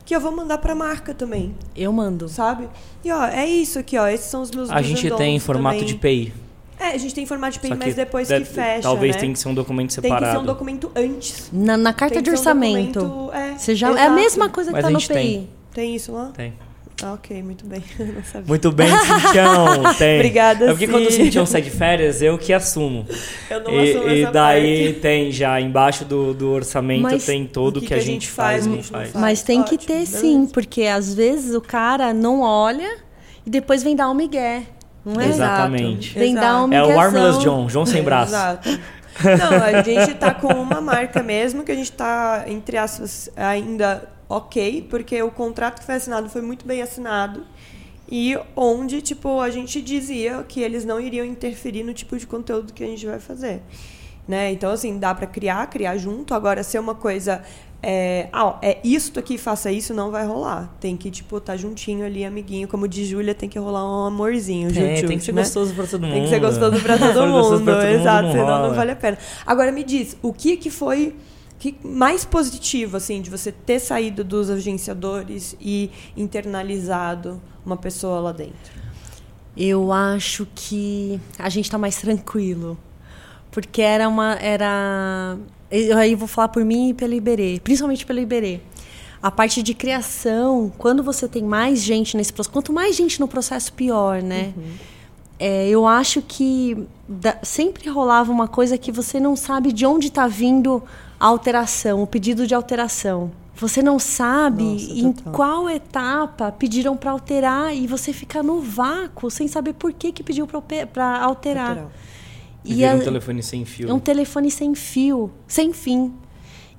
que 0.08 0.15
eu 0.15 0.21
vou 0.21 0.32
mandar 0.32 0.58
para 0.60 0.71
a 0.71 0.75
marca 0.75 1.13
também. 1.13 1.53
Eu 1.75 1.91
mando. 1.91 2.30
Sabe? 2.30 2.69
E 3.03 3.12
ó, 3.12 3.25
é 3.25 3.45
isso 3.45 3.77
aqui, 3.77 3.97
ó. 3.97 4.08
Esses 4.08 4.27
são 4.27 4.41
os 4.41 4.49
meus 4.51 4.69
A 4.69 4.82
gente 4.82 5.12
tem 5.12 5.36
em 5.36 5.39
formato 5.39 5.80
também. 5.80 5.93
de 5.93 5.99
PI. 5.99 6.46
É, 6.80 6.90
a 6.90 6.98
gente 6.98 7.13
tem 7.16 7.24
em 7.24 7.28
formato 7.28 7.54
de 7.54 7.60
PI, 7.60 7.76
mas 7.76 7.96
depois 7.96 8.28
que 8.28 8.46
fecha. 8.46 8.84
Talvez 8.84 9.16
né? 9.16 9.22
tenha 9.22 9.34
que 9.34 9.40
ser 9.40 9.48
um 9.50 9.54
documento 9.54 9.94
separado. 9.94 10.22
Tem 10.22 10.30
que 10.30 10.38
ser 10.38 10.44
um 10.44 10.46
documento 10.46 10.92
antes. 10.96 11.50
Na, 11.52 11.76
na 11.76 11.92
carta 11.94 12.22
de 12.22 12.30
orçamento. 12.30 13.04
Um 13.04 13.34
é, 13.34 13.58
Você 13.58 13.74
já, 13.76 13.90
é 14.00 14.06
a 14.08 14.12
mesma 14.12 14.48
coisa 14.50 14.70
que 14.70 14.74
mas 14.74 14.86
tá 14.86 14.92
no 14.92 15.00
PI. 15.00 15.08
Tem. 15.08 15.50
tem 15.74 15.96
isso 15.96 16.12
lá? 16.12 16.32
Tem. 16.36 16.54
Ah, 17.04 17.13
ok, 17.13 17.44
muito 17.44 17.63
bem. 17.63 17.84
Muito 18.48 18.72
bem, 18.72 18.88
Cintião. 18.88 19.94
Tem. 20.00 20.16
Obrigada, 20.16 20.66
É 20.66 20.70
porque 20.70 20.88
quando 20.88 21.06
o 21.06 21.12
Cin. 21.12 21.26
Cintião 21.26 21.46
sai 21.46 21.62
de 21.62 21.70
férias, 21.70 22.24
eu 22.24 22.40
que 22.40 22.52
assumo. 22.52 23.06
Eu 23.52 23.63
não 23.63 23.72
E, 23.72 23.92
assumo 23.92 24.10
e 24.10 24.26
daí 24.32 24.86
parte. 24.88 25.00
tem 25.02 25.32
já, 25.32 25.62
embaixo 25.62 26.04
do, 26.04 26.34
do 26.34 26.50
orçamento, 26.50 27.04
Mas 27.04 27.24
tem 27.24 27.46
todo 27.46 27.78
o 27.78 27.82
que, 27.82 27.94
a 27.94 28.00
gente 28.00 28.28
faz, 28.28 28.66
não 28.66 28.78
que 28.78 28.78
não 28.78 28.84
faz. 28.84 29.12
faz. 29.12 29.22
Mas 29.22 29.44
tem 29.44 29.62
que 29.62 29.76
Ótimo, 29.76 29.88
ter 29.88 29.94
beleza. 29.94 30.18
sim, 30.18 30.48
porque 30.48 30.86
às 30.86 31.13
vezes 31.13 31.54
o 31.54 31.62
cara 31.62 32.12
não 32.16 32.42
olha 32.42 32.98
e 33.46 33.50
depois 33.52 33.84
vem 33.84 33.96
dar 33.96 34.10
um 34.10 34.16
migué. 34.16 34.63
Não 35.08 35.22
é? 35.22 35.30
Exatamente. 35.30 36.20
Vem 36.20 36.36
dar 36.36 36.67
É 36.72 36.84
o. 36.84 37.00
Armless 37.00 37.39
John, 37.39 37.70
João 37.70 37.86
sem 37.86 38.04
braço. 38.04 38.34
Exato. 38.34 38.70
Não, 39.24 39.63
a 39.63 39.82
gente 39.82 40.13
tá 40.15 40.34
com 40.34 40.54
uma 40.54 40.82
marca 40.82 41.24
mesmo 41.24 41.63
que 41.63 41.72
a 41.72 41.76
gente 41.76 41.91
tá, 41.91 42.43
entre 42.48 42.78
aspas, 42.78 43.30
ainda 43.36 44.08
ok, 44.30 44.86
porque 44.89 45.24
o 45.24 45.32
contrato 45.32 45.80
que 45.80 45.86
foi 45.86 45.96
assinado 45.96 46.30
foi 46.30 46.41
muito 46.41 46.67
bem 46.67 46.82
assinado. 46.82 47.43
E 48.10 48.38
onde, 48.56 49.02
tipo, 49.02 49.39
a 49.39 49.50
gente 49.50 49.82
dizia 49.82 50.43
que 50.48 50.62
eles 50.62 50.86
não 50.86 51.00
iriam 51.00 51.26
interferir 51.26 51.84
no 51.84 51.93
tipo 51.93 52.17
de 52.17 52.28
conteúdo 52.28 52.74
que 52.74 52.84
a 52.84 52.88
gente 52.88 53.06
vai 53.06 53.20
fazer. 53.20 53.62
Né? 54.28 54.52
Então, 54.52 54.72
assim, 54.72 55.00
dá 55.00 55.15
pra 55.15 55.26
criar, 55.26 55.67
criar 55.67 55.98
junto. 55.98 56.34
Agora, 56.34 56.62
ser 56.63 56.80
uma 56.80 56.96
coisa. 56.96 57.41
É, 57.82 58.28
ah, 58.32 58.46
ó, 58.46 58.60
é 58.62 58.80
isto 58.84 59.20
aqui, 59.20 59.38
faça 59.38 59.72
isso, 59.72 59.94
não 59.94 60.10
vai 60.10 60.26
rolar. 60.26 60.76
Tem 60.80 60.98
que, 60.98 61.12
tipo, 61.12 61.40
tá 61.40 61.56
juntinho 61.56 62.06
ali, 62.06 62.26
amiguinho. 62.26 62.68
Como 62.68 62.88
de 62.88 63.06
Júlia, 63.06 63.36
tem 63.36 63.48
que 63.48 63.60
rolar 63.60 63.86
um 63.86 64.06
amorzinho. 64.06 64.70
É, 64.70 64.74
jut-jut, 64.74 65.08
tem 65.08 65.18
que 65.18 65.24
ser 65.24 65.32
né? 65.32 65.44
gostoso 65.44 65.74
pra 65.74 65.86
todo 65.86 66.02
mundo. 66.02 66.13
Tem 66.13 66.24
que 66.24 66.30
ser 66.30 66.40
gostoso 66.40 66.82
pra 66.82 66.98
todo 67.00 67.28
mundo, 67.28 67.63
pra 67.63 67.76
todo 67.76 67.86
mundo, 67.86 68.00
exato, 68.00 68.24
não 68.24 68.32
senão 68.32 68.46
rola. 68.46 68.68
não 68.68 68.76
vale 68.76 68.92
a 68.92 68.96
pena. 68.96 69.18
Agora 69.46 69.72
me 69.72 69.84
diz, 69.84 70.18
o 70.22 70.34
que 70.34 70.58
que 70.58 70.70
foi 70.72 71.16
que 71.60 71.76
mais 71.84 72.24
positivo 72.24 72.98
assim 72.98 73.22
de 73.22 73.30
você 73.30 73.52
ter 73.52 73.80
saído 73.80 74.24
dos 74.24 74.50
agenciadores 74.50 75.56
e 75.60 75.90
internalizado 76.16 77.42
uma 77.66 77.78
pessoa 77.78 78.20
lá 78.20 78.32
dentro? 78.32 78.88
Eu 79.56 79.92
acho 79.92 80.48
que 80.54 81.20
a 81.40 81.50
gente 81.50 81.70
tá 81.70 81.78
mais 81.78 81.98
tranquilo. 81.98 82.78
Porque 83.58 83.82
era 83.82 84.08
uma. 84.08 84.36
Era. 84.36 85.36
Eu 85.72 85.98
aí 85.98 86.13
vou 86.13 86.28
falar 86.28 86.50
por 86.50 86.63
mim 86.63 86.89
e 86.89 86.93
pelo 86.93 87.12
Iberê, 87.15 87.60
principalmente 87.63 88.06
pelo 88.06 88.20
Iberê. 88.20 88.60
A 89.20 89.32
parte 89.32 89.63
de 89.63 89.74
criação, 89.74 90.72
quando 90.78 91.02
você 91.02 91.28
tem 91.28 91.41
mais 91.41 91.82
gente 91.82 92.15
nesse 92.15 92.32
processo, 92.32 92.54
quanto 92.54 92.72
mais 92.72 92.96
gente 92.96 93.20
no 93.20 93.28
processo, 93.28 93.74
pior, 93.74 94.22
né? 94.22 94.54
É, 95.39 95.67
eu 95.70 95.88
acho 95.88 96.22
que 96.22 96.88
da- 97.10 97.39
sempre 97.41 97.89
rolava 97.89 98.32
uma 98.32 98.48
coisa 98.48 98.78
que 98.78 98.91
você 98.91 99.20
não 99.20 99.36
sabe 99.36 99.72
de 99.72 99.88
onde 99.88 100.10
está 100.10 100.28
vindo 100.28 100.84
a 101.20 101.26
alteração, 101.26 102.04
o 102.04 102.06
pedido 102.06 102.46
de 102.46 102.54
alteração. 102.54 103.32
Você 103.56 103.82
não 103.82 103.98
sabe 103.98 104.63
Nossa, 104.63 104.91
em 104.91 105.12
total. 105.13 105.34
qual 105.34 105.67
etapa 105.67 106.52
pediram 106.52 106.96
para 106.96 107.10
alterar 107.10 107.76
e 107.76 107.88
você 107.88 108.13
fica 108.13 108.43
no 108.43 108.62
vácuo 108.62 109.32
sem 109.32 109.48
saber 109.48 109.74
por 109.74 109.91
que, 109.93 110.12
que 110.12 110.22
pediu 110.22 110.46
para 110.46 111.24
alterar. 111.24 111.70
Lateral. 111.70 111.91
E 112.67 112.75
vira 112.75 112.91
a- 112.91 112.95
um 112.95 112.99
telefone 112.99 113.41
sem 113.43 113.65
fio. 113.65 113.89
é 113.89 113.93
um 113.93 113.99
telefone 113.99 114.51
sem 114.51 114.75
fio, 114.75 115.32
sem 115.47 115.73
fim. 115.73 116.13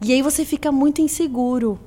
E 0.05 0.12
aí 0.12 0.22
você 0.22 0.44
fica 0.44 0.70
muito 0.70 1.01
inseguro 1.01 1.79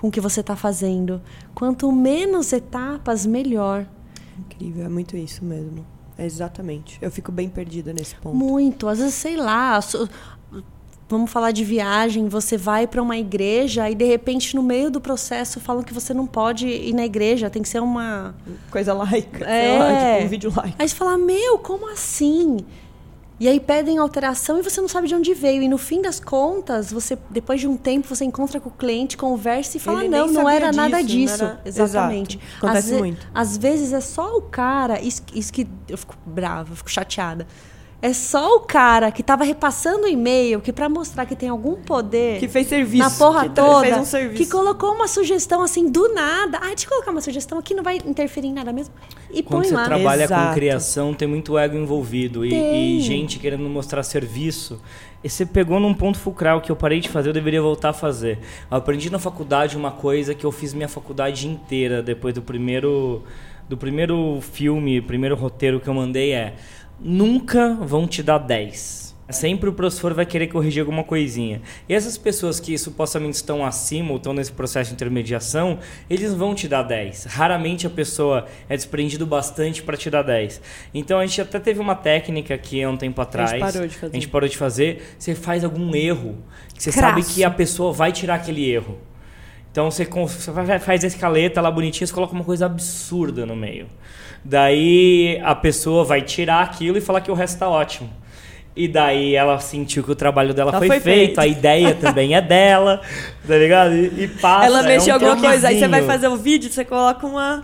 com 0.00 0.08
o 0.08 0.10
que 0.10 0.20
você 0.20 0.40
está 0.40 0.56
fazendo. 0.56 1.20
Quanto 1.54 1.90
menos 1.92 2.52
etapas, 2.52 3.26
melhor. 3.26 3.86
Incrível, 4.38 4.84
é 4.86 4.88
muito 4.88 5.16
isso 5.16 5.44
mesmo. 5.44 5.84
É 6.16 6.24
exatamente. 6.24 6.98
Eu 7.02 7.10
fico 7.10 7.30
bem 7.32 7.48
perdida 7.48 7.92
nesse 7.92 8.14
ponto. 8.16 8.36
Muito. 8.36 8.88
Às 8.88 8.98
vezes, 8.98 9.14
sei 9.14 9.36
lá, 9.36 9.80
so- 9.80 10.08
vamos 11.08 11.30
falar 11.30 11.50
de 11.50 11.62
viagem, 11.64 12.28
você 12.28 12.56
vai 12.56 12.86
para 12.86 13.02
uma 13.02 13.16
igreja 13.18 13.90
e 13.90 13.94
de 13.94 14.04
repente 14.04 14.56
no 14.56 14.62
meio 14.62 14.90
do 14.90 15.00
processo 15.00 15.60
falam 15.60 15.82
que 15.82 15.92
você 15.92 16.14
não 16.14 16.26
pode 16.26 16.66
ir 16.66 16.94
na 16.94 17.04
igreja, 17.04 17.50
tem 17.50 17.62
que 17.62 17.68
ser 17.68 17.80
uma 17.80 18.34
Coisa 18.70 18.92
laica, 18.94 19.44
É. 19.44 19.68
sei 19.68 19.78
lá, 19.78 20.10
tipo 20.14 20.24
um 20.24 20.28
vídeo 20.28 20.52
like. 20.56 20.74
Aí 20.78 20.88
você 20.88 20.94
fala: 20.94 21.18
"Meu, 21.18 21.58
como 21.58 21.88
assim?" 21.90 22.58
E 23.40 23.48
aí 23.48 23.58
pedem 23.58 23.98
alteração 23.98 24.58
e 24.58 24.62
você 24.62 24.80
não 24.80 24.86
sabe 24.86 25.08
de 25.08 25.14
onde 25.14 25.34
veio. 25.34 25.60
E 25.62 25.68
no 25.68 25.76
fim 25.76 26.00
das 26.00 26.20
contas, 26.20 26.92
você 26.92 27.18
depois 27.30 27.60
de 27.60 27.66
um 27.66 27.76
tempo 27.76 28.06
você 28.06 28.24
encontra 28.24 28.60
com 28.60 28.68
o 28.68 28.72
cliente, 28.72 29.16
conversa 29.16 29.76
e 29.76 29.80
fala: 29.80 30.00
Ele 30.04 30.08
"Não, 30.08 30.28
não 30.28 30.48
era 30.48 30.70
nada 30.70 31.02
disso, 31.02 31.42
não 31.42 31.50
disso". 31.50 31.58
era- 31.58 31.60
Exatamente. 31.64 32.36
Exato. 32.38 32.56
Acontece 32.58 32.92
às, 32.94 32.98
muito. 33.00 33.28
às 33.34 33.56
vezes 33.58 33.92
é 33.92 34.00
só 34.00 34.36
o 34.36 34.42
cara, 34.42 35.00
isso, 35.00 35.22
isso 35.34 35.52
que 35.52 35.66
eu 35.88 35.98
fico 35.98 36.14
brava, 36.24 36.76
fico 36.76 36.90
chateada. 36.90 37.46
É 38.06 38.12
só 38.12 38.56
o 38.56 38.60
cara 38.60 39.10
que 39.10 39.22
estava 39.22 39.44
repassando 39.44 40.04
o 40.04 40.06
e-mail, 40.06 40.60
que 40.60 40.74
para 40.74 40.90
mostrar 40.90 41.24
que 41.24 41.34
tem 41.34 41.48
algum 41.48 41.76
poder 41.76 42.38
Que 42.38 42.46
fez 42.46 42.66
serviço. 42.66 43.02
na 43.02 43.10
porra 43.10 43.48
que 43.48 43.54
toda, 43.54 43.80
Fez 43.80 43.96
um 43.96 44.04
serviço. 44.04 44.42
que 44.44 44.50
colocou 44.50 44.92
uma 44.92 45.08
sugestão 45.08 45.62
assim 45.62 45.90
do 45.90 46.12
nada. 46.12 46.58
Ah, 46.60 46.66
deixa 46.66 46.84
eu 46.84 46.90
colocar 46.90 47.12
uma 47.12 47.22
sugestão 47.22 47.56
aqui, 47.58 47.72
não 47.72 47.82
vai 47.82 47.96
interferir 48.04 48.48
em 48.48 48.52
nada 48.52 48.74
mesmo. 48.74 48.92
E 49.30 49.42
Quando 49.42 49.62
põe 49.62 49.68
você 49.70 49.74
lá. 49.74 49.84
trabalha 49.86 50.28
com 50.28 50.34
Exato. 50.34 50.54
criação, 50.54 51.14
tem 51.14 51.26
muito 51.26 51.56
ego 51.56 51.78
envolvido 51.78 52.44
e, 52.44 52.98
e 52.98 53.00
gente 53.00 53.38
querendo 53.38 53.62
mostrar 53.70 54.02
serviço. 54.02 54.78
E 55.24 55.30
você 55.30 55.46
pegou 55.46 55.80
num 55.80 55.94
ponto 55.94 56.18
fulcral 56.18 56.60
que 56.60 56.70
eu 56.70 56.76
parei 56.76 57.00
de 57.00 57.08
fazer, 57.08 57.30
eu 57.30 57.32
deveria 57.32 57.62
voltar 57.62 57.88
a 57.88 57.94
fazer. 57.94 58.38
Eu 58.70 58.76
aprendi 58.76 59.08
na 59.08 59.18
faculdade 59.18 59.78
uma 59.78 59.90
coisa 59.90 60.34
que 60.34 60.44
eu 60.44 60.52
fiz 60.52 60.74
minha 60.74 60.88
faculdade 60.88 61.48
inteira 61.48 62.02
depois 62.02 62.34
do 62.34 62.42
primeiro 62.42 63.22
do 63.66 63.78
primeiro 63.78 64.40
filme, 64.42 65.00
primeiro 65.00 65.34
roteiro 65.34 65.80
que 65.80 65.88
eu 65.88 65.94
mandei 65.94 66.32
é 66.32 66.54
nunca 67.00 67.74
vão 67.74 68.06
te 68.06 68.22
dar 68.22 68.38
10. 68.38 69.04
Sempre 69.30 69.70
o 69.70 69.72
professor 69.72 70.12
vai 70.12 70.26
querer 70.26 70.48
corrigir 70.48 70.80
alguma 70.80 71.02
coisinha. 71.02 71.62
E 71.88 71.94
essas 71.94 72.18
pessoas 72.18 72.60
que 72.60 72.76
supostamente 72.76 73.36
estão 73.36 73.64
acima 73.64 74.10
ou 74.10 74.18
estão 74.18 74.34
nesse 74.34 74.52
processo 74.52 74.90
de 74.90 74.94
intermediação, 74.94 75.78
eles 76.10 76.34
vão 76.34 76.54
te 76.54 76.68
dar 76.68 76.82
10. 76.82 77.24
Raramente 77.24 77.86
a 77.86 77.90
pessoa 77.90 78.46
é 78.68 78.76
desprendido 78.76 79.24
bastante 79.24 79.82
para 79.82 79.96
te 79.96 80.10
dar 80.10 80.22
10. 80.22 80.60
Então 80.92 81.18
a 81.18 81.26
gente 81.26 81.40
até 81.40 81.58
teve 81.58 81.80
uma 81.80 81.94
técnica 81.94 82.54
aqui 82.54 82.82
há 82.82 82.90
um 82.90 82.98
tempo 82.98 83.18
atrás. 83.22 83.50
parou 83.58 83.88
de 83.88 83.96
fazer. 83.96 84.12
A 84.12 84.14
gente 84.14 84.28
parou 84.28 84.48
de 84.48 84.56
fazer. 84.58 85.16
Você 85.18 85.34
faz 85.34 85.64
algum 85.64 85.94
erro 85.94 86.36
que 86.74 86.82
você 86.82 86.92
Crasso. 86.92 87.08
sabe 87.08 87.34
que 87.34 87.42
a 87.42 87.50
pessoa 87.50 87.92
vai 87.94 88.12
tirar 88.12 88.34
aquele 88.34 88.70
erro. 88.70 88.98
Então 89.72 89.90
você, 89.90 90.06
faz 90.80 91.02
a 91.02 91.06
escaleta 91.06 91.60
lá 91.60 91.68
bonitinha, 91.68 92.06
você 92.06 92.14
coloca 92.14 92.32
uma 92.32 92.44
coisa 92.44 92.66
absurda 92.66 93.44
no 93.44 93.56
meio. 93.56 93.88
Daí 94.44 95.40
a 95.42 95.54
pessoa 95.54 96.04
vai 96.04 96.20
tirar 96.22 96.62
aquilo 96.62 96.98
e 96.98 97.00
falar 97.00 97.20
que 97.22 97.30
o 97.30 97.34
resto 97.34 97.58
tá 97.58 97.68
ótimo. 97.68 98.10
E 98.76 98.88
daí 98.88 99.36
ela 99.36 99.58
sentiu 99.60 100.02
que 100.02 100.10
o 100.10 100.16
trabalho 100.16 100.52
dela 100.52 100.70
Ela 100.72 100.78
foi, 100.78 100.88
foi 100.88 101.00
feito, 101.00 101.18
feito. 101.36 101.40
a 101.40 101.46
ideia 101.46 101.94
também 101.98 102.34
é 102.34 102.40
dela, 102.42 103.00
tá 103.46 103.56
ligado? 103.56 103.94
E, 103.94 104.24
e 104.24 104.28
passa. 104.28 104.66
Ela 104.66 104.80
é 104.80 104.88
mexeu 104.88 105.12
um 105.12 105.14
alguma 105.14 105.36
coisa, 105.36 105.68
aí 105.68 105.78
você 105.78 105.86
vai 105.88 106.02
fazer 106.02 106.26
o 106.26 106.36
vídeo, 106.36 106.68
você 106.70 106.84
coloca 106.84 107.24
uma, 107.24 107.62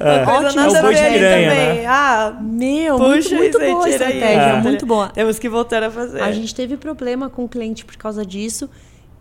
uma 0.00 0.10
É. 0.12 0.24
coisa 0.24 0.46
Ótimo, 0.46 0.62
nada 0.62 0.78
é 0.78 0.80
a 0.80 1.12
piranha, 1.12 1.50
também. 1.50 1.74
né? 1.82 1.86
Ah, 1.86 2.38
Meu, 2.40 2.96
puxa 2.96 3.36
muito, 3.36 3.58
muito 3.58 3.58
boa 3.58 3.82
a 3.82 3.86
aí. 3.86 3.92
estratégia, 3.92 4.40
É. 4.40 4.60
muito 4.62 4.86
boa. 4.86 5.08
temos 5.10 5.38
que 5.38 5.48
voltar 5.48 5.82
a 5.82 5.90
fazer. 5.90 6.22
A 6.22 6.32
gente 6.32 6.54
teve 6.54 6.78
problema 6.78 7.28
com 7.28 7.44
o 7.44 7.48
cliente 7.48 7.84
por 7.84 7.96
causa 7.98 8.24
disso, 8.24 8.68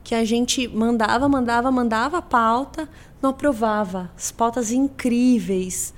que 0.06 0.16
a 0.16 0.24
gente 0.24 0.70
mandava, 0.70 1.28
mandava, 1.28 1.70
mandava 1.70 2.20
a 2.20 2.22
pauta, 2.22 2.88
não 3.22 3.32
aprovava. 3.32 4.10
As 4.18 4.32
pautas 4.32 4.72
incríveis. 4.72 5.94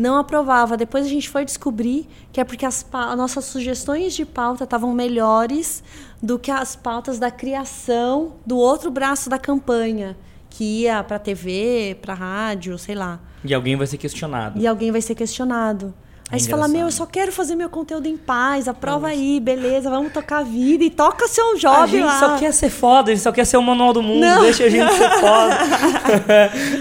Não 0.00 0.16
aprovava. 0.16 0.78
Depois 0.78 1.04
a 1.04 1.08
gente 1.10 1.28
foi 1.28 1.44
descobrir 1.44 2.08
que 2.32 2.40
é 2.40 2.44
porque 2.44 2.64
as 2.64 2.86
nossas 3.18 3.44
sugestões 3.44 4.14
de 4.14 4.24
pauta 4.24 4.64
estavam 4.64 4.94
melhores 4.94 5.84
do 6.22 6.38
que 6.38 6.50
as 6.50 6.74
pautas 6.74 7.18
da 7.18 7.30
criação 7.30 8.32
do 8.46 8.56
outro 8.56 8.90
braço 8.90 9.28
da 9.28 9.38
campanha, 9.38 10.16
que 10.48 10.84
ia 10.84 11.04
para 11.04 11.18
TV, 11.18 11.98
para 12.00 12.14
rádio, 12.14 12.78
sei 12.78 12.94
lá. 12.94 13.20
E 13.44 13.52
alguém 13.52 13.76
vai 13.76 13.86
ser 13.86 13.98
questionado. 13.98 14.58
E 14.58 14.66
alguém 14.66 14.90
vai 14.90 15.02
ser 15.02 15.14
questionado. 15.14 15.92
Aí 16.30 16.36
É 16.36 16.38
você 16.38 16.48
fala, 16.48 16.68
meu, 16.68 16.82
eu 16.82 16.92
só 16.92 17.04
quero 17.06 17.32
fazer 17.32 17.56
meu 17.56 17.68
conteúdo 17.68 18.06
em 18.06 18.16
paz, 18.16 18.68
aprova 18.68 19.08
aí, 19.08 19.40
beleza, 19.40 19.90
vamos 19.90 20.12
tocar 20.12 20.38
a 20.38 20.42
vida 20.44 20.84
e 20.84 20.90
toca 20.90 21.26
seu 21.26 21.56
job 21.56 21.76
a 21.76 21.86
gente 21.86 22.04
lá. 22.04 22.18
só 22.20 22.38
quer 22.38 22.52
ser 22.52 22.70
foda, 22.70 23.10
a 23.10 23.14
gente 23.14 23.22
só 23.22 23.32
quer 23.32 23.44
ser 23.44 23.56
o 23.56 23.62
manual 23.62 23.92
do 23.92 24.00
mundo, 24.02 24.20
Não. 24.20 24.42
deixa 24.42 24.64
a 24.64 24.68
gente 24.68 24.92
ser 24.92 25.10
foda. 25.18 25.58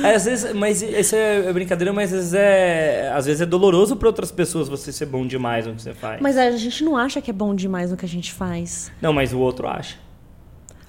É, 0.07 0.13
às 0.15 0.25
vezes, 0.25 0.53
mas 0.53 0.81
isso 0.83 1.15
é 1.15 1.51
brincadeira, 1.51 1.91
mas 1.91 2.13
às 2.13 2.19
vezes 2.19 2.33
é, 2.35 3.12
às 3.15 3.25
vezes 3.25 3.41
é 3.41 3.45
doloroso 3.45 3.95
para 3.95 4.07
outras 4.07 4.31
pessoas 4.31 4.69
você 4.69 4.91
ser 4.91 5.07
bom 5.07 5.25
demais 5.25 5.65
no 5.65 5.73
que 5.73 5.81
você 5.81 5.93
faz. 5.93 6.21
Mas 6.21 6.38
a 6.38 6.51
gente 6.51 6.83
não 6.83 6.95
acha 6.95 7.19
que 7.19 7.31
é 7.31 7.33
bom 7.33 7.55
demais 7.55 7.89
no 7.89 7.97
que 7.97 8.05
a 8.05 8.09
gente 8.09 8.31
faz. 8.31 8.91
Não, 9.01 9.12
mas 9.12 9.33
o 9.33 9.39
outro 9.39 9.67
acha. 9.67 9.95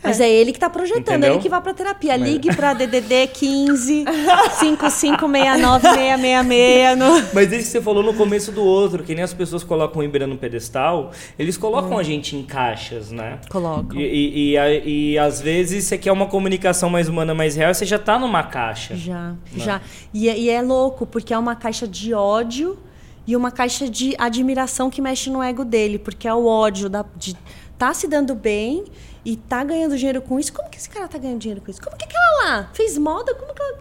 Mas 0.03 0.19
é 0.21 0.29
ele 0.31 0.53
que 0.53 0.59
tá 0.59 0.71
projetando, 0.71 1.03
Entendeu? 1.03 1.35
ele 1.35 1.43
que 1.43 1.49
vai 1.49 1.61
pra 1.61 1.75
terapia. 1.75 2.17
Mas- 2.17 2.29
Ligue 2.29 2.55
pra 2.57 2.73
DDD 2.75 3.27
15 3.35 4.05
5569 4.59 6.97
no... 6.97 7.07
Mas 7.35 7.53
isso 7.53 7.65
que 7.65 7.71
você 7.71 7.81
falou 7.83 8.03
no 8.03 8.15
começo 8.15 8.51
do 8.53 8.63
outro, 8.63 9.03
que 9.05 9.15
nem 9.15 9.23
as 9.25 9.35
pessoas 9.35 9.63
colocam 9.63 10.01
o 10.01 10.05
Ibera 10.05 10.27
no 10.27 10.37
pedestal, 10.37 11.11
eles 11.39 11.57
colocam 11.57 11.99
a 11.99 12.03
gente 12.03 12.37
em 12.37 12.43
caixas, 12.43 13.11
né? 13.11 13.39
Colocam. 13.51 13.99
E, 13.99 14.03
e, 14.05 14.51
e, 14.53 14.59
a- 14.59 14.75
e 14.75 15.19
às 15.19 15.41
vezes 15.41 15.85
você 15.85 15.99
quer 15.99 16.13
uma 16.13 16.27
comunicação 16.27 16.89
mais 16.91 17.09
humana, 17.09 17.35
mais 17.35 17.57
real, 17.57 17.73
você 17.75 17.85
já 17.85 17.99
tá 17.99 18.19
numa 18.19 18.43
caixa. 18.43 18.95
Já, 18.97 19.35
já. 19.57 19.81
E, 20.13 20.29
é- 20.29 20.39
e 20.39 20.51
é 20.51 20.63
louco, 20.63 21.07
porque 21.07 21.33
é 21.35 21.39
uma 21.39 21.55
caixa 21.55 21.87
de 21.87 22.15
ódio 22.15 22.79
e 23.27 23.37
uma 23.37 23.51
caixa 23.51 23.89
de 23.89 24.15
admiração 24.19 24.91
que 24.91 25.01
mexe 25.01 25.31
no 25.31 25.43
ego 25.43 25.65
dele, 25.65 25.99
porque 25.99 26.27
é 26.27 26.35
o 26.35 26.47
ódio 26.47 26.89
da, 26.89 27.05
de 27.17 27.37
tá 27.79 27.95
se 27.95 28.07
dando 28.07 28.35
bem 28.35 28.85
e 29.25 29.37
tá 29.37 29.63
ganhando 29.65 29.97
dinheiro 29.97 30.21
com 30.23 30.39
isso. 30.39 30.53
Como 30.53 30.69
que 30.71 30.79
esse 30.79 30.89
cara 30.91 31.07
tá 31.09 31.19
ganhando 31.19 31.39
dinheiro 31.41 31.61
com 31.61 31.71
isso? 31.71 31.81
Como 31.83 31.97
que 31.97 32.05
aquela 32.05 32.45
lá 32.45 32.71
fez 32.73 32.97
moda? 32.99 33.35
Como 33.35 33.53
que 33.55 33.63
ela... 33.63 33.79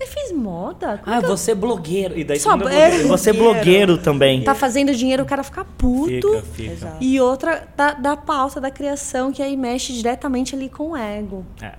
Eu 0.00 0.06
fiz 0.08 0.32
moda? 0.32 0.98
Como 1.04 1.16
Ah, 1.16 1.20
que 1.20 1.28
você 1.28 1.52
é 1.52 1.54
blogueiro. 1.54 2.18
E 2.18 2.24
daí 2.24 2.40
Só- 2.40 2.50
todo 2.50 2.60
mundo 2.64 2.70
é, 2.72 2.88
blogueiro. 2.88 3.08
Você 3.08 3.30
é 3.30 3.32
blogueiro. 3.32 3.98
também. 3.98 4.42
Tá 4.42 4.52
fazendo 4.54 4.92
dinheiro, 4.92 5.22
o 5.22 5.26
cara 5.26 5.44
fica 5.44 5.64
puto. 5.64 6.10
Fica, 6.10 6.42
fica. 6.42 6.72
Exato. 6.72 6.96
E 7.00 7.20
outra 7.20 7.68
da, 7.76 7.92
da 7.92 8.16
pauta 8.16 8.60
da 8.60 8.68
criação, 8.70 9.30
que 9.30 9.40
aí 9.40 9.56
mexe 9.56 9.92
diretamente 9.92 10.56
ali 10.56 10.68
com 10.68 10.90
o 10.90 10.96
ego. 10.96 11.46
É. 11.60 11.74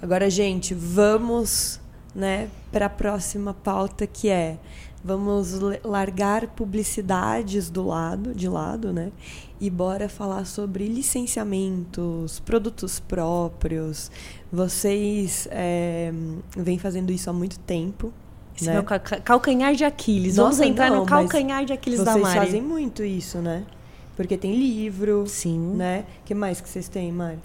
Agora, 0.00 0.30
gente, 0.30 0.72
vamos, 0.72 1.78
né, 2.14 2.48
para 2.72 2.86
a 2.86 2.88
próxima 2.88 3.52
pauta 3.52 4.06
que 4.06 4.30
é 4.30 4.56
vamos 5.04 5.58
largar 5.84 6.46
publicidades 6.46 7.68
do 7.68 7.86
lado, 7.86 8.34
de 8.34 8.48
lado, 8.48 8.90
né? 8.92 9.10
E 9.60 9.68
bora 9.68 10.08
falar 10.08 10.46
sobre 10.46 10.86
licenciamentos, 10.86 12.40
produtos 12.40 12.98
próprios. 12.98 14.10
Vocês 14.50 15.46
é, 15.50 16.12
vêm 16.56 16.78
fazendo 16.78 17.12
isso 17.12 17.28
há 17.28 17.32
muito 17.32 17.58
tempo. 17.60 18.12
Esse 18.56 18.66
né? 18.66 18.74
meu 18.74 18.84
ca- 18.84 18.98
ca- 18.98 19.20
calcanhar 19.20 19.74
de 19.74 19.84
Aquiles. 19.84 20.36
Nossa, 20.36 20.58
Vamos 20.58 20.70
entrar 20.72 20.90
não, 20.90 21.00
no 21.00 21.06
calcanhar 21.06 21.64
de 21.64 21.72
Aquiles 21.72 22.02
da 22.02 22.12
Vocês 22.12 22.22
Mari. 22.24 22.38
fazem 22.38 22.62
muito 22.62 23.04
isso, 23.04 23.38
né? 23.38 23.64
Porque 24.16 24.36
tem 24.36 24.54
livro, 24.54 25.24
Sim. 25.26 25.58
né? 25.76 26.04
que 26.24 26.34
mais 26.34 26.60
que 26.60 26.68
vocês 26.68 26.88
têm, 26.88 27.12
Mari? 27.12 27.38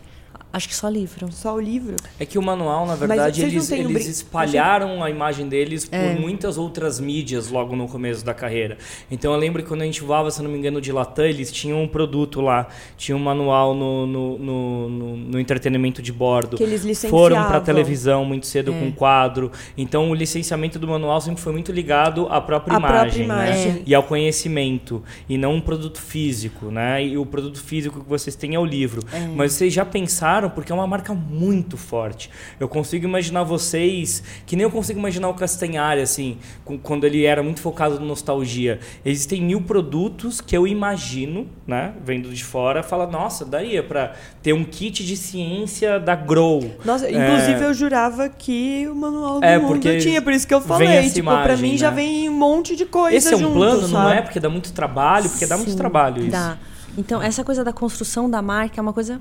Acho 0.55 0.69
que 0.69 0.75
só 0.75 0.87
livro. 0.87 1.27
Só 1.33 1.53
o 1.55 1.59
livro? 1.59 1.97
É 2.17 2.25
que 2.25 2.39
o 2.39 2.41
manual, 2.41 2.85
na 2.87 2.95
verdade, 2.95 3.41
eles, 3.43 3.69
um 3.69 3.91
brin- 3.91 3.97
espalharam 4.09 5.03
a 5.03 5.09
imagem 5.09 5.49
deles 5.49 5.83
por 5.83 5.95
É. 5.99 6.13
muitas 6.15 6.57
outras 6.57 6.97
mídias 6.97 7.49
logo 7.49 7.75
no 7.75 7.89
começo 7.89 8.23
da 8.23 8.33
carreira. 8.33 8.77
Então 9.11 9.33
eu 9.33 9.37
lembro 9.37 9.61
que 9.61 9.67
quando 9.67 9.81
a 9.81 9.85
gente 9.85 10.01
voava, 10.01 10.31
se 10.31 10.41
não 10.41 10.49
me 10.49 10.57
engano, 10.57 10.79
de 10.79 10.93
Latam, 10.93 11.25
eles 11.25 11.51
tinham 11.51 11.83
um 11.83 11.87
produto 11.89 12.39
lá, 12.39 12.67
tinha 12.95 13.17
um 13.17 13.19
manual 13.19 13.73
no, 13.75 14.07
no, 14.07 14.37
no, 14.39 14.89
no- 14.89 15.17
no 15.17 15.39
entretenimento 15.41 16.01
de 16.01 16.13
bordo. 16.13 16.55
Que 16.55 16.63
eles 16.63 16.85
licenciavam. 16.85 17.19
Foram 17.19 17.43
para 17.47 17.59
televisão 17.59 18.23
muito 18.23 18.45
cedo 18.47 18.71
É. 18.73 18.79
com 18.79 18.93
quadro. 18.93 19.51
Então 19.77 20.09
o 20.09 20.15
licenciamento 20.15 20.79
do 20.79 20.87
manual 20.87 21.19
sempre 21.19 21.41
foi 21.41 21.51
muito 21.51 21.73
ligado 21.73 22.27
à 22.29 22.39
própria 22.39 22.75
À 22.75 22.79
imagem, 22.79 23.25
própria 23.25 23.27
né? 23.27 23.51
imagem. 23.61 23.83
e 23.85 23.93
ao 23.93 24.03
conhecimento 24.03 25.03
e 25.27 25.37
não 25.37 25.55
um 25.55 25.59
produto 25.59 25.99
físico, 26.01 26.67
né? 26.67 27.03
E 27.05 27.17
o 27.17 27.25
produto 27.25 27.61
físico 27.61 27.99
que 28.01 28.07
vocês 28.09 28.37
têm 28.37 28.55
é 28.55 28.59
o 28.59 28.63
livro. 28.65 29.01
Mas 29.35 29.51
vocês 29.51 29.73
já 29.73 29.83
pensaram 29.83 30.44
porque 30.49 30.71
é 30.71 30.75
uma 30.75 30.87
marca 30.87 31.13
muito 31.13 31.77
forte. 31.77 32.29
Eu 32.59 32.67
consigo 32.67 33.05
imaginar 33.05 33.43
vocês 33.43 34.23
que 34.45 34.55
nem 34.55 34.63
eu 34.63 34.71
consigo 34.71 34.99
imaginar 34.99 35.29
o 35.29 35.33
Castanhari 35.33 36.01
assim, 36.01 36.37
quando 36.83 37.05
ele 37.05 37.25
era 37.25 37.41
muito 37.43 37.61
focado 37.61 37.99
no 37.99 38.05
nostalgia. 38.05 38.79
Existem 39.03 39.41
mil 39.41 39.61
produtos 39.61 40.39
que 40.41 40.55
eu 40.55 40.67
imagino, 40.67 41.47
né? 41.67 41.93
Vendo 42.03 42.29
de 42.33 42.43
fora, 42.43 42.81
fala 42.83 43.05
nossa, 43.07 43.43
daria 43.45 43.83
para 43.83 44.13
ter 44.41 44.53
um 44.53 44.63
kit 44.63 45.05
de 45.05 45.17
ciência 45.17 45.99
da 45.99 46.15
Grow. 46.15 46.75
Nossa, 46.83 47.07
É. 47.07 47.11
inclusive 47.11 47.63
eu 47.65 47.73
jurava 47.73 48.29
que 48.29 48.87
o 48.87 48.95
manual 48.95 49.39
do 49.39 49.45
É, 49.45 49.57
mundo 49.57 49.79
tinha, 49.99 50.21
por 50.21 50.31
isso 50.33 50.47
que 50.47 50.53
eu 50.53 50.59
vem 50.59 50.67
falei. 50.67 50.87
essa 50.87 51.13
Tipo, 51.15 51.29
pra 51.29 51.43
imagem, 51.45 51.71
mim 51.71 51.77
já 51.77 51.89
né? 51.89 51.95
vem 51.97 52.29
um 52.29 52.33
monte 52.33 52.75
de 52.75 52.85
coisa 52.85 53.15
Esse 53.17 53.33
é 53.33 53.37
um 53.37 53.39
junto, 53.39 53.53
plano, 53.53 53.81
não 53.81 53.87
sabe? 53.89 54.17
é? 54.17 54.21
Porque 54.21 54.39
dá 54.39 54.49
muito 54.49 54.71
trabalho, 54.73 55.29
porque 55.29 55.45
dá 55.45 55.55
muito 55.57 55.71
Sim, 55.71 55.77
trabalho 55.77 56.21
isso. 56.21 56.31
Dá. 56.31 56.57
Então, 56.97 57.21
essa 57.21 57.43
coisa 57.43 57.63
da 57.63 57.73
construção 57.73 58.29
da 58.29 58.41
marca 58.41 58.79
é 58.79 58.81
uma 58.81 58.93
coisa 58.93 59.19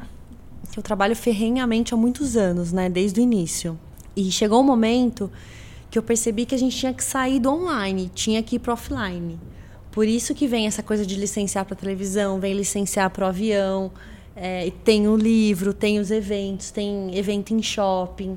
que 0.74 0.80
eu 0.80 0.82
trabalho 0.82 1.14
ferrenhamente 1.14 1.94
há 1.94 1.96
muitos 1.96 2.36
anos, 2.36 2.72
né? 2.72 2.88
Desde 2.88 3.20
o 3.20 3.22
início. 3.22 3.78
E 4.16 4.28
chegou 4.32 4.60
um 4.60 4.64
momento 4.64 5.30
que 5.88 5.96
eu 5.96 6.02
percebi 6.02 6.44
que 6.44 6.54
a 6.54 6.58
gente 6.58 6.76
tinha 6.76 6.92
que 6.92 7.04
sair 7.04 7.38
do 7.38 7.48
online, 7.48 8.10
tinha 8.12 8.42
que 8.42 8.56
ir 8.56 8.58
pro 8.58 8.72
offline. 8.72 9.38
Por 9.92 10.08
isso 10.08 10.34
que 10.34 10.48
vem 10.48 10.66
essa 10.66 10.82
coisa 10.82 11.06
de 11.06 11.14
licenciar 11.14 11.64
para 11.64 11.76
televisão, 11.76 12.40
vem 12.40 12.54
licenciar 12.54 13.08
para 13.10 13.24
o 13.24 13.28
avião, 13.28 13.92
é, 14.34 14.72
tem 14.82 15.06
o 15.06 15.16
livro, 15.16 15.72
tem 15.72 16.00
os 16.00 16.10
eventos, 16.10 16.72
tem 16.72 17.16
evento 17.16 17.54
em 17.54 17.62
shopping. 17.62 18.36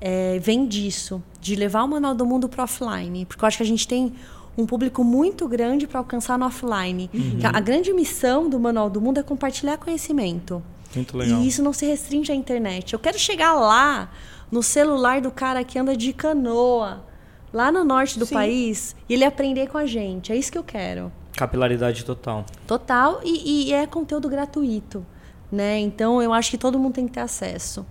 É, 0.00 0.38
vem 0.38 0.66
disso, 0.66 1.22
de 1.42 1.54
levar 1.56 1.84
o 1.84 1.88
Manual 1.88 2.14
do 2.14 2.24
Mundo 2.24 2.48
para 2.48 2.64
offline. 2.64 3.26
Porque 3.26 3.44
eu 3.44 3.48
acho 3.48 3.58
que 3.58 3.62
a 3.62 3.66
gente 3.66 3.86
tem 3.86 4.14
um 4.56 4.64
público 4.64 5.04
muito 5.04 5.46
grande 5.46 5.86
para 5.86 6.00
alcançar 6.00 6.38
no 6.38 6.46
offline. 6.46 7.10
A, 7.44 7.58
a 7.58 7.60
grande 7.60 7.92
missão 7.92 8.48
do 8.48 8.58
Manual 8.58 8.88
do 8.88 8.98
Mundo 8.98 9.20
é 9.20 9.22
compartilhar 9.22 9.76
conhecimento. 9.76 10.62
Muito 10.96 11.16
legal. 11.16 11.40
E 11.40 11.48
isso 11.48 11.62
não 11.62 11.72
se 11.72 11.86
restringe 11.86 12.32
à 12.32 12.34
internet. 12.34 12.92
Eu 12.92 12.98
quero 12.98 13.18
chegar 13.18 13.54
lá, 13.54 14.10
no 14.50 14.62
celular 14.62 15.20
do 15.20 15.30
cara 15.30 15.62
que 15.62 15.78
anda 15.78 15.96
de 15.96 16.12
canoa, 16.12 17.04
lá 17.52 17.70
no 17.70 17.84
norte 17.84 18.18
do 18.18 18.26
Sim. 18.26 18.34
país, 18.34 18.96
e 19.08 19.14
ele 19.14 19.24
aprender 19.24 19.68
com 19.68 19.78
a 19.78 19.86
gente. 19.86 20.32
É 20.32 20.36
isso 20.36 20.50
que 20.50 20.58
eu 20.58 20.64
quero. 20.64 21.12
Capilaridade 21.36 22.04
total. 22.04 22.44
Total. 22.66 23.20
E, 23.22 23.68
e 23.68 23.72
é 23.72 23.86
conteúdo 23.86 24.28
gratuito. 24.28 25.04
Né? 25.52 25.78
Então 25.78 26.20
eu 26.20 26.32
acho 26.32 26.50
que 26.50 26.58
todo 26.58 26.78
mundo 26.78 26.94
tem 26.94 27.06
que 27.06 27.12
ter 27.12 27.20
acesso. 27.20 27.86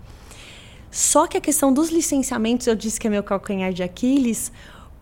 Só 0.91 1.27
que 1.27 1.37
a 1.37 1.41
questão 1.41 1.73
dos 1.73 1.89
licenciamentos, 1.89 2.67
eu 2.67 2.75
disse 2.75 2.99
que 2.99 3.07
é 3.07 3.09
meu 3.09 3.23
calcanhar 3.23 3.71
de 3.73 3.83
Aquiles, 3.83 4.51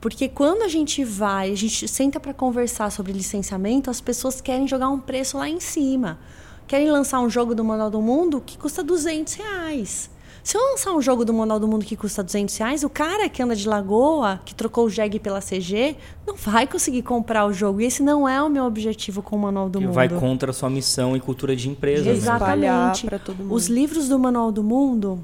porque 0.01 0.27
quando 0.27 0.63
a 0.63 0.67
gente 0.67 1.03
vai, 1.03 1.51
a 1.51 1.55
gente 1.55 1.87
senta 1.87 2.19
para 2.19 2.33
conversar 2.33 2.91
sobre 2.91 3.13
licenciamento, 3.13 3.89
as 3.89 4.01
pessoas 4.01 4.41
querem 4.41 4.67
jogar 4.67 4.89
um 4.89 4.99
preço 4.99 5.37
lá 5.37 5.47
em 5.47 5.59
cima. 5.59 6.19
Querem 6.67 6.89
lançar 6.89 7.19
um 7.19 7.29
jogo 7.29 7.53
do 7.53 7.63
Manual 7.63 7.89
do 7.89 8.01
Mundo 8.01 8.41
que 8.45 8.57
custa 8.57 8.83
200 8.83 9.33
reais. 9.33 10.09
Se 10.43 10.57
eu 10.57 10.61
lançar 10.71 10.91
um 10.93 11.01
jogo 11.01 11.23
do 11.23 11.33
Manual 11.33 11.57
do 11.59 11.67
Mundo 11.69 11.85
que 11.85 11.95
custa 11.95 12.21
200 12.21 12.57
reais, 12.57 12.83
o 12.83 12.89
cara 12.89 13.29
que 13.29 13.41
anda 13.41 13.55
de 13.55 13.65
Lagoa, 13.67 14.41
que 14.43 14.53
trocou 14.53 14.85
o 14.85 14.89
JEG 14.89 15.17
pela 15.19 15.39
CG, 15.39 15.95
não 16.27 16.35
vai 16.35 16.67
conseguir 16.67 17.01
comprar 17.01 17.45
o 17.45 17.53
jogo. 17.53 17.79
E 17.79 17.85
esse 17.85 18.03
não 18.03 18.27
é 18.27 18.41
o 18.43 18.49
meu 18.49 18.65
objetivo 18.65 19.21
com 19.21 19.37
o 19.37 19.39
Manual 19.39 19.69
do 19.69 19.79
Que 19.79 19.85
Mundo. 19.85 19.93
vai 19.95 20.09
contra 20.09 20.51
a 20.51 20.53
sua 20.53 20.69
missão 20.69 21.15
e 21.15 21.19
cultura 21.21 21.55
de 21.55 21.69
empresa. 21.69 22.05
né? 22.05 22.11
Exatamente. 22.11 23.05
pra 23.05 23.19
todo 23.19 23.37
mundo. 23.37 23.53
Os 23.53 23.67
livros 23.67 24.09
do 24.09 24.19
Manual 24.19 24.51
do 24.51 24.61
Mundo, 24.63 25.23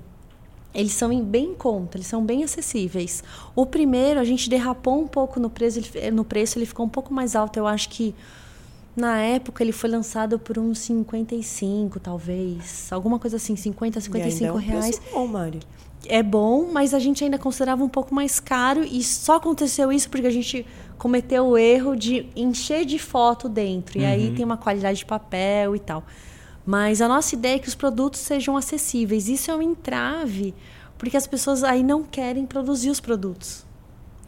eles 0.73 0.93
são 0.93 1.11
em 1.11 1.21
bem 1.21 1.47
em 1.51 1.55
conta, 1.55 1.97
eles 1.97 2.07
são 2.07 2.23
bem 2.23 2.43
acessíveis. 2.45 3.21
O 3.53 3.65
primeiro, 3.65 4.21
a 4.21 4.23
gente 4.23 4.49
derrapou 4.49 5.01
um 5.01 5.07
pouco 5.07 5.37
no 5.37 5.49
preço, 5.49 5.79
ele, 5.79 6.11
no 6.11 6.23
preço, 6.23 6.57
ele 6.57 6.65
ficou 6.65 6.85
um 6.85 6.89
pouco 6.89 7.13
mais 7.13 7.35
alto. 7.35 7.57
Eu 7.57 7.67
acho 7.67 7.89
que 7.89 8.15
na 8.99 9.17
época 9.19 9.63
ele 9.63 9.71
foi 9.71 9.89
lançado 9.89 10.37
por 10.37 10.59
uns 10.59 10.79
55, 10.79 11.99
talvez. 11.99 12.87
Alguma 12.91 13.17
coisa 13.19 13.37
assim, 13.37 13.55
50, 13.55 13.97
E 13.97 13.97
ainda 13.97 14.01
55 14.01 14.45
é 14.45 14.51
um 14.51 14.55
reais. 14.57 14.99
preço 14.99 15.13
bom, 15.13 15.27
Mari. 15.27 15.59
É 16.07 16.23
bom, 16.23 16.69
mas 16.71 16.93
a 16.93 16.99
gente 16.99 17.23
ainda 17.23 17.37
considerava 17.37 17.83
um 17.83 17.89
pouco 17.89 18.13
mais 18.15 18.39
caro 18.39 18.83
e 18.83 19.03
só 19.03 19.35
aconteceu 19.35 19.91
isso 19.91 20.09
porque 20.09 20.27
a 20.27 20.31
gente 20.31 20.65
cometeu 20.97 21.45
o 21.47 21.57
erro 21.57 21.95
de 21.95 22.25
encher 22.35 22.85
de 22.85 22.97
foto 22.97 23.49
dentro. 23.49 23.99
E 23.99 24.05
aí 24.05 24.31
tem 24.33 24.45
uma 24.45 24.57
qualidade 24.57 24.99
de 24.99 25.05
papel 25.05 25.75
e 25.75 25.79
tal. 25.79 26.03
Mas 26.65 27.01
a 27.01 27.07
nossa 27.07 27.35
ideia 27.35 27.55
é 27.55 27.59
que 27.59 27.67
os 27.67 27.75
produtos 27.75 28.19
sejam 28.21 28.55
acessíveis. 28.55 29.27
Isso 29.27 29.51
é 29.51 29.55
um 29.55 29.61
entrave, 29.61 30.53
porque 30.97 31.17
as 31.17 31.27
pessoas 31.27 31.63
aí 31.63 31.83
não 31.83 32.03
querem 32.03 32.45
produzir 32.45 32.89
os 32.89 32.99
produtos. 32.99 33.65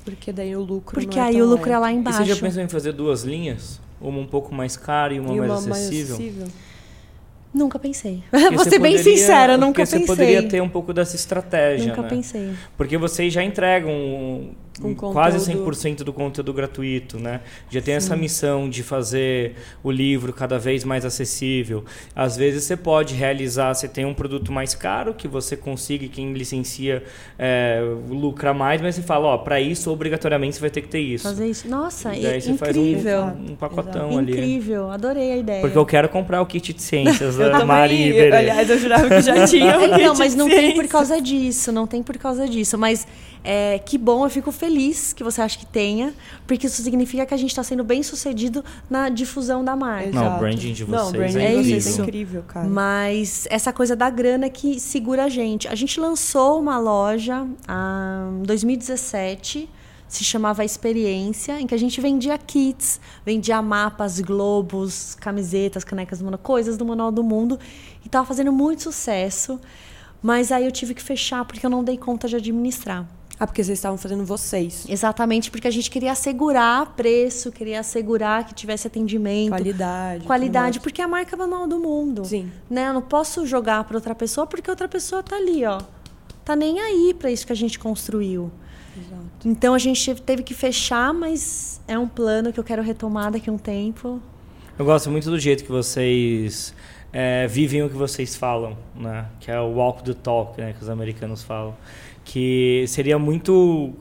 Porque 0.03 0.31
daí 0.33 0.55
o 0.55 0.61
lucro 0.61 0.93
Porque 0.99 1.15
não 1.17 1.23
é 1.23 1.27
aí 1.29 1.37
tão 1.37 1.45
o 1.45 1.49
lucro 1.51 1.69
é 1.69 1.73
alto. 1.73 1.81
lá 1.83 1.93
E 1.93 1.95
embaixo. 1.95 2.17
você 2.17 2.25
já 2.25 2.35
pensou 2.35 2.63
em 2.63 2.67
fazer 2.67 2.91
duas 2.91 3.23
linhas? 3.23 3.79
Uma 4.01 4.19
um 4.19 4.25
pouco 4.25 4.53
mais 4.53 4.75
cara 4.75 5.13
e 5.13 5.19
uma, 5.19 5.33
E 5.33 5.37
mais, 5.37 5.49
uma 5.65 5.75
acessível? 5.75 6.17
mais 6.17 6.27
acessível. 6.27 6.47
Nunca 7.53 7.77
pensei. 7.77 8.23
Porque 8.31 8.49
Vou 8.55 8.63
você 8.63 8.69
ser 8.71 8.79
bem 8.79 8.95
poderia- 8.97 9.17
sincera, 9.17 9.57
nunca 9.57 9.81
pensei. 9.81 9.99
você 9.99 10.05
poderia 10.05 10.47
ter 10.47 10.61
um 10.61 10.69
pouco 10.69 10.93
dessa 10.93 11.15
estratégia, 11.15 11.87
Nunca 11.89 12.01
né? 12.03 12.07
pensei. 12.09 12.49
Porque 12.77 12.97
vocês 12.97 13.31
já 13.33 13.43
entregam 13.43 14.51
um- 14.87 14.91
Um 14.91 14.95
quase 14.95 15.37
conteúdo- 15.37 15.63
100% 15.65 16.03
do 16.03 16.13
conteúdo 16.13 16.53
gratuito, 16.53 17.19
né? 17.19 17.41
Já 17.69 17.81
tem 17.81 17.93
essa 17.95 18.15
missão 18.15 18.69
de 18.69 18.83
fazer 18.83 19.55
o 19.83 19.91
livro 19.91 20.33
cada 20.33 20.57
vez 20.59 20.83
mais 20.83 21.05
acessível. 21.05 21.83
Às 22.15 22.35
vezes 22.37 22.63
você 22.63 22.75
pode 22.77 23.13
realizar, 23.13 23.73
você 23.73 23.87
tem 23.87 24.05
um 24.05 24.13
produto 24.13 24.51
mais 24.51 24.73
caro 24.75 25.13
que 25.13 25.27
você 25.27 25.55
consiga, 25.55 26.07
quem 26.07 26.33
licencia 26.33 27.03
é, 27.37 27.81
lucra 28.09 28.53
mais, 28.53 28.81
mas 28.81 28.95
você 28.95 29.01
fala, 29.01 29.27
ó, 29.27 29.37
para 29.37 29.59
isso 29.61 29.91
obrigatoriamente 29.91 30.55
você 30.55 30.61
vai 30.61 30.69
ter 30.69 30.81
que 30.81 30.87
ter 30.89 30.99
isso. 30.99 31.23
Fazer 31.23 31.47
isso. 31.49 31.67
Nossa, 31.67 32.15
E 32.15 32.21
daí 32.21 32.37
é 32.37 32.39
você 32.39 32.51
incrível. 32.51 33.21
faz 33.21 33.35
um, 33.39 33.51
um 33.51 33.55
pacotão 33.55 34.17
ali. 34.17 34.31
Incrível, 34.33 34.89
adorei 34.89 35.31
a 35.33 35.37
ideia. 35.37 35.61
Porque 35.61 35.77
eu 35.77 35.85
quero 35.85 36.09
comprar 36.09 36.41
o 36.41 36.45
kit 36.45 36.73
de 36.73 36.81
ciências 36.81 37.35
da 37.37 37.49
também, 37.51 37.65
Mari 37.67 38.01
eu- 38.01 38.15
Iberê. 38.15 38.35
aliás, 38.37 38.69
eu 38.69 38.77
jurava 38.77 39.07
que 39.09 39.21
já 39.21 39.45
tinha 39.47 39.77
um 39.79 39.83
É, 39.83 40.03
não, 40.03 40.15
mas 40.15 40.35
não 40.35 40.47
tem 40.49 40.73
por 40.73 40.87
causa 40.87 41.21
disso, 41.21 41.71
não 41.71 41.85
tem 41.87 42.01
por 42.03 42.17
causa 42.17 42.47
disso. 42.47 42.77
Mas 42.77 43.07
é, 43.43 43.79
que 43.79 43.97
bom, 43.97 44.23
eu 44.25 44.29
fico 44.29 44.51
feliz 44.51 44.70
que 45.13 45.23
você 45.23 45.41
acha 45.41 45.57
que 45.59 45.65
tenha, 45.65 46.13
porque 46.47 46.67
isso 46.67 46.81
significa 46.81 47.25
que 47.25 47.33
a 47.33 47.37
gente 47.37 47.49
está 47.51 47.63
sendo 47.63 47.83
bem 47.83 48.01
sucedido 48.03 48.63
na 48.89 49.09
difusão 49.09 49.63
da 49.63 49.75
marca. 49.75 50.11
Não, 50.11 50.21
o 50.21 50.25
Exato. 50.25 50.39
branding 50.39 50.73
de 50.73 50.85
Não, 50.85 50.97
o 51.07 51.11
vocês 51.11 51.33
branding 51.33 51.39
é 51.39 51.49
de 51.49 51.63
vocês 51.69 51.85
isso. 51.87 51.99
é 52.01 52.03
incrível, 52.03 52.43
cara. 52.47 52.67
Mas 52.67 53.47
essa 53.49 53.71
coisa 53.73 53.95
da 53.95 54.09
grana 54.09 54.49
que 54.49 54.79
segura 54.79 55.25
a 55.25 55.29
gente. 55.29 55.67
A 55.67 55.75
gente 55.75 55.99
lançou 55.99 56.59
uma 56.59 56.77
loja 56.79 57.45
ah, 57.67 58.29
em 58.39 58.43
2017, 58.43 59.69
se 60.07 60.23
chamava 60.23 60.65
Experiência, 60.65 61.59
em 61.61 61.65
que 61.67 61.73
a 61.73 61.77
gente 61.77 62.01
vendia 62.01 62.37
kits, 62.37 62.99
vendia 63.25 63.61
mapas, 63.61 64.19
globos, 64.19 65.15
camisetas, 65.19 65.83
canecas, 65.83 66.19
do 66.19 66.25
Manual- 66.25 66.39
coisas 66.43 66.75
do 66.77 66.85
Manual 66.85 67.11
do 67.11 67.23
Mundo. 67.23 67.57
E 68.03 68.07
estava 68.07 68.25
fazendo 68.25 68.51
muito 68.51 68.83
sucesso. 68.83 69.59
Mas 70.21 70.51
aí 70.51 70.65
eu 70.65 70.71
tive 70.71 70.93
que 70.93 71.01
fechar 71.01 71.43
porque 71.45 71.65
eu 71.65 71.69
não 71.69 71.83
dei 71.83 71.97
conta 71.97 72.27
de 72.27 72.35
administrar. 72.35 73.07
Ah, 73.41 73.47
porque 73.47 73.63
vocês 73.63 73.79
estavam 73.79 73.97
fazendo 73.97 74.23
vocês. 74.23 74.85
Exatamente, 74.87 75.49
porque 75.49 75.67
a 75.67 75.71
gente 75.71 75.89
queria 75.89 76.11
assegurar 76.11 76.93
preço, 76.95 77.51
queria 77.51 77.79
assegurar 77.79 78.45
que 78.45 78.53
tivesse 78.53 78.85
atendimento. 78.85 79.49
Qualidade. 79.49 80.25
Qualidade, 80.25 80.79
porque 80.79 81.01
é 81.01 81.05
a 81.05 81.07
marca 81.07 81.35
manual 81.35 81.65
do 81.65 81.79
mundo. 81.79 82.23
Sim. 82.23 82.51
Né? 82.69 82.89
Eu 82.89 82.93
não 82.93 83.01
posso 83.01 83.43
jogar 83.47 83.83
para 83.85 83.97
outra 83.97 84.13
pessoa 84.13 84.45
porque 84.45 84.69
outra 84.69 84.87
pessoa 84.87 85.23
tá 85.23 85.37
ali, 85.37 85.65
ó. 85.65 85.81
Tá 86.45 86.55
nem 86.55 86.79
aí 86.79 87.15
para 87.17 87.31
isso 87.31 87.47
que 87.47 87.51
a 87.51 87.55
gente 87.55 87.79
construiu. 87.79 88.51
Exato. 88.95 89.47
Então 89.47 89.73
a 89.73 89.79
gente 89.79 90.13
teve 90.21 90.43
que 90.43 90.53
fechar, 90.53 91.11
mas 91.11 91.81
é 91.87 91.97
um 91.97 92.07
plano 92.07 92.53
que 92.53 92.59
eu 92.59 92.63
quero 92.63 92.83
retomar 92.83 93.31
daqui 93.31 93.49
a 93.49 93.53
um 93.53 93.57
tempo. 93.57 94.21
Eu 94.77 94.85
gosto 94.85 95.09
muito 95.09 95.31
do 95.31 95.39
jeito 95.39 95.63
que 95.63 95.71
vocês 95.71 96.75
é, 97.11 97.47
vivem 97.47 97.81
o 97.81 97.89
que 97.89 97.95
vocês 97.95 98.35
falam, 98.35 98.77
né? 98.95 99.25
Que 99.39 99.49
é 99.49 99.59
o 99.59 99.73
walk 99.73 100.03
the 100.03 100.13
talk, 100.13 100.61
né? 100.61 100.73
Que 100.73 100.83
os 100.83 100.89
americanos 100.89 101.41
falam. 101.41 101.75
Que 102.23 102.85
seria 102.87 103.17
muito 103.17 103.93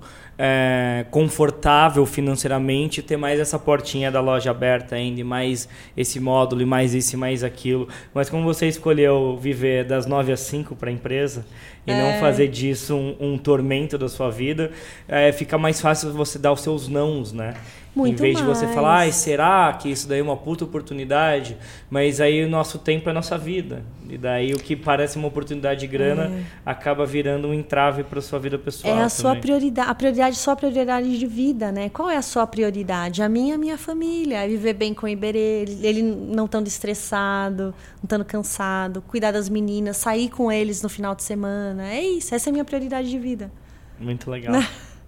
é, 0.43 1.05
confortável 1.11 2.07
financeiramente 2.07 3.03
ter 3.03 3.19
mais 3.19 3.39
essa 3.39 3.59
portinha 3.59 4.11
da 4.11 4.23
loja 4.23 4.51
aberta 4.51 4.95
ainda, 4.95 5.21
e 5.21 5.25
mais 5.25 5.69
esse 5.95 6.19
módulo, 6.19 6.63
e 6.63 6.65
mais 6.65 6.95
isso 6.95 7.15
e 7.15 7.19
mais 7.19 7.45
aquilo. 7.45 7.87
Mas 8.15 8.31
como 8.31 8.43
você 8.43 8.67
escolheu 8.67 9.37
viver 9.39 9.85
das 9.85 10.07
9 10.07 10.33
às 10.33 10.41
5 10.41 10.75
para 10.77 10.89
a 10.89 10.93
empresa 10.93 11.45
e 11.87 11.91
é. 11.91 11.95
não 11.95 12.19
fazer 12.19 12.49
disso 12.49 12.97
um, 12.97 13.17
um, 13.21 13.37
tormento 13.37 13.99
da 13.99 14.09
sua 14.09 14.31
vida, 14.31 14.71
é, 15.07 15.31
fica 15.31 15.59
mais 15.59 15.79
fácil 15.79 16.11
você 16.15 16.39
dar 16.39 16.53
os 16.53 16.63
seus 16.63 16.89
nãos, 16.89 17.35
né? 17.35 17.53
Muito 17.95 18.19
em 18.19 18.23
vez 18.23 18.41
mais. 18.41 18.61
de 18.61 18.67
você 18.67 18.73
falar, 18.73 19.03
ah, 19.03 19.13
será 19.13 19.73
que 19.73 19.89
isso 19.89 20.09
daí 20.09 20.21
é 20.21 20.23
uma 20.23 20.37
puta 20.37 20.65
oportunidade? 20.65 21.57
Mas 21.91 22.21
aí 22.21 22.45
o 22.45 22.49
nosso 22.49 22.79
tempo 22.79 23.09
é 23.09 23.11
a 23.11 23.15
nossa 23.15 23.37
vida. 23.37 23.83
E 24.09 24.17
daí 24.17 24.53
o 24.53 24.59
que 24.59 24.77
parece 24.77 25.17
uma 25.17 25.29
oportunidade 25.29 25.81
de 25.81 25.87
grana 25.87 26.25
é. 26.25 26.43
acaba 26.65 27.05
virando 27.05 27.49
um 27.49 27.55
entrave 27.55 28.05
para 28.05 28.21
sua 28.21 28.39
vida 28.39 28.59
pessoal. 28.59 28.93
É 28.93 28.97
a 28.97 28.97
também. 28.97 29.11
sua 29.11 29.37
prioridade, 29.37 29.91
a 29.91 29.95
prioridade 29.95 30.37
sua 30.37 30.57
prioridade 30.57 31.19
de 31.19 31.27
vida, 31.27 31.71
né? 31.73 31.89
Qual 31.89 32.09
é 32.09 32.17
a 32.17 32.23
sua 32.23 32.47
prioridade? 32.47 33.23
A 33.23 33.29
minha, 33.29 33.57
a 33.57 33.59
minha 33.59 33.79
família, 33.79 34.45
é 34.45 34.49
viver 34.49 34.75
bem 34.75 34.95
com 34.95 35.07
o 35.07 35.09
Iberê, 35.09 35.65
ele 35.83 36.03
não 36.03 36.47
estando 36.47 36.67
estressado, 36.67 37.75
não 37.97 38.05
estando 38.05 38.25
cansado, 38.25 39.03
cuidar 39.03 39.33
das 39.33 39.49
meninas, 39.49 39.97
sair 39.97 40.29
com 40.29 40.51
eles 40.51 40.83
no 40.83 40.89
final 40.89 41.15
de 41.15 41.23
semana. 41.23 41.89
É 41.93 42.03
isso, 42.03 42.35
essa 42.35 42.49
é 42.49 42.51
a 42.51 42.53
minha 42.53 42.65
prioridade 42.65 43.09
de 43.09 43.19
vida. 43.19 43.51
Muito 43.99 44.31
legal. 44.31 44.55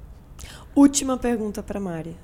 Última 0.75 1.17
pergunta 1.17 1.63
para 1.63 1.79
Mari. 1.79 2.17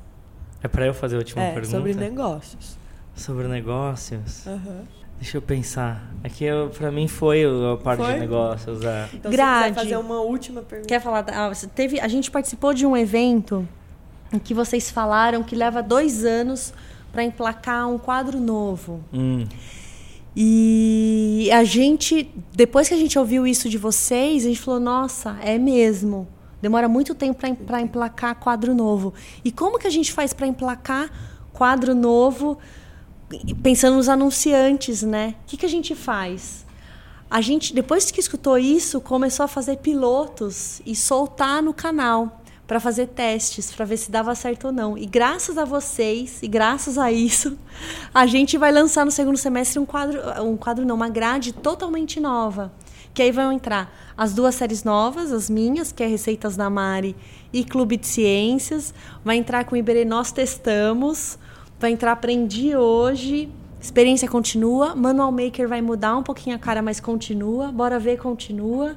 É 0.63 0.69
para 0.69 0.87
eu 0.87 0.95
fazer 0.95 1.17
a 1.17 1.19
última 1.19 1.43
é, 1.43 1.53
pergunta? 1.53 1.77
Sobre 1.77 1.95
negócios. 1.95 2.77
Sobre 3.15 3.49
negócios? 3.49 4.47
Uhum. 4.47 4.85
Deixa 5.21 5.37
eu 5.37 5.43
pensar. 5.43 6.13
Aqui 6.23 6.47
é 6.47 6.67
para 6.69 6.93
mim 6.93 7.09
foi 7.09 7.45
a 7.45 7.77
parte 7.77 8.05
foi? 8.05 8.15
de 8.15 8.21
negócios. 8.21 8.85
É. 8.85 9.09
Então, 9.13 9.31
Grade. 9.31 9.75
fazer 9.75 9.97
uma 9.97 10.21
última 10.21 10.63
pergunta. 10.63 10.89
Quer 10.89 11.01
falar? 11.01 11.25
Ah, 11.29 11.51
teve, 11.75 11.99
a 11.99 12.07
gente 12.07 12.31
participou 12.31 12.73
de 12.73 12.87
um 12.87 12.97
evento 12.97 13.67
em 14.33 14.39
que 14.39 14.55
vocês 14.55 14.91
falaram 14.91 15.43
que 15.43 15.57
leva 15.57 15.83
dois 15.83 16.25
anos 16.25 16.73
para 17.11 17.25
emplacar 17.25 17.89
um 17.89 17.99
quadro 17.99 18.39
novo. 18.39 19.01
Hum. 19.13 19.45
E 20.37 21.51
a 21.53 21.65
gente, 21.65 22.31
depois 22.53 22.87
que 22.87 22.95
a 22.95 22.97
gente 22.97 23.19
ouviu 23.19 23.45
isso 23.45 23.69
de 23.69 23.77
vocês, 23.77 24.45
a 24.45 24.49
gente 24.49 24.61
falou: 24.61 24.79
nossa, 24.79 25.37
é 25.43 25.59
mesmo. 25.59 26.29
Demora 26.61 26.89
muito 26.89 27.15
tempo 27.15 27.45
para 27.67 27.81
emplacar 27.81 28.35
quadro 28.35 28.75
novo. 28.75 29.15
E 29.45 29.53
como 29.53 29.79
que 29.79 29.87
a 29.87 29.91
gente 29.91 30.13
faz 30.13 30.33
para 30.33 30.47
emplacar 30.47 31.11
quadro 31.53 31.95
novo, 31.95 32.59
pensando 33.63 33.97
nos 33.97 34.09
anunciantes, 34.09 35.03
né? 35.03 35.35
O 35.43 35.47
que, 35.47 35.57
que 35.57 35.67
a 35.67 35.69
gente 35.69 35.95
faz? 35.95 36.67
A 37.31 37.41
gente, 37.41 37.75
depois 37.75 38.11
que 38.11 38.21
escutou 38.21 38.59
isso, 38.59 39.01
começou 39.01 39.45
a 39.45 39.49
fazer 39.49 39.77
pilotos 39.77 40.81
e 40.85 40.97
soltar 40.97 41.63
no 41.63 41.75
canal 41.75 42.43
para 42.67 42.81
fazer 42.81 43.09
testes, 43.09 43.71
para 43.71 43.85
ver 43.85 43.97
se 43.97 44.11
dava 44.11 44.35
certo 44.35 44.67
ou 44.67 44.73
não. 44.73 44.99
E 44.99 45.07
graças 45.07 45.57
a 45.57 45.65
vocês 45.65 46.43
e 46.43 46.49
graças 46.49 46.99
a 46.99 47.13
isso, 47.13 47.57
a 48.13 48.27
gente 48.27 48.59
vai 48.59 48.73
lançar 48.73 49.05
no 49.05 49.11
segundo 49.11 49.37
semestre 49.37 49.79
um 49.79 49.87
quadro, 49.87 50.21
um 50.43 50.57
quadro 50.57 50.85
não, 50.85 50.97
uma 50.97 51.09
grade 51.09 51.53
totalmente 51.53 52.19
nova 52.19 52.73
que 53.15 53.23
aí 53.23 53.33
vão 53.33 53.53
entrar 53.53 53.93
as 54.17 54.33
duas 54.33 54.55
séries 54.55 54.85
novas, 54.85 55.33
as 55.33 55.49
minhas, 55.49 55.93
que 55.93 56.03
é 56.03 56.07
Receitas 56.07 56.57
da 56.57 56.69
Mari 56.69 57.17
e 57.53 57.65
Clube 57.65 57.97
de 57.97 58.07
Ciências. 58.07 58.95
Vai 59.25 59.37
entrar 59.37 59.65
com 59.65 59.75
o 59.75 59.79
Iberê 59.79 60.05
Nós 60.05 60.33
Testamos. 60.33 61.39
Vai 61.79 61.93
entrar 61.93 62.13
Aprendi 62.13 62.77
Hoje. 62.77 63.49
Experiência 63.81 64.29
continua. 64.29 64.95
Manual 64.95 65.31
Maker 65.31 65.69
vai 65.69 65.81
mudar 65.81 66.17
um 66.17 66.23
pouquinho 66.23 66.57
a 66.57 66.59
cara, 66.59 66.83
mas 66.83 66.99
continua. 66.99 67.71
Bora 67.71 67.99
ver, 67.99 68.19
continua. 68.19 68.97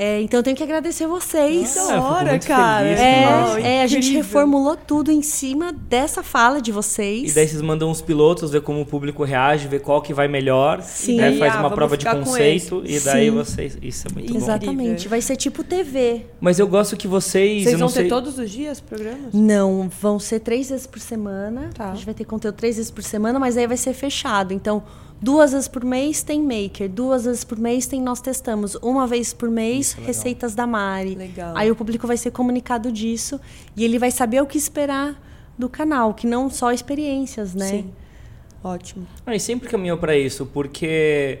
É, 0.00 0.22
então 0.22 0.38
eu 0.38 0.44
tenho 0.44 0.56
que 0.56 0.62
agradecer 0.62 1.08
vocês. 1.08 1.74
Nossa, 1.74 2.00
hora, 2.00 2.38
cara. 2.38 2.86
Feliz, 2.86 3.00
é, 3.00 3.78
é, 3.78 3.82
a 3.82 3.86
gente 3.88 4.12
reformulou 4.12 4.76
tudo 4.76 5.10
em 5.10 5.22
cima 5.22 5.72
dessa 5.72 6.22
fala 6.22 6.62
de 6.62 6.70
vocês. 6.70 7.32
E 7.32 7.34
daí 7.34 7.48
vocês 7.48 7.60
mandam 7.60 7.90
os 7.90 8.00
pilotos, 8.00 8.52
ver 8.52 8.60
como 8.60 8.80
o 8.80 8.86
público 8.86 9.24
reage, 9.24 9.66
ver 9.66 9.80
qual 9.80 10.00
que 10.00 10.14
vai 10.14 10.28
melhor. 10.28 10.82
Sim. 10.82 11.16
Né? 11.16 11.32
Faz 11.32 11.56
ah, 11.56 11.58
uma 11.58 11.70
prova 11.72 11.96
de 11.96 12.04
conceito 12.08 12.80
e 12.86 13.00
daí 13.00 13.28
Sim. 13.28 13.34
vocês. 13.34 13.76
Isso 13.82 14.06
é 14.06 14.12
muito 14.14 14.36
Exatamente. 14.36 15.02
bom. 15.02 15.10
Vai 15.10 15.20
ser 15.20 15.34
tipo 15.34 15.64
TV. 15.64 16.26
Mas 16.40 16.60
eu 16.60 16.68
gosto 16.68 16.96
que 16.96 17.08
vocês. 17.08 17.64
Vocês 17.64 17.80
vão 17.80 17.88
sei... 17.88 18.04
ter 18.04 18.08
todos 18.08 18.38
os 18.38 18.48
dias 18.48 18.78
programas? 18.78 19.34
Não, 19.34 19.90
vão 20.00 20.20
ser 20.20 20.38
três 20.38 20.70
vezes 20.70 20.86
por 20.86 21.00
semana. 21.00 21.70
Tá. 21.74 21.90
A 21.90 21.94
gente 21.96 22.04
vai 22.04 22.14
ter 22.14 22.24
conteúdo 22.24 22.54
três 22.54 22.76
vezes 22.76 22.92
por 22.92 23.02
semana, 23.02 23.40
mas 23.40 23.56
aí 23.56 23.66
vai 23.66 23.76
ser 23.76 23.94
fechado. 23.94 24.54
Então 24.54 24.80
Duas 25.20 25.52
vezes 25.52 25.66
por 25.66 25.84
mês 25.84 26.22
tem 26.22 26.40
Maker, 26.40 26.88
duas 26.88 27.24
vezes 27.24 27.42
por 27.42 27.58
mês 27.58 27.86
tem 27.86 28.00
Nós 28.00 28.20
Testamos, 28.20 28.76
uma 28.76 29.06
vez 29.06 29.32
por 29.32 29.50
mês 29.50 29.96
é 29.98 30.06
Receitas 30.06 30.54
da 30.54 30.66
Mari. 30.66 31.16
Legal. 31.16 31.56
Aí 31.56 31.70
o 31.70 31.74
público 31.74 32.06
vai 32.06 32.16
ser 32.16 32.30
comunicado 32.30 32.92
disso 32.92 33.40
e 33.76 33.84
ele 33.84 33.98
vai 33.98 34.10
saber 34.10 34.40
o 34.40 34.46
que 34.46 34.56
esperar 34.56 35.20
do 35.58 35.68
canal, 35.68 36.14
que 36.14 36.26
não 36.26 36.48
só 36.48 36.70
experiências, 36.70 37.52
né? 37.52 37.68
Sim. 37.68 37.90
Ótimo. 38.62 39.06
Ah, 39.26 39.34
e 39.34 39.40
sempre 39.40 39.68
caminhou 39.68 39.98
para 39.98 40.16
isso, 40.16 40.46
porque 40.46 41.40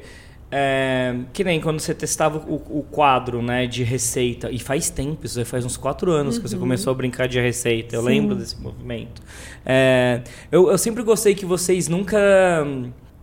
é, 0.50 1.14
que 1.32 1.44
nem 1.44 1.60
quando 1.60 1.78
você 1.78 1.94
testava 1.94 2.38
o, 2.38 2.54
o, 2.78 2.82
quadro 2.90 3.42
né, 3.42 3.66
de 3.66 3.82
receita, 3.82 4.50
e 4.50 4.58
faz 4.58 4.88
tempo, 4.88 5.26
isso 5.26 5.44
faz 5.44 5.64
uns 5.64 5.76
quatro 5.76 6.10
anos 6.10 6.36
uhum. 6.36 6.42
que 6.42 6.48
você 6.48 6.54
uhum. 6.54 6.60
começou 6.62 6.90
a 6.90 6.94
brincar 6.94 7.28
de 7.28 7.40
receita, 7.40 7.96
eu 7.96 8.02
Sim. 8.02 8.08
lembro 8.08 8.34
desse 8.34 8.60
movimento. 8.60 9.22
É, 9.64 10.22
eu, 10.50 10.70
eu 10.70 10.78
sempre 10.78 11.02
gostei 11.02 11.34
que 11.34 11.44
vocês 11.44 11.88
nunca 11.88 12.18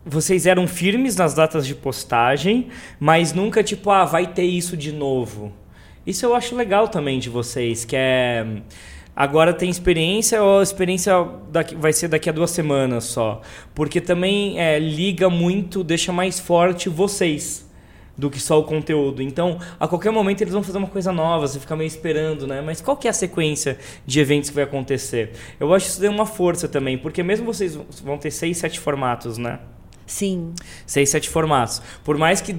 vocês 0.06 0.45
eram 0.45 0.68
firmes 0.68 1.16
nas 1.16 1.34
datas 1.34 1.66
de 1.66 1.74
postagem, 1.74 2.68
mas 2.99 3.34
nunca 3.34 3.64
tipo, 3.64 3.89
ah, 3.89 4.06
vai 4.06 4.28
ter 4.28 4.43
isso 4.43 4.78
de 4.78 4.91
novo. 4.91 5.51
Isso 6.06 6.24
eu 6.26 6.36
acho 6.36 6.56
legal 6.56 6.88
também 6.88 7.18
de 7.18 7.30
vocês, 7.30 7.84
que 7.84 7.95
é 7.95 8.45
agora 9.16 9.53
tem 9.53 9.70
experiência 9.70 10.43
ou 10.43 10.60
a 10.60 10.64
experiência 10.64 11.14
daqui, 11.49 11.74
vai 11.76 11.93
ser 11.93 12.10
daqui 12.10 12.30
a 12.30 12.34
duas 12.34 12.51
semanas 12.51 13.06
só, 13.06 13.41
porque 13.74 13.99
também 14.01 14.60
é, 14.60 14.78
liga 14.78 15.30
muito, 15.30 15.84
deixa 15.84 16.12
mais 16.12 16.39
forte 16.39 16.89
vocês 16.89 17.66
do 18.18 18.30
que 18.30 18.39
só 18.39 18.60
o 18.60 18.64
conteúdo. 18.64 19.22
Então, 19.22 19.60
a 19.80 19.88
qualquer 19.88 20.12
momento 20.12 20.41
eles 20.41 20.53
vão 20.53 20.64
fazer 20.64 20.78
uma 20.78 20.88
coisa 20.88 21.12
nova, 21.12 21.47
você 21.47 21.60
fica 21.60 21.76
meio 21.76 21.88
esperando, 21.88 22.45
né? 22.45 22.62
Mas 22.62 22.80
qual 22.82 22.95
que 22.95 23.08
é 23.08 23.10
a 23.10 23.14
sequência 23.14 23.78
de 24.06 24.20
eventos 24.20 24.49
que 24.49 24.56
vai 24.56 24.64
acontecer? 24.64 25.32
Eu 25.60 25.74
acho 25.74 25.86
que 25.86 25.91
isso 25.93 26.01
deu 26.01 26.12
uma 26.12 26.26
força 26.26 26.68
também, 26.68 26.97
porque 26.97 27.24
mesmo 27.24 27.45
vocês 27.45 27.76
vão 28.03 28.18
ter 28.18 28.32
seis, 28.32 28.58
sete 28.58 28.80
formatos, 28.80 29.38
né? 29.38 29.60
Sim. 30.06 30.53
Seis, 30.86 31.10
sete 31.10 31.30
formatos. 31.30 31.82
Por 32.03 32.18
mais 32.18 32.41
que 32.41 32.56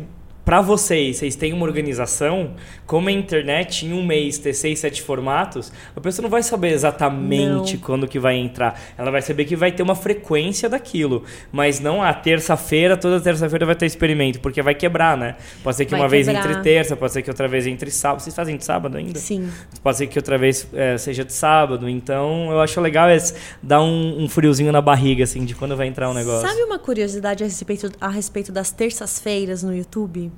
para 0.46 0.60
vocês, 0.60 1.16
vocês 1.16 1.34
têm 1.34 1.52
uma 1.52 1.64
organização, 1.64 2.54
como 2.86 3.08
a 3.08 3.12
internet 3.12 3.84
em 3.84 3.92
um 3.92 4.06
mês 4.06 4.38
ter 4.38 4.54
seis, 4.54 4.78
sete 4.78 5.02
formatos, 5.02 5.72
a 5.94 6.00
pessoa 6.00 6.22
não 6.22 6.30
vai 6.30 6.40
saber 6.40 6.68
exatamente 6.68 7.74
não. 7.74 7.82
quando 7.82 8.06
que 8.06 8.16
vai 8.16 8.36
entrar. 8.36 8.80
Ela 8.96 9.10
vai 9.10 9.20
saber 9.20 9.44
que 9.44 9.56
vai 9.56 9.72
ter 9.72 9.82
uma 9.82 9.96
frequência 9.96 10.68
daquilo, 10.68 11.24
mas 11.50 11.80
não 11.80 12.00
a 12.00 12.14
terça-feira, 12.14 12.96
toda 12.96 13.20
terça-feira 13.20 13.66
vai 13.66 13.74
ter 13.74 13.86
experimento, 13.86 14.38
porque 14.38 14.62
vai 14.62 14.76
quebrar, 14.76 15.16
né? 15.16 15.34
Pode 15.64 15.78
ser 15.78 15.84
que 15.84 15.90
vai 15.90 16.02
uma 16.02 16.08
quebrar. 16.08 16.32
vez 16.32 16.46
entre 16.46 16.62
terça, 16.62 16.94
pode 16.94 17.12
ser 17.12 17.22
que 17.22 17.30
outra 17.30 17.48
vez 17.48 17.66
entre 17.66 17.90
sábado. 17.90 18.20
Vocês 18.20 18.36
fazem 18.36 18.56
de 18.56 18.64
sábado 18.64 18.96
ainda? 18.96 19.18
Sim. 19.18 19.50
Pode 19.82 19.96
ser 19.96 20.06
que 20.06 20.16
outra 20.16 20.38
vez 20.38 20.68
é, 20.72 20.96
seja 20.96 21.24
de 21.24 21.32
sábado. 21.32 21.88
Então, 21.88 22.52
eu 22.52 22.60
acho 22.60 22.80
legal 22.80 23.10
esse, 23.10 23.34
dar 23.60 23.82
um, 23.82 24.22
um 24.22 24.28
friozinho 24.28 24.70
na 24.70 24.80
barriga, 24.80 25.24
assim, 25.24 25.44
de 25.44 25.56
quando 25.56 25.76
vai 25.76 25.88
entrar 25.88 26.08
um 26.08 26.14
negócio. 26.14 26.48
Sabe 26.48 26.62
uma 26.62 26.78
curiosidade 26.78 27.42
a 27.42 27.48
respeito, 27.48 27.90
a 28.00 28.08
respeito 28.08 28.52
das 28.52 28.70
terças-feiras 28.70 29.64
no 29.64 29.74
YouTube? 29.74 30.30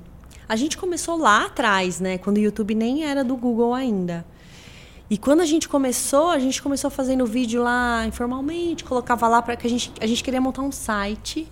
A 0.49 0.55
gente 0.55 0.79
começou 0.79 1.15
lá 1.15 1.45
atrás, 1.45 1.99
né? 1.99 2.17
Quando 2.17 2.37
o 2.37 2.39
YouTube 2.39 2.73
nem 2.73 3.05
era 3.05 3.23
do 3.23 3.37
Google 3.37 3.71
ainda. 3.71 4.25
E 5.07 5.15
quando 5.15 5.41
a 5.41 5.45
gente 5.45 5.69
começou, 5.69 6.31
a 6.31 6.39
gente 6.39 6.59
começou 6.59 6.89
fazendo 6.89 7.23
vídeo 7.23 7.61
lá 7.61 8.03
informalmente, 8.07 8.83
colocava 8.83 9.27
lá 9.27 9.43
para 9.43 9.55
que 9.55 9.67
a 9.67 9.69
gente 9.69 9.91
a 10.01 10.07
gente 10.07 10.23
queria 10.23 10.41
montar 10.41 10.63
um 10.63 10.71
site 10.71 11.47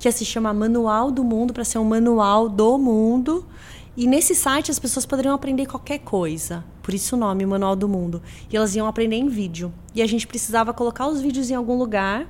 que 0.00 0.10
se 0.10 0.24
chama 0.24 0.52
Manual 0.52 1.12
do 1.12 1.22
Mundo 1.22 1.54
para 1.54 1.62
ser 1.62 1.78
um 1.78 1.84
manual 1.84 2.48
do 2.48 2.76
mundo. 2.76 3.46
E 3.96 4.08
nesse 4.08 4.34
site 4.34 4.68
as 4.68 4.80
pessoas 4.80 5.06
poderiam 5.06 5.32
aprender 5.32 5.66
qualquer 5.66 6.00
coisa. 6.00 6.64
Por 6.82 6.92
isso 6.92 7.14
o 7.14 7.18
nome, 7.18 7.46
Manual 7.46 7.76
do 7.76 7.88
Mundo. 7.88 8.20
E 8.50 8.56
elas 8.56 8.74
iam 8.74 8.88
aprender 8.88 9.14
em 9.14 9.28
vídeo. 9.28 9.72
E 9.94 10.02
a 10.02 10.06
gente 10.08 10.26
precisava 10.26 10.74
colocar 10.74 11.06
os 11.06 11.20
vídeos 11.20 11.50
em 11.50 11.54
algum 11.54 11.78
lugar 11.78 12.26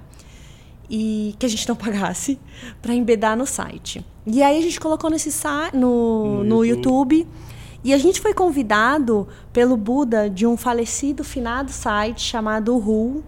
e 0.91 1.35
que 1.39 1.47
a 1.47 1.49
gente 1.49 1.67
não 1.67 1.77
pagasse 1.77 2.39
para 2.83 2.93
embedar 2.93 3.39
no 3.39 3.47
site. 3.47 4.05
E 4.27 4.43
aí 4.43 4.59
a 4.59 4.63
gente 4.63 4.79
colocou 4.79 5.11
nesse 5.11 5.31
no, 5.73 6.43
no, 6.43 6.45
no 6.45 6.65
YouTube. 6.65 7.19
YouTube. 7.19 7.51
E 7.83 7.95
a 7.95 7.99
gente 7.99 8.21
foi 8.21 8.35
convidado 8.35 9.27
pelo 9.53 9.75
Buda 9.77 10.29
de 10.29 10.47
um 10.47 10.57
falecido 10.57 11.25
finado 11.25 11.73
site 11.73 12.21
chamado 12.21 12.77
Uhu 12.77 13.25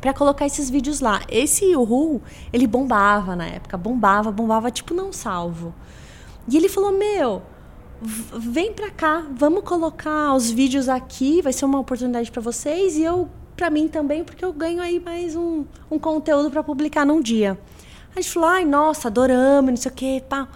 para 0.00 0.12
colocar 0.12 0.44
esses 0.44 0.68
vídeos 0.68 1.00
lá. 1.00 1.20
Esse 1.28 1.76
Uhu, 1.76 2.20
ele 2.52 2.66
bombava 2.66 3.36
na 3.36 3.46
época, 3.46 3.76
bombava, 3.76 4.32
bombava 4.32 4.70
tipo 4.72 4.92
não 4.92 5.12
salvo. 5.12 5.72
E 6.48 6.56
ele 6.56 6.68
falou: 6.68 6.90
"Meu, 6.90 7.42
vem 8.02 8.72
pra 8.72 8.90
cá, 8.90 9.24
vamos 9.36 9.62
colocar 9.62 10.34
os 10.34 10.50
vídeos 10.50 10.88
aqui, 10.88 11.40
vai 11.40 11.52
ser 11.52 11.64
uma 11.64 11.78
oportunidade 11.78 12.30
pra 12.30 12.42
vocês 12.42 12.96
e 12.96 13.04
eu 13.04 13.28
pra 13.54 13.70
mim 13.70 13.88
também, 13.88 14.24
porque 14.24 14.44
eu 14.44 14.52
ganho 14.52 14.80
aí 14.80 14.98
mais 14.98 15.36
um, 15.36 15.64
um 15.90 15.98
conteúdo 15.98 16.50
pra 16.50 16.62
publicar 16.62 17.04
num 17.04 17.20
dia. 17.20 17.58
A 18.14 18.20
gente 18.20 18.32
falou, 18.32 18.48
ai, 18.48 18.64
nossa, 18.64 19.08
adoramos, 19.08 19.70
não 19.70 19.76
sei 19.76 19.90
o 19.90 19.94
quê, 19.94 20.22
pá. 20.28 20.48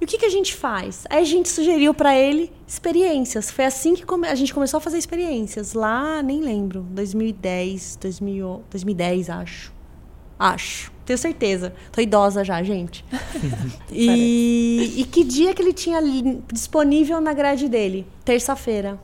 E 0.00 0.04
o 0.04 0.08
que, 0.08 0.18
que 0.18 0.26
a 0.26 0.30
gente 0.30 0.54
faz? 0.54 1.04
Aí 1.08 1.20
a 1.20 1.24
gente 1.24 1.48
sugeriu 1.48 1.94
pra 1.94 2.14
ele 2.14 2.52
experiências. 2.66 3.50
Foi 3.50 3.64
assim 3.64 3.94
que 3.94 4.04
a 4.26 4.34
gente 4.34 4.52
começou 4.52 4.78
a 4.78 4.80
fazer 4.80 4.98
experiências. 4.98 5.72
Lá, 5.72 6.22
nem 6.22 6.40
lembro, 6.40 6.82
2010, 6.90 7.96
2000, 8.00 8.64
2010, 8.70 9.30
acho. 9.30 9.72
Acho. 10.38 10.92
Tenho 11.06 11.18
certeza. 11.18 11.74
Tô 11.92 12.00
idosa 12.00 12.42
já, 12.42 12.62
gente. 12.62 13.04
e, 13.92 14.94
e 14.98 15.04
que 15.04 15.22
dia 15.22 15.54
que 15.54 15.62
ele 15.62 15.72
tinha 15.72 16.00
disponível 16.52 17.20
na 17.20 17.32
grade 17.32 17.68
dele? 17.68 18.06
Terça-feira. 18.24 18.98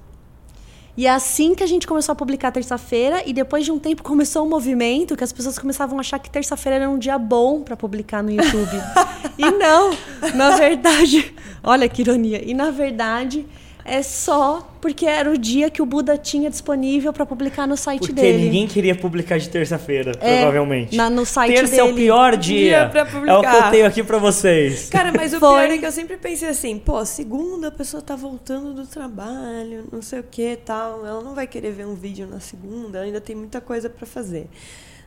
E 0.97 1.07
é 1.07 1.11
assim 1.11 1.55
que 1.55 1.63
a 1.63 1.67
gente 1.67 1.87
começou 1.87 2.13
a 2.13 2.17
publicar 2.17 2.51
terça-feira 2.51 3.23
e 3.25 3.33
depois 3.33 3.65
de 3.65 3.73
um 3.73 3.79
tempo 3.79 4.03
começou 4.03 4.45
um 4.45 4.49
movimento 4.49 5.17
que 5.17 5.25
as 5.25 5.33
pessoas 5.33 5.59
começavam 5.59 5.99
a 5.99 6.01
achar 6.01 6.19
que 6.19 6.29
terça-feira 6.29 6.77
era 6.77 6.91
um 6.91 6.99
dia 6.99 7.19
bom 7.19 7.63
para 7.63 7.77
publicar 7.77 8.23
no 8.23 8.31
YouTube. 8.31 8.77
e 9.39 9.51
não, 9.51 9.91
na 10.35 10.57
verdade, 10.57 11.35
olha 11.63 11.89
que 11.89 12.03
ironia. 12.03 12.43
E 12.45 12.53
na 12.55 12.71
verdade 12.71 13.47
é 13.85 14.03
só 14.03 14.67
porque 14.81 15.05
era 15.07 15.31
o 15.31 15.37
dia 15.37 15.69
que 15.71 15.83
o 15.83 15.87
Buda 15.87 16.17
tinha 16.17 16.49
disponível 16.49 17.13
para 17.13 17.27
publicar 17.27 17.67
no 17.67 17.77
site 17.77 18.01
Porque 18.01 18.15
dele. 18.15 18.45
ninguém 18.45 18.67
queria 18.67 18.95
publicar 18.95 19.39
de 19.39 19.49
terça-feira, 19.49 20.13
É, 20.21 20.39
provavelmente. 20.39 20.97
na- 20.97 21.11
no 21.11 21.27
site 21.27 21.55
Terça 21.55 21.77
dele. 21.77 21.89
é 21.89 21.93
o 21.93 21.95
pior 21.95 22.37
dia. 22.37 22.61
Dia 22.61 22.89
pra 22.89 23.01
é 23.01 23.35
o 23.37 23.41
que 23.43 23.47
eu 23.57 23.71
tenho 23.71 23.87
aqui 23.87 24.03
pra 24.03 24.19
vocês. 24.19 24.89
Cara, 24.89 25.13
mas 25.15 25.33
o 25.35 25.39
Foi. 25.41 25.49
pior 25.67 25.71
é 25.75 25.79
que 25.79 25.87
eu 25.87 25.93
sempre 25.93 26.17
pensei 26.17 26.49
assim, 26.49 26.79
pô, 26.79 27.05
segunda 27.05 27.69
a 27.69 27.71
pessoa 27.71 28.03
tá 28.03 28.17
voltando 28.17 28.73
do 28.73 28.87
trabalho, 28.87 29.85
não 29.93 30.01
sei 30.03 30.21
o 30.21 30.25
que 30.25 30.57
tal. 30.57 31.05
Ela 31.07 31.21
não 31.23 31.35
vai 31.35 31.47
querer 31.47 31.73
ver 31.73 31.87
um 31.87 31.95
vídeo 31.95 32.27
na 32.27 32.41
segunda, 32.41 32.99
ela 32.99 33.07
ainda 33.07 33.21
tem 33.21 33.37
muita 33.37 33.61
coisa 33.61 33.91
pra 33.91 34.07
fazer. 34.07 34.47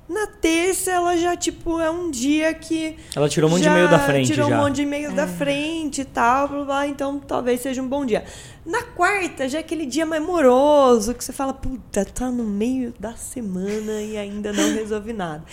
Na 0.08 0.28
terça, 0.28 0.92
ela 0.92 1.16
já, 1.16 1.36
tipo, 1.36 1.80
é 1.80 1.90
um 1.90 2.12
dia 2.12 2.54
que. 2.54 2.98
Ela 3.16 3.30
tirou 3.30 3.50
um 3.50 3.54
monte 3.54 3.64
de 3.64 3.70
e-mail 3.70 3.90
da 3.90 4.00
frente 4.00 4.28
Tirou 4.28 4.50
já. 4.50 4.56
um 4.56 4.64
monte 4.64 4.76
de 4.76 4.82
e-mails 4.82 5.14
da 5.14 5.28
frente 5.28 6.02
e 6.02 6.06
tal, 6.06 6.50
blá, 6.50 6.66
blá, 6.66 6.88
então 6.88 7.20
talvez 7.20 7.62
seja 7.62 7.82
um 7.82 7.88
bom 7.88 8.06
dia. 8.06 8.26
Na 8.66 8.84
quarta, 8.84 9.48
já 9.48 9.60
é 9.60 9.62
aquele 9.62 9.86
dia 9.86 10.06
mais 10.06 10.22
moroso, 10.22 11.14
que 11.14 11.24
você 11.24 11.32
fala, 11.32 11.54
puta, 11.54 12.06
tá 12.06 12.30
no 12.30 12.44
meio 12.44 12.94
da 13.00 13.14
semana 13.14 14.02
e 14.02 14.18
ainda 14.18 14.52
não 14.52 14.74
resolvi 14.76 15.14
nada. 15.14 15.44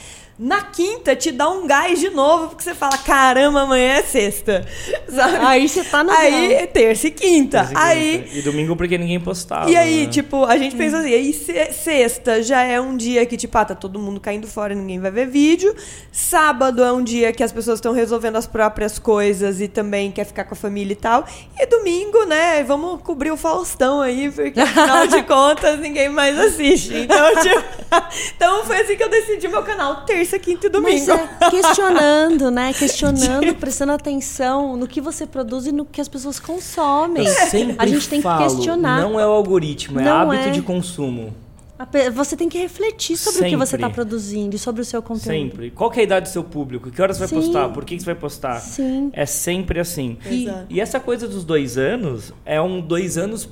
Na 0.43 0.62
quinta, 0.62 1.14
te 1.14 1.30
dá 1.30 1.51
um 1.51 1.66
gás 1.66 2.01
de 2.01 2.09
novo, 2.09 2.49
porque 2.49 2.64
você 2.64 2.74
fala, 2.74 2.97
caramba, 2.97 3.61
amanhã 3.61 3.97
é 3.99 4.03
sexta. 4.03 4.66
Sabe? 5.07 5.36
Aí 5.45 5.68
você 5.68 5.84
tá 5.84 6.03
no 6.03 6.11
Aí 6.11 6.55
é 6.55 6.66
terça 6.66 7.09
e 7.09 7.11
quinta. 7.11 7.59
Terça 7.59 7.74
e 7.74 7.76
Aí. 7.76 8.18
quinta. 8.22 8.38
E 8.38 8.43
domingo 8.43 8.74
porque 8.74 8.97
ninguém 8.97 9.20
postava. 9.20 9.70
E 9.70 9.76
aí, 9.76 10.07
né? 10.07 10.11
tipo, 10.11 10.47
a 10.47 10.57
gente 10.57 10.74
pensa 10.76 10.99
assim, 11.01 11.12
aí 11.12 11.32
se- 11.34 11.72
sexta 11.74 12.43
já 12.43 12.62
é 12.62 12.80
um 12.80 12.97
dia 12.97 13.26
que, 13.26 13.36
tipo, 13.36 13.59
ah, 13.59 13.66
tá 13.66 13.74
todo 13.74 13.99
mundo 13.99 14.18
caindo 14.18 14.47
fora 14.47 14.72
e 14.72 14.76
ninguém 14.76 14.99
vai 14.99 15.11
ver 15.11 15.26
vídeo. 15.26 15.76
Sábado 16.11 16.82
é 16.82 16.91
um 16.91 17.05
dia 17.05 17.32
que 17.34 17.43
as 17.43 17.53
pessoas 17.53 17.76
estão 17.78 17.93
resolvendo 17.93 18.36
as 18.36 18.47
próprias 18.47 18.99
coisas 18.99 19.61
e 19.61 19.68
também 19.68 20.11
quer 20.11 20.24
ficar 20.24 20.45
com 20.45 20.55
a 20.55 20.57
família 20.57 20.95
e 20.95 20.97
tal. 20.97 21.24
E 21.59 21.66
domingo, 21.66 22.24
né, 22.24 22.62
vamos 22.64 23.03
cobrir 23.03 23.30
o 23.30 23.36
Faustão 23.36 24.01
aí, 24.01 24.30
porque 24.30 24.59
afinal 24.59 25.07
de 25.07 25.22
contas 25.28 25.78
ninguém 25.78 26.09
mais 26.09 26.38
assiste. 26.38 26.95
Então, 26.97 27.43
tipo, 27.43 27.80
então 28.36 28.64
foi 28.64 28.80
assim 28.80 28.97
que 28.97 29.03
eu 29.03 29.09
decidi 29.11 29.49
meu 29.49 29.62
canal, 29.62 30.05
terça, 30.05 30.38
quinta 30.38 30.66
e 30.66 30.80
Mas 30.80 31.07
domingo. 31.07 31.28
é, 31.41 31.51
questionando, 31.51 32.51
né? 32.51 32.72
Questionando, 32.80 33.55
prestando 33.57 33.93
atenção 33.93 34.76
no 34.76 34.86
que 34.86 35.01
você 35.01 35.26
produz 35.26 35.66
e 35.66 35.72
no 35.72 35.84
que 35.84 36.01
as 36.01 36.09
pessoas 36.09 36.38
consomem. 36.38 37.26
Eu 37.26 37.32
sempre 37.32 37.76
a 37.78 37.86
gente 37.86 38.09
tem 38.09 38.20
que 38.20 38.22
falo, 38.22 38.43
questionar. 38.43 39.01
Não 39.01 39.18
é 39.18 39.26
o 39.26 39.30
algoritmo, 39.30 40.01
é 40.01 40.05
Não 40.05 40.30
hábito 40.30 40.49
é. 40.49 40.51
de 40.51 40.62
consumo. 40.62 41.34
Você 42.12 42.36
tem 42.36 42.47
que 42.49 42.59
refletir 42.59 43.16
sobre 43.16 43.41
o 43.41 43.51
que 43.51 43.57
você 43.57 43.70
Sempre. 43.70 43.86
está 43.86 43.95
produzindo 43.95 44.55
e 44.55 44.59
sobre 44.59 44.82
o 44.82 44.84
seu 44.84 45.01
conteúdo. 45.01 45.24
Sempre. 45.24 45.70
Qual 45.70 45.91
que 45.91 45.99
é 45.99 46.03
a 46.03 46.05
idade 46.05 46.28
do 46.28 46.32
seu 46.32 46.45
público? 46.45 46.91
Que 46.91 47.01
horas 47.01 47.16
você 47.16 47.34
vai 47.34 47.43
postar? 47.43 47.68
Por 47.70 47.84
que 47.86 47.97
que 47.97 48.03
você 48.03 48.07
vai 48.07 48.14
postar? 48.14 48.61
Sim. 48.61 49.11
É 49.14 49.24
sempre 49.24 49.80
assim. 49.80 50.18
E-. 50.30 50.47
E 50.68 50.78
essa 50.78 51.01
coisa 51.01 51.26
dos 51.26 51.43
dois 51.43 51.78
anos 51.78 52.34
é 52.45 52.61
um 52.61 52.82
dois 52.82 53.16
anos 53.16 53.49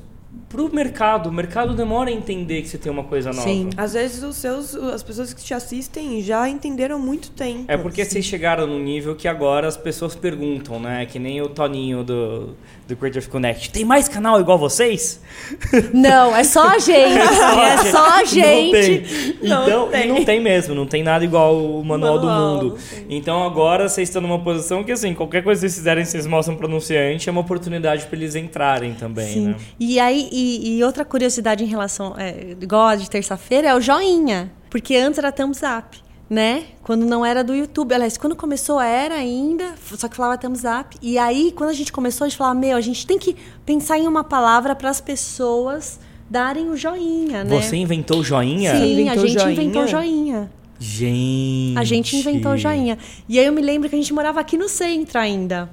pro 0.49 0.73
mercado. 0.75 1.29
O 1.29 1.33
mercado 1.33 1.75
demora 1.75 2.11
a 2.11 2.13
entender 2.13 2.63
que 2.63 2.69
você 2.69 2.79
tem 2.79 2.91
uma 2.91 3.05
coisa 3.05 3.31
nova. 3.33 3.47
Sim. 3.49 3.71
Às 3.77 3.93
vezes 3.93 4.23
os 4.23 4.37
seus, 4.37 4.75
as 4.75 5.03
pessoas 5.03 5.33
que 5.35 5.43
te 5.45 5.53
assistem 5.55 6.23
já 6.23 6.49
entenderam 6.49 6.99
muito 6.99 7.31
tempo. 7.31 7.65
É 7.69 7.77
porque 7.77 8.05
vocês 8.05 8.25
chegaram 8.25 8.67
num 8.67 8.79
nível 8.79 9.15
que 9.15 9.29
agora 9.29 9.67
as 9.69 9.77
pessoas 9.77 10.15
perguntam, 10.15 10.81
né? 10.81 11.07
Que 11.07 11.19
nem 11.19 11.41
o 11.43 11.49
Toninho 11.49 12.03
do, 12.03 12.55
do 12.87 12.97
Creators 12.97 13.27
Connect. 13.27 13.71
Tem 13.71 13.85
mais 13.85 14.09
canal 14.09 14.41
igual 14.41 14.59
vocês? 14.59 15.21
Não, 15.93 16.35
é 16.37 16.45
só 16.45 16.69
a 16.69 16.79
gente. 16.81 17.19
é 17.19 17.77
só 17.91 18.19
a 18.21 18.25
gente. 18.25 19.39
Não 19.43 19.49
tem. 19.49 19.49
Não 19.49 19.63
Então, 19.69 19.89
tem. 19.89 20.09
não 20.09 20.25
tem 20.25 20.41
mesmo, 20.41 20.75
não 20.75 20.87
tem 20.87 21.03
nada 21.03 21.25
igual 21.25 21.57
o 21.57 21.85
manual, 21.85 22.19
do 22.19 22.27
Manual, 22.27 22.55
mundo. 22.55 22.69
não 22.71 22.77
tem. 22.77 23.17
Então 23.19 23.43
agora 23.45 23.89
vocês 23.89 24.09
estão 24.09 24.23
numa 24.23 24.39
posição 24.39 24.83
que 24.83 24.93
assim, 24.93 25.15
qualquer 25.15 25.43
coisa 25.43 25.61
que 25.61 25.69
vocês 25.69 25.75
fizerem, 25.77 26.05
vocês 26.05 26.27
mostram 26.27 26.57
pro 26.57 26.67
anunciante, 26.67 27.29
é 27.29 27.33
uma 27.33 27.41
oportunidade 27.41 28.07
para 28.07 28.17
eles 28.17 28.35
entrarem 28.35 28.95
também, 28.95 29.27
Sim. 29.33 29.47
né? 29.49 29.57
E 29.79 29.99
aí, 30.01 30.29
e, 30.39 30.79
e 30.79 30.85
outra 30.85 31.05
curiosidade 31.05 31.65
em 31.65 31.67
relação, 31.67 32.15
é, 32.17 32.57
igual 32.61 32.87
a 32.87 32.97
de 32.97 33.11
terça-feira, 33.11 33.69
é 33.69 33.75
o 33.75 33.81
joinha. 33.81 34.53
Porque 34.71 34.95
antes 34.97 35.19
era 35.19 35.33
thumbs 35.33 35.61
up, 35.63 35.99
né? 36.29 36.65
Quando 36.83 37.05
não 37.07 37.25
era 37.25 37.43
do 37.43 37.55
YouTube. 37.55 37.95
Aliás, 37.95 38.17
quando 38.17 38.37
começou 38.37 38.81
era 38.81 39.15
ainda, 39.15 39.75
só 39.97 40.07
que 40.09 40.17
falava 40.17 40.37
thumbs 40.39 40.63
up. 40.65 40.97
E 41.01 41.19
aí, 41.19 41.53
quando 41.57 41.71
a 41.71 41.73
gente 41.73 41.91
começou, 41.91 42.25
a 42.25 42.29
gente 42.29 42.37
falava, 42.39 42.59
meu, 42.59 42.77
a 42.77 42.81
gente 42.81 43.07
tem 43.07 43.19
que 43.19 43.35
pensar 43.65 43.99
em 43.99 44.07
uma 44.07 44.23
palavra 44.23 44.75
para 44.75 44.91
as 44.91 45.01
pessoas 45.01 45.99
darem 46.31 46.69
o 46.69 46.77
joinha, 46.77 47.45
né? 47.45 47.61
Você 47.61 47.77
inventou 47.77 48.21
o 48.21 48.25
joinha? 48.25 48.77
Sim, 48.77 48.93
Inventou 48.93 49.13
a 49.13 49.27
gente 49.27 49.41
joinha? 49.41 49.53
inventou 49.53 49.83
o 49.83 49.87
joinha. 49.87 50.51
Gente. 50.79 51.79
A 51.79 51.85
gente 51.85 52.17
inventou 52.17 52.53
o 52.53 52.57
joinha. 52.57 52.99
E 53.29 53.39
aí 53.39 53.47
eu 53.47 53.53
me 53.53 53.61
lembro 53.61 53.89
que 53.89 53.97
a 53.97 53.99
gente 53.99 54.13
morava 54.13 54.39
aqui 54.39 54.57
no 54.57 54.69
centro 54.69 55.19
ainda. 55.19 55.69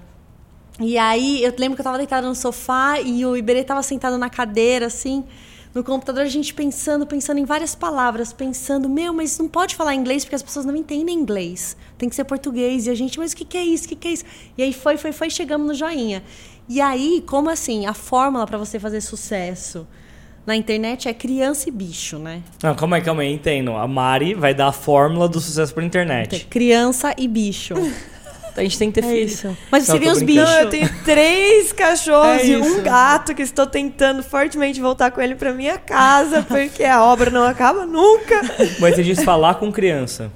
E 0.80 0.98
aí 0.98 1.44
eu 1.44 1.54
lembro 1.58 1.76
que 1.76 1.82
eu 1.82 1.86
tava 1.86 1.98
deitada 1.98 2.28
no 2.28 2.36
sofá 2.36 3.00
e 3.00 3.26
o 3.26 3.38
Iberê 3.38 3.64
tava 3.64 3.82
sentado 3.82 4.18
na 4.18 4.30
cadeira, 4.30 4.88
assim, 4.88 5.24
no 5.74 5.84
computador, 5.84 6.24
a 6.24 6.30
gente 6.30 6.54
pensando, 6.54 7.06
pensando 7.06 7.38
em 7.38 7.46
várias 7.46 7.76
palavras, 7.76 8.32
pensando, 8.32 8.88
meu, 8.88 9.14
mas 9.14 9.38
não 9.38 9.48
pode 9.48 9.76
falar 9.76 9.94
inglês 9.94 10.24
porque 10.24 10.36
as 10.36 10.42
pessoas 10.42 10.66
não 10.66 10.76
entendem 10.76 11.14
inglês. 11.14 11.76
Tem 11.98 12.08
que 12.08 12.16
ser 12.16 12.24
português. 12.24 12.88
E 12.88 12.90
a 12.90 12.96
gente, 12.96 13.20
mas 13.20 13.34
o 13.34 13.36
que, 13.36 13.44
que 13.44 13.58
é 13.58 13.64
isso? 13.64 13.86
O 13.86 13.90
que, 13.90 13.96
que 13.96 14.08
é 14.08 14.12
isso? 14.12 14.24
E 14.58 14.64
aí 14.64 14.72
foi, 14.72 14.96
foi, 14.96 15.12
foi, 15.12 15.30
chegamos 15.30 15.68
no 15.68 15.74
joinha. 15.74 16.24
E 16.70 16.80
aí, 16.80 17.22
como 17.28 17.50
assim, 17.50 17.86
a 17.86 17.94
fórmula 17.94 18.48
para 18.48 18.58
você 18.58 18.80
fazer 18.80 19.02
sucesso 19.02 19.86
na 20.46 20.56
internet 20.56 21.10
é 21.10 21.14
criança 21.14 21.68
e 21.68 21.72
bicho, 21.72 22.20
né? 22.20 22.42
Não, 22.64 22.74
calma 22.74 22.96
aí, 22.96 23.02
calma 23.02 23.22
aí, 23.24 23.34
entendo. 23.34 23.72
A 23.72 23.86
Mari 23.86 24.34
vai 24.34 24.54
dar 24.54 24.68
a 24.68 24.72
fórmula 24.72 25.28
do 25.28 25.42
sucesso 25.42 25.74
Tem 25.74 25.84
internet. 25.84 26.46
Criança 26.46 27.14
e 27.18 27.28
bicho. 27.28 27.74
A 28.56 28.64
gente 28.64 28.78
tem 28.78 28.92
que 28.92 29.02
ter 29.02 29.08
É 29.08 29.10
filho. 29.12 29.26
isso. 29.26 29.58
Mas 29.72 29.88
Não, 29.88 29.96
seriam 29.96 30.14
os 30.14 30.22
bichos. 30.22 30.50
Não, 30.50 30.60
eu 30.62 30.70
tenho 30.70 30.90
três 31.04 31.72
cachorros 31.74 32.42
É 32.42 32.46
e 32.48 32.56
um 32.58 32.66
isso. 32.66 32.82
gato 32.82 33.36
que 33.36 33.42
estou 33.42 33.68
tentando 33.68 34.24
fortemente 34.24 34.80
voltar 34.80 35.12
com 35.12 35.22
ele 35.22 35.36
para 35.36 35.52
minha 35.54 35.78
casa, 35.78 36.42
porque 36.44 36.84
a 36.84 37.04
obra 37.04 37.30
não 37.30 37.44
acaba 37.44 37.86
nunca. 37.86 38.42
Mas 38.80 38.96
você 38.96 39.04
diz 39.04 39.24
falar 39.24 39.56
com 39.56 39.72
criança. 39.72 40.32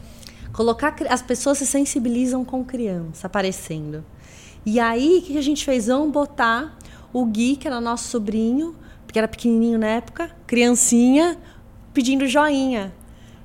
Colocar 0.52 0.94
as 1.10 1.22
pessoas 1.22 1.58
se 1.60 1.66
sensibilizam 1.66 2.44
com 2.44 2.64
criança 2.66 3.28
aparecendo. 3.28 4.04
E 4.66 4.80
aí, 4.80 5.20
o 5.20 5.22
que 5.22 5.34
que 5.34 5.40
a 5.40 5.44
gente 5.44 5.64
fez? 5.64 5.88
Vamos 5.88 6.12
botar 6.12 6.78
o 7.14 7.26
Gui, 7.26 7.56
que 7.56 7.66
era 7.68 7.80
nosso 7.80 8.10
sobrinho, 8.10 8.76
porque 9.06 9.18
era 9.18 9.28
pequenininho 9.28 9.80
na 9.80 9.88
época, 9.88 10.30
criancinha, 10.46 11.38
pedindo 11.94 12.28
joinha. 12.28 12.92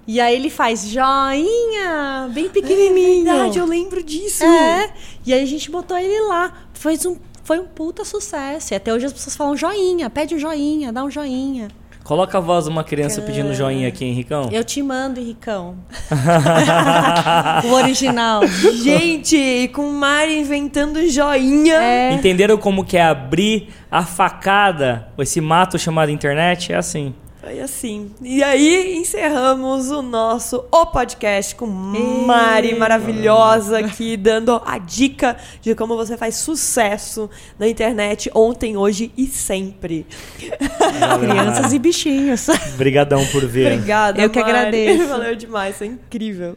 E 0.07 0.20
aí 0.20 0.34
ele 0.34 0.50
faz 0.50 0.86
joinha, 0.86 2.28
bem 2.32 2.48
pequenininho. 2.48 3.28
É 3.28 3.32
verdade, 3.32 3.59
eu 3.59 3.66
lembro 3.66 4.02
disso. 4.02 4.44
É. 4.44 4.92
E 5.24 5.32
aí 5.32 5.42
a 5.42 5.46
gente 5.46 5.70
botou 5.70 5.96
ele 5.96 6.20
lá. 6.28 6.52
Fez 6.74 7.07
um, 7.07 7.16
foi 7.42 7.59
um 7.59 7.64
puta 7.64 8.05
sucesso. 8.05 8.74
E 8.74 8.76
até 8.76 8.92
hoje 8.92 9.07
as 9.07 9.12
pessoas 9.12 9.34
falam 9.34 9.57
joinha, 9.57 10.11
pede 10.11 10.34
um 10.34 10.38
joinha, 10.38 10.92
dá 10.92 11.02
um 11.02 11.11
joinha. 11.11 11.68
Coloca 12.05 12.36
a 12.36 12.40
voz 12.40 12.64
de 12.64 12.70
uma 12.70 12.84
criança 12.84 13.22
pedindo 13.22 13.55
joinha 13.55 13.88
aqui, 13.88 14.05
Henricão. 14.05 14.50
Eu 14.52 14.62
te 14.62 14.82
mando, 14.82 15.18
Henricão. 15.18 15.74
o 17.64 17.72
original. 17.72 18.46
Gente, 18.46 19.34
e 19.34 19.68
com 19.68 19.88
o 19.88 19.92
Mari 19.92 20.38
inventando 20.38 21.09
joinha. 21.09 21.76
É. 21.76 22.12
Entenderam 22.12 22.59
como 22.59 22.84
que 22.84 22.98
é 22.98 23.02
abrir 23.02 23.70
a 23.90 24.05
facada, 24.05 25.09
esse 25.18 25.40
mato 25.40 25.78
chamado 25.78 26.11
internet? 26.11 26.74
É 26.74 26.76
assim. 26.76 27.14
Foi 27.45 27.61
assim. 27.61 28.11
E 28.22 28.42
aí 28.42 28.97
encerramos 28.97 29.90
o 29.90 30.01
nosso 30.01 30.64
O 30.72 30.86
Podcast 30.86 31.55
com 31.55 31.66
Mari 31.66 32.74
maravilhosa 32.74 33.80
aqui, 33.80 34.16
dando 34.16 34.62
a 34.64 34.78
dica 34.78 35.36
de 35.61 35.74
como 35.74 35.95
você 35.95 36.16
faz 36.16 36.36
sucesso 36.36 37.28
na 37.59 37.68
internet 37.68 38.30
ontem, 38.34 38.78
hoje 38.78 39.12
e 39.14 39.26
sempre. 39.26 40.07
Crianças 41.20 41.74
e 41.74 41.78
bichinhos. 41.78 42.49
Obrigadão 42.74 43.26
por 43.26 43.45
ver. 43.45 43.72
Obrigada, 43.74 44.22
Eu 44.22 44.30
que 44.30 44.40
Mari. 44.40 44.51
agradeço. 44.51 45.09
Valeu 45.09 45.36
demais, 45.36 45.76
foi 45.76 45.88
incrível. 45.88 46.53